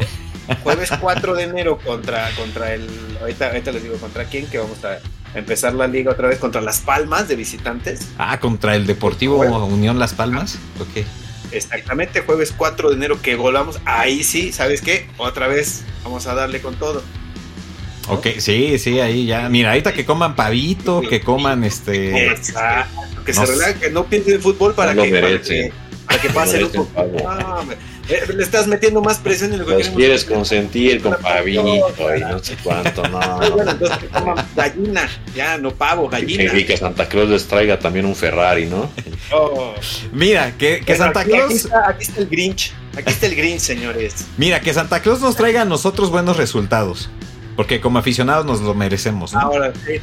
jueves 0.63 0.89
4 1.01 1.35
de 1.35 1.43
enero 1.43 1.77
contra, 1.79 2.29
contra 2.35 2.73
el. 2.73 2.87
Ahorita, 3.19 3.47
ahorita 3.47 3.71
les 3.73 3.83
digo 3.83 3.97
contra 3.97 4.23
quién, 4.23 4.47
que 4.47 4.57
vamos 4.57 4.83
a 4.85 4.99
empezar 5.37 5.73
la 5.73 5.87
liga 5.87 6.11
otra 6.11 6.29
vez 6.29 6.39
contra 6.39 6.61
Las 6.61 6.79
Palmas 6.79 7.27
de 7.27 7.35
visitantes. 7.35 8.07
Ah, 8.17 8.39
contra 8.39 8.75
el 8.75 8.87
Deportivo 8.87 9.37
Unión 9.65 9.99
Las 9.99 10.13
Palmas. 10.13 10.57
Ok. 10.79 11.05
Exactamente, 11.51 12.21
jueves 12.21 12.53
4 12.55 12.89
de 12.89 12.95
enero 12.95 13.21
que 13.21 13.35
volamos. 13.35 13.79
Ahí 13.85 14.23
sí, 14.23 14.51
¿sabes 14.51 14.81
qué? 14.81 15.07
Otra 15.17 15.47
vez 15.47 15.83
vamos 16.03 16.27
a 16.27 16.35
darle 16.35 16.61
con 16.61 16.75
todo. 16.75 17.03
Ok, 18.07 18.27
sí, 18.37 18.77
sí, 18.77 18.99
ahí 18.99 19.25
ya. 19.25 19.49
Mira, 19.49 19.71
ahorita 19.71 19.93
que 19.93 20.05
coman 20.05 20.35
pavito, 20.35 21.01
que 21.01 21.21
coman 21.21 21.63
este. 21.63 22.27
Exacto, 22.27 23.23
que 23.25 23.33
se 23.33 23.45
relajen, 23.45 23.79
que 23.79 23.89
no 23.89 24.05
piensen 24.05 24.35
en 24.35 24.41
fútbol 24.41 24.75
para, 24.75 24.93
que, 24.93 25.71
para 26.05 26.21
que, 26.21 26.29
pase 26.29 26.63
un 26.63 26.71
poco. 26.71 26.91
Eh, 28.07 28.21
le 28.33 28.43
estás 28.43 28.67
metiendo 28.67 29.01
más 29.01 29.17
presión 29.17 29.51
en 29.53 29.59
lo 29.59 29.65
que 29.65 29.73
Los 29.73 29.89
quieres 29.89 30.25
consentir 30.25 31.01
con 31.01 31.15
pavito 31.15 32.15
y 32.15 32.19
no 32.19 32.39
sé 32.39 32.55
cuánto, 32.63 33.07
no. 33.07 33.19
bueno, 33.51 33.71
entonces 33.71 33.97
que 33.97 34.07
coman 34.07 34.45
gallina, 34.55 35.09
ya, 35.35 35.57
no 35.57 35.71
pavo, 35.71 36.07
gallina. 36.07 36.55
Y 36.55 36.65
que 36.65 36.77
Santa 36.77 37.07
Claus 37.07 37.29
les 37.29 37.47
traiga 37.47 37.79
también 37.79 38.05
un 38.05 38.15
Ferrari, 38.15 38.67
¿no? 38.67 38.91
Oh. 39.31 39.73
Mira, 40.13 40.55
que, 40.57 40.81
que 40.81 40.95
Santa 40.95 41.23
Claus. 41.23 41.45
Aquí 41.45 41.55
está, 41.55 41.89
aquí 41.89 42.03
está 42.03 42.21
el 42.21 42.27
Grinch, 42.27 42.73
aquí 42.95 43.09
está 43.09 43.25
el 43.25 43.35
Grinch, 43.35 43.59
señores. 43.59 44.25
Mira, 44.37 44.61
que 44.61 44.73
Santa 44.73 45.01
Claus 45.01 45.21
nos 45.21 45.35
traiga 45.35 45.63
a 45.63 45.65
nosotros 45.65 46.11
buenos 46.11 46.37
resultados. 46.37 47.09
Porque 47.55 47.79
como 47.79 47.99
aficionados 47.99 48.45
nos 48.45 48.61
lo 48.61 48.73
merecemos, 48.73 49.33
¿no? 49.33 49.39
Ahora 49.39 49.73
sí, 49.85 49.93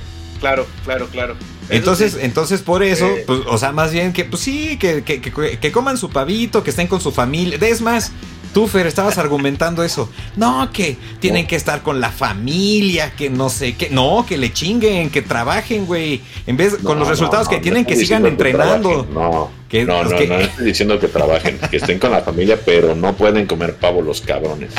claro, 0.41 0.67
claro, 0.85 1.07
claro. 1.09 1.37
Entonces, 1.69 2.19
entonces 2.21 2.61
por 2.61 2.83
eso, 2.83 3.07
eh, 3.07 3.25
pues, 3.27 3.41
o 3.47 3.59
sea, 3.59 3.73
más 3.73 3.93
bien 3.93 4.13
que, 4.13 4.25
pues 4.25 4.43
sí, 4.43 4.77
que, 4.79 5.03
que, 5.03 5.21
que, 5.21 5.73
coman 5.73 5.97
su 5.97 6.11
pavito, 6.11 6.63
que 6.63 6.71
estén 6.71 6.87
con 6.87 7.01
su 7.01 7.13
familia. 7.13 7.59
Es 7.61 7.81
más, 7.81 8.13
tú, 8.53 8.67
Fer, 8.67 8.87
estabas 8.87 9.19
argumentando 9.19 9.83
eso. 9.83 10.11
No, 10.37 10.71
que 10.73 10.97
tienen 11.21 11.47
que 11.47 11.57
estar 11.57 11.83
con 11.83 12.01
la 12.01 12.11
familia, 12.11 13.13
que 13.17 13.31
no 13.31 13.49
sé 13.49 13.75
qué. 13.75 13.91
No, 13.91 14.27
que 14.27 14.37
le 14.37 14.53
chinguen, 14.53 15.11
que 15.11 15.23
trabajen, 15.23 15.87
güey. 15.87 16.21
En 16.47 16.57
vez, 16.57 16.77
con 16.83 16.99
los 16.99 17.09
resultados 17.09 17.49
que 17.49 17.59
tienen, 17.59 17.85
que 17.85 17.97
sigan 17.97 18.27
entrenando. 18.27 19.07
no, 19.13 19.51
no, 19.73 20.05
no, 20.05 20.05
no 20.05 20.17
estoy 20.17 20.65
diciendo 20.65 20.99
que 20.99 21.09
trabajen, 21.09 21.59
que 21.71 21.79
estén 21.79 21.99
con 21.99 22.11
la 22.11 22.21
familia, 22.21 22.59
pero 22.65 22.95
no 22.95 23.15
pueden 23.15 23.47
comer 23.47 23.77
pavo 23.77 24.03
los 24.03 24.21
cabrones. 24.21 24.73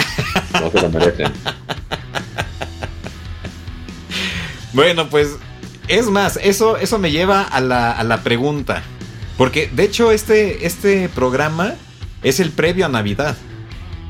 No 0.54 0.70
se 0.70 0.82
lo 0.82 0.90
merecen. 0.90 1.32
Bueno, 4.74 5.08
pues 5.08 5.38
es 5.88 6.08
más, 6.08 6.40
eso, 6.42 6.78
eso 6.78 7.00
me 7.00 7.12
lleva 7.12 7.42
a 7.42 7.60
la, 7.62 7.92
a 7.92 8.04
la 8.04 8.24
pregunta. 8.24 8.84
Porque 9.38 9.70
de 9.74 9.84
hecho 9.84 10.12
este, 10.12 10.66
este 10.66 11.10
programa 11.10 11.76
es 12.22 12.40
el 12.40 12.52
previo 12.52 12.86
a 12.86 12.90
Navidad. 12.90 13.36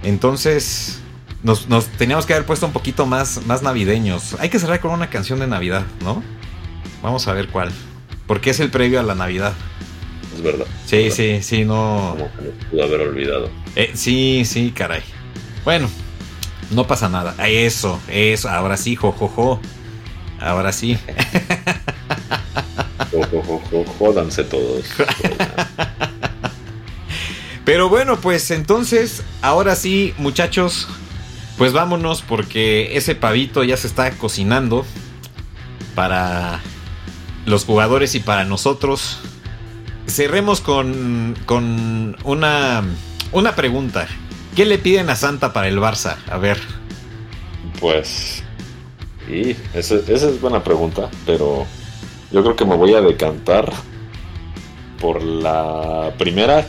Entonces 0.03 0.99
nos, 1.43 1.67
teníamos 1.97 2.25
que 2.25 2.33
haber 2.33 2.45
puesto 2.45 2.65
un 2.65 2.73
poquito 2.73 3.05
más, 3.05 3.45
más 3.45 3.61
navideños. 3.61 4.35
Hay 4.39 4.49
que 4.49 4.59
cerrar 4.59 4.79
con 4.79 4.91
una 4.91 5.09
canción 5.09 5.39
de 5.39 5.47
Navidad, 5.47 5.83
¿no? 6.01 6.23
Vamos 7.01 7.27
a 7.27 7.33
ver 7.33 7.49
cuál. 7.49 7.71
Porque 8.27 8.49
es 8.49 8.59
el 8.59 8.69
previo 8.69 8.99
a 8.99 9.03
la 9.03 9.15
Navidad. 9.15 9.53
Es 10.35 10.41
verdad. 10.41 10.65
Sí, 10.85 11.11
sí, 11.11 11.41
sí, 11.41 11.65
no. 11.65 12.15
Como 12.17 12.31
que 12.31 12.65
pudo 12.71 12.83
haber 12.83 13.01
olvidado. 13.01 13.49
Eh, 13.75 13.91
sí, 13.93 14.43
sí, 14.45 14.71
caray. 14.71 15.01
Bueno, 15.65 15.89
no 16.71 16.87
pasa 16.87 17.09
nada. 17.09 17.35
Eso, 17.47 17.99
eso, 18.07 18.49
ahora 18.49 18.77
sí, 18.77 18.95
jojojo. 18.95 19.27
Jo, 19.27 19.55
jo. 19.55 19.61
Ahora 20.43 20.73
sí. 20.73 20.97
jódanse 23.97 24.43
todos. 24.43 24.85
Pero 27.65 27.87
bueno, 27.87 28.19
pues 28.19 28.51
entonces, 28.51 29.23
ahora 29.41 29.77
sí, 29.77 30.13
muchachos, 30.17 30.89
pues 31.57 31.71
vámonos 31.71 32.21
porque 32.21 32.97
ese 32.97 33.15
pavito 33.15 33.63
ya 33.63 33.77
se 33.77 33.87
está 33.87 34.11
cocinando 34.11 34.85
para 35.95 36.59
los 37.45 37.63
jugadores 37.63 38.15
y 38.15 38.19
para 38.19 38.43
nosotros. 38.43 39.19
Cerremos 40.07 40.59
con, 40.59 41.37
con 41.45 42.17
una, 42.25 42.83
una 43.31 43.55
pregunta. 43.55 44.07
¿Qué 44.57 44.65
le 44.65 44.77
piden 44.77 45.09
a 45.09 45.15
Santa 45.15 45.53
para 45.53 45.69
el 45.69 45.79
Barça? 45.79 46.17
A 46.29 46.37
ver. 46.37 46.59
Pues... 47.79 48.42
Y 49.29 49.55
esa, 49.73 49.95
esa 49.95 50.29
es 50.29 50.41
buena 50.41 50.63
pregunta, 50.63 51.09
pero 51.25 51.65
yo 52.31 52.43
creo 52.43 52.55
que 52.55 52.65
me 52.65 52.75
voy 52.75 52.93
a 52.93 53.01
decantar 53.01 53.71
por 54.99 55.21
la 55.21 56.13
primera 56.17 56.65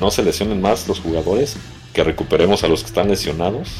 no 0.00 0.10
se 0.10 0.22
lesionen 0.22 0.60
más 0.60 0.88
los 0.88 1.00
jugadores, 1.00 1.56
que 1.92 2.04
recuperemos 2.04 2.64
a 2.64 2.68
los 2.68 2.80
que 2.80 2.88
están 2.88 3.08
lesionados 3.08 3.70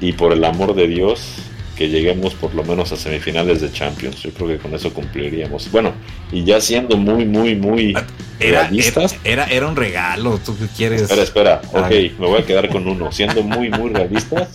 y 0.00 0.12
por 0.12 0.32
el 0.32 0.44
amor 0.44 0.74
de 0.74 0.88
Dios 0.88 1.36
que 1.76 1.88
lleguemos 1.88 2.34
por 2.34 2.54
lo 2.54 2.62
menos 2.62 2.92
a 2.92 2.96
semifinales 2.96 3.60
de 3.60 3.72
Champions. 3.72 4.22
Yo 4.22 4.30
creo 4.30 4.48
que 4.48 4.58
con 4.58 4.74
eso 4.74 4.92
cumpliríamos. 4.92 5.70
Bueno, 5.72 5.92
y 6.30 6.44
ya 6.44 6.60
siendo 6.60 6.96
muy, 6.96 7.24
muy, 7.24 7.56
muy 7.56 7.96
realistas. 8.38 9.16
Era, 9.24 9.44
era, 9.46 9.66
un 9.66 9.74
regalo, 9.74 10.38
¿tú 10.44 10.56
qué 10.56 10.66
quieres? 10.76 11.02
Espera, 11.02 11.22
espera, 11.22 11.62
ok, 11.72 11.90
me 12.18 12.26
voy 12.26 12.42
a 12.42 12.46
quedar 12.46 12.68
con 12.68 12.86
uno. 12.86 13.10
Siendo 13.10 13.42
muy, 13.42 13.70
muy 13.70 13.90
realistas, 13.90 14.50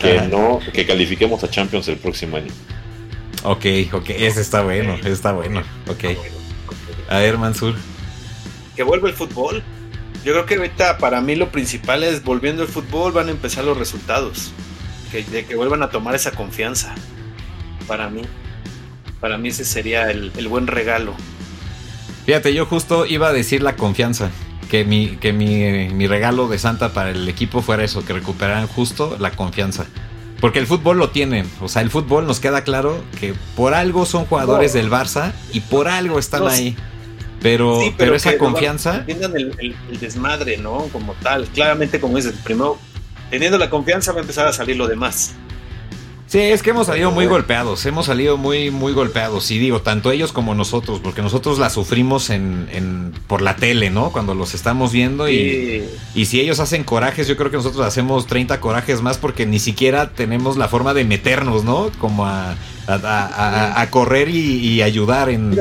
que 0.00 0.20
no, 0.22 0.60
que 0.72 0.86
califiquemos 0.86 1.42
a 1.44 1.50
Champions 1.50 1.88
el 1.88 1.96
próximo 1.96 2.36
año. 2.36 2.52
Ok, 3.44 3.66
ok, 3.92 4.10
ese 4.10 4.40
está 4.40 4.62
bueno, 4.62 4.94
ese 4.94 5.12
está 5.12 5.32
bueno. 5.32 5.62
Ok. 5.88 6.04
A 7.08 7.18
ver, 7.18 7.38
Mansur 7.38 7.74
que 8.78 8.84
vuelva 8.84 9.08
el 9.08 9.14
fútbol. 9.14 9.64
Yo 10.24 10.32
creo 10.32 10.46
que 10.46 10.54
ahorita 10.54 10.98
para 10.98 11.20
mí 11.20 11.34
lo 11.34 11.50
principal 11.50 12.04
es 12.04 12.22
volviendo 12.22 12.62
el 12.62 12.68
fútbol 12.68 13.10
van 13.10 13.26
a 13.26 13.32
empezar 13.32 13.64
los 13.64 13.76
resultados. 13.76 14.52
Que, 15.10 15.24
de 15.24 15.44
que 15.44 15.56
vuelvan 15.56 15.82
a 15.82 15.90
tomar 15.90 16.14
esa 16.14 16.30
confianza. 16.30 16.94
Para 17.88 18.08
mí. 18.08 18.22
Para 19.18 19.36
mí 19.36 19.48
ese 19.48 19.64
sería 19.64 20.12
el, 20.12 20.30
buen 20.46 20.68
regalo. 20.68 21.16
Fíjate, 22.24 22.54
yo 22.54 22.66
justo 22.66 23.04
iba 23.04 23.26
a 23.26 23.32
decir 23.32 23.64
la 23.64 23.74
confianza. 23.74 24.30
Que, 24.68 24.84
mi, 24.84 25.16
que 25.16 25.32
mi, 25.32 25.88
mi 25.88 26.06
regalo 26.06 26.46
de 26.46 26.58
Santa 26.58 26.92
para 26.92 27.10
el 27.10 27.26
equipo 27.28 27.62
fuera 27.62 27.84
eso, 27.84 28.04
que 28.04 28.12
recuperaran 28.12 28.66
justo 28.66 29.16
la 29.18 29.30
confianza. 29.30 29.86
Porque 30.40 30.58
el 30.58 30.66
fútbol 30.66 30.98
lo 30.98 31.10
tienen. 31.10 31.50
O 31.60 31.68
sea, 31.68 31.82
el 31.82 31.90
fútbol 31.90 32.26
nos 32.26 32.38
queda 32.38 32.62
claro 32.62 33.02
que 33.18 33.34
por 33.56 33.74
algo 33.74 34.06
son 34.06 34.24
jugadores 34.26 34.72
del 34.72 34.90
Barça 34.90 35.32
y 35.52 35.60
por 35.60 35.88
algo 35.88 36.18
están 36.18 36.46
ahí. 36.46 36.76
Pero, 37.40 37.80
pero, 37.96 38.14
esa 38.14 38.36
confianza. 38.36 38.98
Entiendan 38.98 39.36
el, 39.36 39.76
desmadre, 40.00 40.58
¿no? 40.58 40.88
Como 40.92 41.14
tal. 41.14 41.46
Claramente, 41.46 42.00
como 42.00 42.16
dices, 42.16 42.34
primero, 42.42 42.78
teniendo 43.30 43.58
la 43.58 43.70
confianza 43.70 44.12
va 44.12 44.18
a 44.18 44.20
empezar 44.22 44.46
a 44.46 44.52
salir 44.52 44.76
lo 44.76 44.86
demás. 44.86 45.34
Sí, 46.28 46.38
es 46.38 46.62
que 46.62 46.70
hemos 46.70 46.86
salido 46.86 47.10
muy 47.10 47.26
golpeados, 47.26 47.84
hemos 47.86 48.06
salido 48.06 48.36
muy, 48.36 48.70
muy 48.70 48.92
golpeados. 48.92 49.50
Y 49.50 49.58
digo, 49.58 49.80
tanto 49.80 50.12
ellos 50.12 50.30
como 50.32 50.54
nosotros, 50.54 51.00
porque 51.02 51.22
nosotros 51.22 51.58
la 51.58 51.70
sufrimos 51.70 52.30
en, 52.30 52.68
en 52.70 53.12
por 53.26 53.42
la 53.42 53.56
tele, 53.56 53.90
¿no? 53.90 54.12
Cuando 54.12 54.34
los 54.34 54.54
estamos 54.54 54.92
viendo. 54.92 55.28
Y, 55.28 55.88
y 56.14 56.26
si 56.26 56.40
ellos 56.40 56.60
hacen 56.60 56.84
corajes, 56.84 57.26
yo 57.26 57.36
creo 57.36 57.50
que 57.50 57.56
nosotros 57.56 57.84
hacemos 57.84 58.26
30 58.26 58.60
corajes 58.60 59.02
más 59.02 59.18
porque 59.18 59.46
ni 59.46 59.58
siquiera 59.58 60.10
tenemos 60.10 60.56
la 60.56 60.68
forma 60.68 60.94
de 60.94 61.04
meternos, 61.04 61.64
¿no? 61.64 61.90
Como 61.98 62.26
a, 62.26 62.56
a, 62.86 63.86
correr 63.90 64.28
y 64.28 64.82
ayudar 64.82 65.30
en 65.30 65.56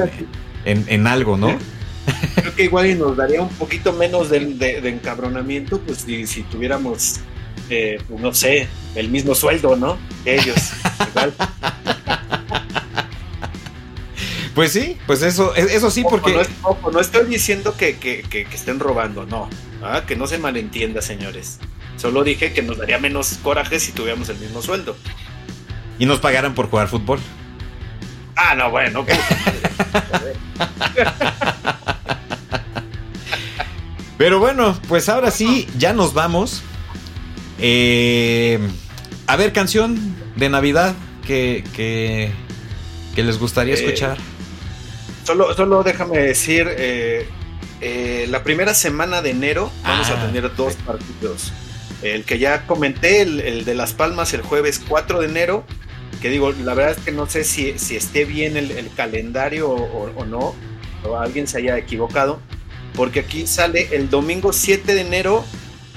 en, 0.67 1.07
algo, 1.07 1.37
¿no? 1.37 1.57
Creo 2.35 2.55
que 2.55 2.63
igual 2.65 2.97
nos 2.97 3.17
daría 3.17 3.41
un 3.41 3.49
poquito 3.49 3.93
menos 3.93 4.29
de, 4.29 4.79
encabronamiento, 4.87 5.79
pues 5.79 5.99
si, 5.99 6.43
tuviéramos, 6.43 7.19
eh, 7.69 7.99
pues, 8.07 8.21
no 8.21 8.33
sé, 8.33 8.67
el 8.95 9.09
mismo 9.09 9.35
sueldo, 9.35 9.75
¿no? 9.75 9.97
ellos. 10.27 10.55
Pues 14.53 14.71
sí, 14.71 14.97
pues 15.05 15.21
eso, 15.21 15.55
e, 15.55 15.61
eso 15.75 15.91
sí, 15.91 16.03
porque. 16.03 16.33
No, 16.91 16.99
estoy 16.99 17.27
diciendo 17.27 17.75
que, 17.77 18.25
estén 18.51 18.79
robando, 18.79 19.27
no. 19.27 19.47
¿ah? 19.83 20.01
Que 20.07 20.15
no 20.15 20.25
se 20.25 20.39
malentienda, 20.39 21.03
señores. 21.03 21.59
Solo 21.95 22.23
dije 22.23 22.53
que 22.53 22.63
nos 22.63 22.79
daría 22.79 22.97
menos 22.97 23.37
coraje 23.43 23.79
si 23.79 23.91
tuviéramos 23.91 24.29
el 24.29 24.39
mismo 24.39 24.63
sueldo. 24.63 24.97
Y 25.99 26.07
nos 26.07 26.19
pagaran 26.19 26.55
por 26.55 26.71
jugar 26.71 26.87
fútbol. 26.87 27.19
Ah, 28.35 28.55
no, 28.55 28.71
bueno. 28.71 29.05
Pero 34.17 34.39
bueno, 34.39 34.75
pues 34.87 35.07
ahora 35.07 35.29
sí, 35.29 35.67
ya 35.77 35.93
nos 35.93 36.15
vamos. 36.15 36.63
Eh, 37.59 38.59
a 39.25 39.35
ver, 39.35 39.53
canción 39.53 39.97
de 40.35 40.49
Navidad 40.49 40.95
que, 41.25 41.63
que, 41.75 42.31
les 43.23 43.39
gustaría 43.39 43.73
eh, 43.73 43.77
escuchar. 43.77 44.17
Solo, 45.23 45.53
solo 45.55 45.83
déjame 45.83 46.19
decir, 46.19 46.67
eh, 46.69 47.27
la 48.29 48.43
primera 48.43 48.73
semana 48.73 49.21
de 49.21 49.31
enero 49.31 49.71
vamos 49.83 50.09
a 50.09 50.21
ah, 50.21 50.27
tener 50.27 50.55
dos 50.55 50.75
partidos. 50.75 51.51
El 52.03 52.25
que 52.25 52.37
ya 52.37 52.67
comenté, 52.67 53.21
el, 53.21 53.65
de 53.65 53.73
Las 53.73 53.93
Palmas, 53.93 54.33
el 54.33 54.41
jueves 54.41 54.81
4 54.87 55.19
de 55.19 55.27
enero 55.27 55.65
que 56.21 56.29
digo, 56.29 56.51
la 56.51 56.73
verdad 56.73 56.95
es 56.97 57.05
que 57.05 57.11
no 57.11 57.27
sé 57.27 57.43
si, 57.43 57.77
si 57.77 57.95
esté 57.95 58.25
bien 58.25 58.57
el, 58.57 58.89
calendario 58.95 59.69
o, 59.69 60.25
no, 60.25 60.55
o 61.03 61.17
alguien 61.17 61.47
se 61.47 61.59
haya 61.59 61.77
equivocado, 61.77 62.41
porque 62.95 63.19
aquí 63.21 63.45
sale 63.45 63.89
el 63.91 64.09
domingo 64.09 64.51
7 64.51 64.95
de 64.95 65.01
enero, 65.01 65.45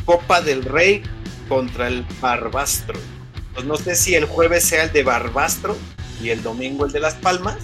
Copa 0.05 0.41
del 0.41 0.65
Rey 0.65 1.03
contra 1.51 1.89
el 1.89 2.07
Barbastro. 2.21 2.99
Pues 3.53 3.67
no 3.67 3.77
sé 3.77 3.97
si 3.97 4.15
el 4.15 4.25
jueves 4.25 4.65
sea 4.65 4.85
el 4.85 4.93
de 4.93 5.03
Barbastro 5.03 5.77
y 6.23 6.31
el 6.31 6.43
domingo 6.43 6.87
el 6.87 6.93
de 6.93 7.01
Las 7.01 7.15
Palmas, 7.15 7.59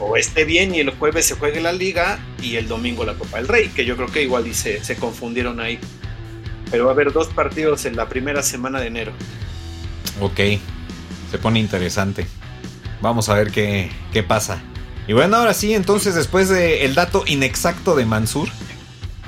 o 0.00 0.16
esté 0.16 0.44
bien 0.44 0.74
y 0.74 0.80
el 0.80 0.90
jueves 0.90 1.26
se 1.26 1.34
juegue 1.34 1.60
la 1.60 1.72
liga 1.72 2.18
y 2.42 2.56
el 2.56 2.66
domingo 2.66 3.04
la 3.04 3.14
Copa 3.14 3.36
del 3.36 3.46
Rey, 3.46 3.68
que 3.68 3.84
yo 3.84 3.96
creo 3.96 4.08
que 4.08 4.22
igual 4.22 4.52
se, 4.54 4.82
se 4.82 4.96
confundieron 4.96 5.60
ahí. 5.60 5.78
Pero 6.70 6.86
va 6.86 6.90
a 6.90 6.94
haber 6.94 7.12
dos 7.12 7.28
partidos 7.28 7.84
en 7.84 7.96
la 7.96 8.08
primera 8.08 8.42
semana 8.42 8.80
de 8.80 8.86
enero. 8.86 9.12
Ok, 10.20 10.40
se 11.30 11.38
pone 11.38 11.60
interesante. 11.60 12.26
Vamos 13.00 13.28
a 13.28 13.34
ver 13.34 13.50
qué, 13.50 13.90
pasa. 14.26 14.60
Y 15.06 15.12
bueno, 15.12 15.36
ahora 15.36 15.54
sí, 15.54 15.74
entonces 15.74 16.14
después 16.14 16.48
del 16.48 16.94
dato 16.94 17.24
inexacto 17.26 17.94
de 17.94 18.06
Mansur. 18.06 18.48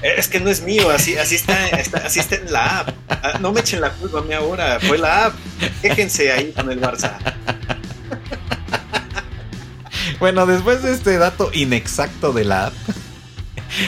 Eh, 0.03 0.15
es 0.17 0.29
que 0.29 0.41
no 0.41 0.51
es 0.51 0.63
mío, 0.63 0.91
así, 0.91 1.17
así, 1.17 1.35
está, 1.35 1.67
así 2.05 2.21
está 2.21 2.37
en 2.37 2.53
la 2.53 2.81
app. 2.81 2.91
Ah, 3.09 3.39
no 3.41 3.53
me 3.53 3.61
echen 3.61 3.81
la 3.81 3.91
culpa 3.91 4.21
a 4.21 4.23
mí 4.23 4.33
ahora, 4.33 4.79
fue 4.81 4.99
la 4.99 5.27
app. 5.27 5.35
Déjense 5.83 6.33
ahí 6.33 6.53
con 6.53 6.71
el 6.71 6.81
Barça. 6.81 7.19
Bueno, 10.19 10.45
después 10.47 10.83
de 10.83 10.93
este 10.93 11.17
dato 11.19 11.51
inexacto 11.53 12.33
de 12.33 12.45
la 12.45 12.67
app, 12.67 12.75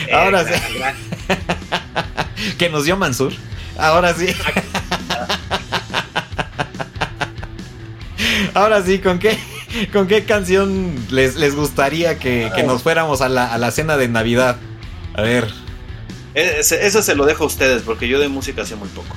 eh, 0.09 0.13
ahora 0.15 0.45
sí. 0.45 0.55
que 2.59 2.71
nos 2.71 2.85
dio 2.85 2.97
Mansur. 2.97 3.33
Ahora 3.79 4.15
sí. 4.15 4.27
Ahora 8.55 8.83
sí, 8.83 8.99
¿con 8.99 9.19
qué, 9.19 9.39
con 9.93 10.07
qué 10.07 10.25
canción 10.25 10.95
les, 11.11 11.37
les 11.37 11.55
gustaría 11.55 12.19
que, 12.19 12.51
nos 12.67 12.83
fuéramos 12.83 13.23
a 13.23 13.29
la, 13.29 13.71
cena 13.71 13.97
de 13.97 14.09
Navidad? 14.09 14.57
A 15.15 15.23
ver. 15.23 15.62
Eso 16.35 17.03
se 17.03 17.15
lo 17.15 17.27
dejo 17.27 17.45
a 17.45 17.47
ustedes, 17.47 17.83
porque 17.83 18.09
yo 18.09 18.19
de 18.19 18.29
música 18.29 18.65
sé 18.65 18.77
muy 18.77 18.89
poco. 18.89 19.15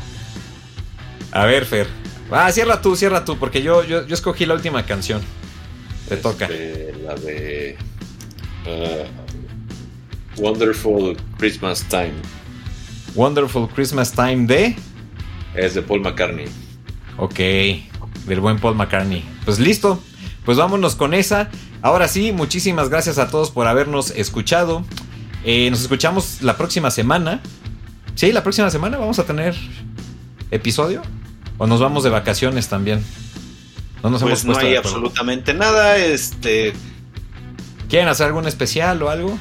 A 1.32 1.46
ver, 1.46 1.66
Fer. 1.66 1.88
Ah, 2.32 2.52
cierra 2.52 2.82
tú, 2.82 2.96
cierra 2.96 3.24
tú, 3.24 3.38
porque 3.38 3.62
yo, 3.62 3.84
yo, 3.84 4.02
escogí 4.10 4.46
la 4.46 4.54
última 4.54 4.86
canción. 4.86 5.22
Te 6.10 6.18
toca. 6.18 6.46
Este, 6.46 6.94
la 7.04 7.16
de. 7.16 7.78
Uh, 8.66 10.42
Wonderful 10.42 11.16
Christmas 11.38 11.84
Time. 11.88 12.14
Wonderful 13.14 13.70
Christmas 13.70 14.12
Time 14.12 14.48
de. 14.48 14.76
Es 15.56 15.74
de 15.76 15.82
Paul 15.82 16.02
McCartney. 16.02 16.48
Ok 17.18 17.40
del 18.26 18.40
buen 18.40 18.60
Paul 18.60 18.76
McCartney. 18.76 19.24
Pues 19.46 19.60
listo, 19.60 20.02
pues 20.44 20.58
vámonos 20.58 20.96
con 20.96 21.14
esa. 21.14 21.50
Ahora 21.82 22.08
sí, 22.08 22.32
muchísimas 22.32 22.90
gracias 22.90 23.18
a 23.18 23.30
todos 23.30 23.52
por 23.52 23.68
habernos 23.68 24.12
escuchado. 24.12 24.84
Eh, 25.46 25.70
nos 25.70 25.82
escuchamos 25.82 26.42
la 26.42 26.58
próxima 26.58 26.90
semana. 26.90 27.40
Sí, 28.16 28.32
la 28.32 28.42
próxima 28.42 28.72
semana 28.72 28.98
vamos 28.98 29.20
a 29.20 29.26
tener 29.26 29.56
episodio. 30.50 31.04
¿O 31.60 31.68
nos 31.68 31.80
vamos 31.80 32.04
de 32.04 32.10
vacaciones 32.10 32.68
también? 32.68 33.06
No 34.02 34.10
nos 34.10 34.24
pues 34.24 34.44
no 34.44 34.58
hay 34.58 34.76
absolutamente 34.76 35.54
nada. 35.54 35.98
Este. 35.98 36.74
¿Quieren 37.90 38.08
hacer 38.08 38.26
algún 38.26 38.48
especial 38.48 39.02
o 39.04 39.10
algo? 39.10 39.38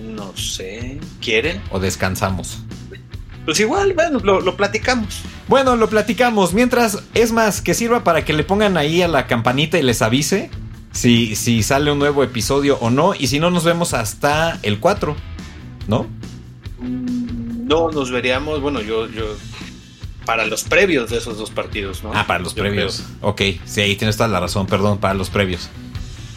No 0.00 0.36
sé. 0.36 0.98
¿Quieren? 1.20 1.62
¿O 1.70 1.78
descansamos? 1.78 2.58
Pues 3.44 3.60
igual, 3.60 3.92
bueno, 3.92 4.18
lo, 4.18 4.56
platicamos. 4.56 5.20
Bueno, 5.46 5.76
lo 5.76 5.88
platicamos. 5.88 6.52
Mientras, 6.52 7.04
es 7.14 7.30
más, 7.30 7.60
que 7.60 7.74
sirva 7.74 8.02
para 8.02 8.24
que 8.24 8.32
le 8.32 8.42
pongan 8.42 8.76
ahí 8.76 9.02
a 9.02 9.08
la 9.08 9.28
campanita 9.28 9.78
y 9.78 9.82
les 9.82 10.02
avise 10.02 10.50
si, 10.96 11.36
si 11.36 11.62
sale 11.62 11.92
un 11.92 11.98
nuevo 11.98 12.24
episodio 12.24 12.78
o 12.80 12.90
no. 12.90 13.14
Y 13.14 13.26
si 13.26 13.38
no, 13.38 13.50
nos 13.50 13.64
vemos 13.64 13.92
hasta 13.92 14.58
el 14.62 14.80
4, 14.80 15.14
¿no? 15.88 16.06
Mm, 16.78 17.68
no, 17.68 17.90
nos 17.90 18.10
veríamos, 18.10 18.60
bueno, 18.60 18.80
yo, 18.80 19.06
yo, 19.08 19.36
para 20.24 20.46
los 20.46 20.64
previos 20.64 21.10
de 21.10 21.18
esos 21.18 21.36
dos 21.36 21.50
partidos, 21.50 22.02
¿no? 22.02 22.12
Ah, 22.14 22.26
para 22.26 22.40
los 22.40 22.54
previos. 22.54 23.04
Ok, 23.20 23.42
sí, 23.66 23.82
ahí 23.82 23.96
tienes 23.96 24.16
toda 24.16 24.28
la 24.28 24.40
razón, 24.40 24.66
perdón, 24.66 24.98
para 24.98 25.12
los 25.14 25.28
previos. 25.28 25.68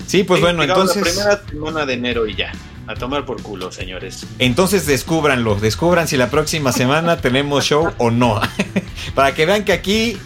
Sí, 0.06 0.24
pues 0.24 0.42
bueno, 0.42 0.62
entonces. 0.64 0.98
La 0.98 1.04
primera 1.04 1.46
semana 1.48 1.86
de 1.86 1.94
enero 1.94 2.28
y 2.28 2.36
ya. 2.36 2.52
A 2.88 2.96
tomar 2.96 3.24
por 3.24 3.42
culo, 3.42 3.72
señores. 3.72 4.26
Entonces 4.40 4.88
descúbranlo, 4.88 5.56
descubran 5.56 6.08
si 6.08 6.18
la 6.18 6.30
próxima 6.32 6.72
semana 6.72 7.18
tenemos 7.22 7.64
show 7.64 7.94
o 7.98 8.12
no. 8.12 8.42
Para 9.16 9.36
que 9.36 9.46
vean 9.46 9.64
que 9.64 9.72
aquí, 9.72 10.18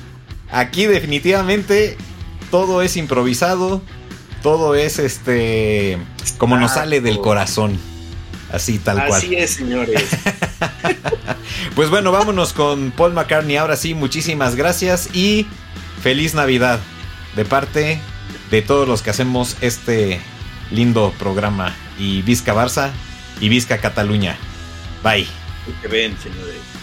aquí 0.49 0.85
definitivamente 0.85 1.97
todo 2.49 2.81
es 2.81 2.97
improvisado, 2.97 3.81
todo 4.43 4.75
es 4.75 4.99
este, 4.99 5.97
como 6.37 6.57
nos 6.57 6.73
sale 6.73 7.01
del 7.01 7.19
corazón. 7.19 7.79
Así 8.51 8.77
tal 8.77 9.07
cual. 9.07 9.19
Así 9.19 9.35
es, 9.35 9.49
señores. 9.51 10.03
pues 11.75 11.89
bueno, 11.89 12.11
vámonos 12.11 12.53
con 12.53 12.91
Paul 12.91 13.13
McCartney. 13.13 13.57
Ahora 13.57 13.75
sí, 13.75 13.95
muchísimas 13.95 14.55
gracias 14.55 15.09
y 15.15 15.47
feliz 16.03 16.35
Navidad 16.35 16.79
de 17.35 17.45
parte 17.45 17.99
de 18.51 18.61
todos 18.61 18.87
los 18.87 19.01
que 19.01 19.09
hacemos 19.09 19.57
este 19.61 20.21
lindo 20.69 21.11
programa. 21.17 21.73
Y 21.97 22.21
Vizca 22.21 22.53
Barça 22.53 22.91
y 23.39 23.49
Vizca 23.49 23.79
Cataluña. 23.79 24.37
Bye. 25.03 25.27
Que 25.81 25.87
ven, 25.87 26.15
señores. 26.21 26.82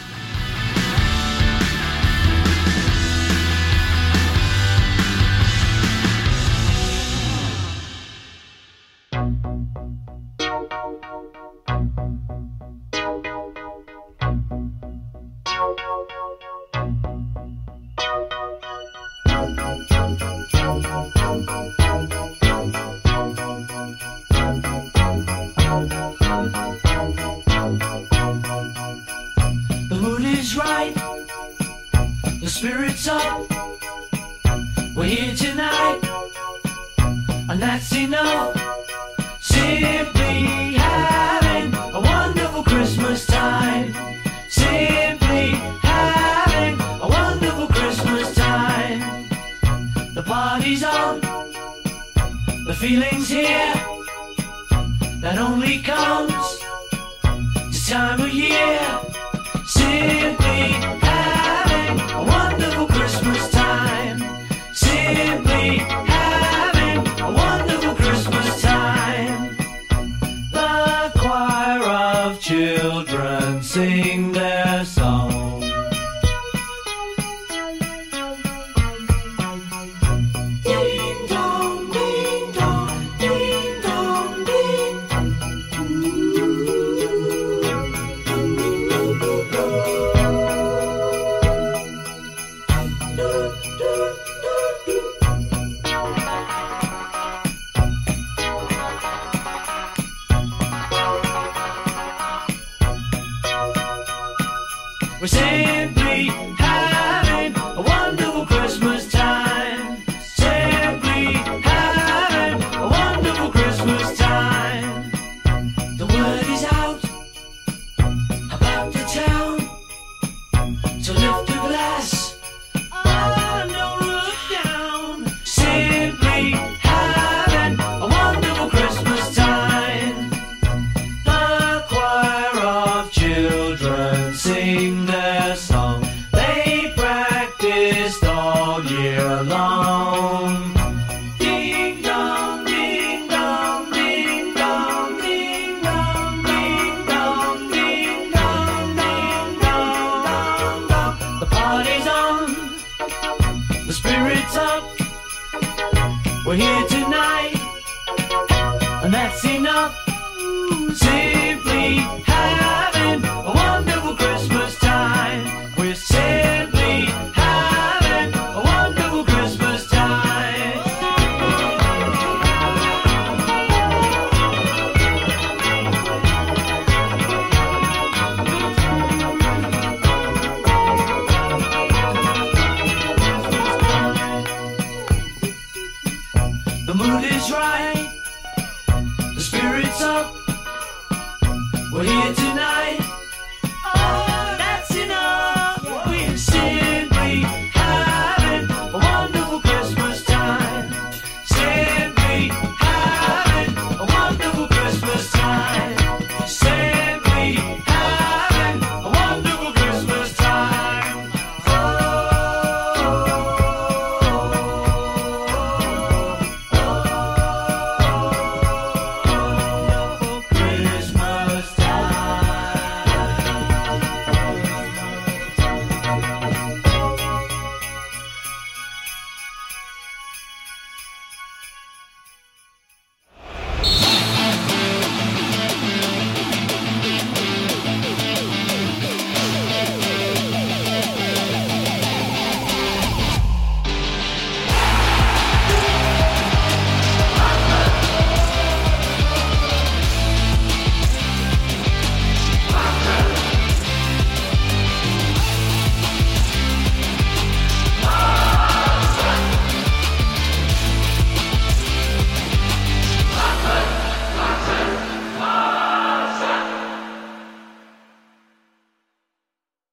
that 55.30 55.38
only 55.38 55.78
comes 55.78 56.58
this 57.70 57.88
time 57.88 58.20
of 58.20 58.34
year. 58.34 58.80
Simply. 59.64 61.09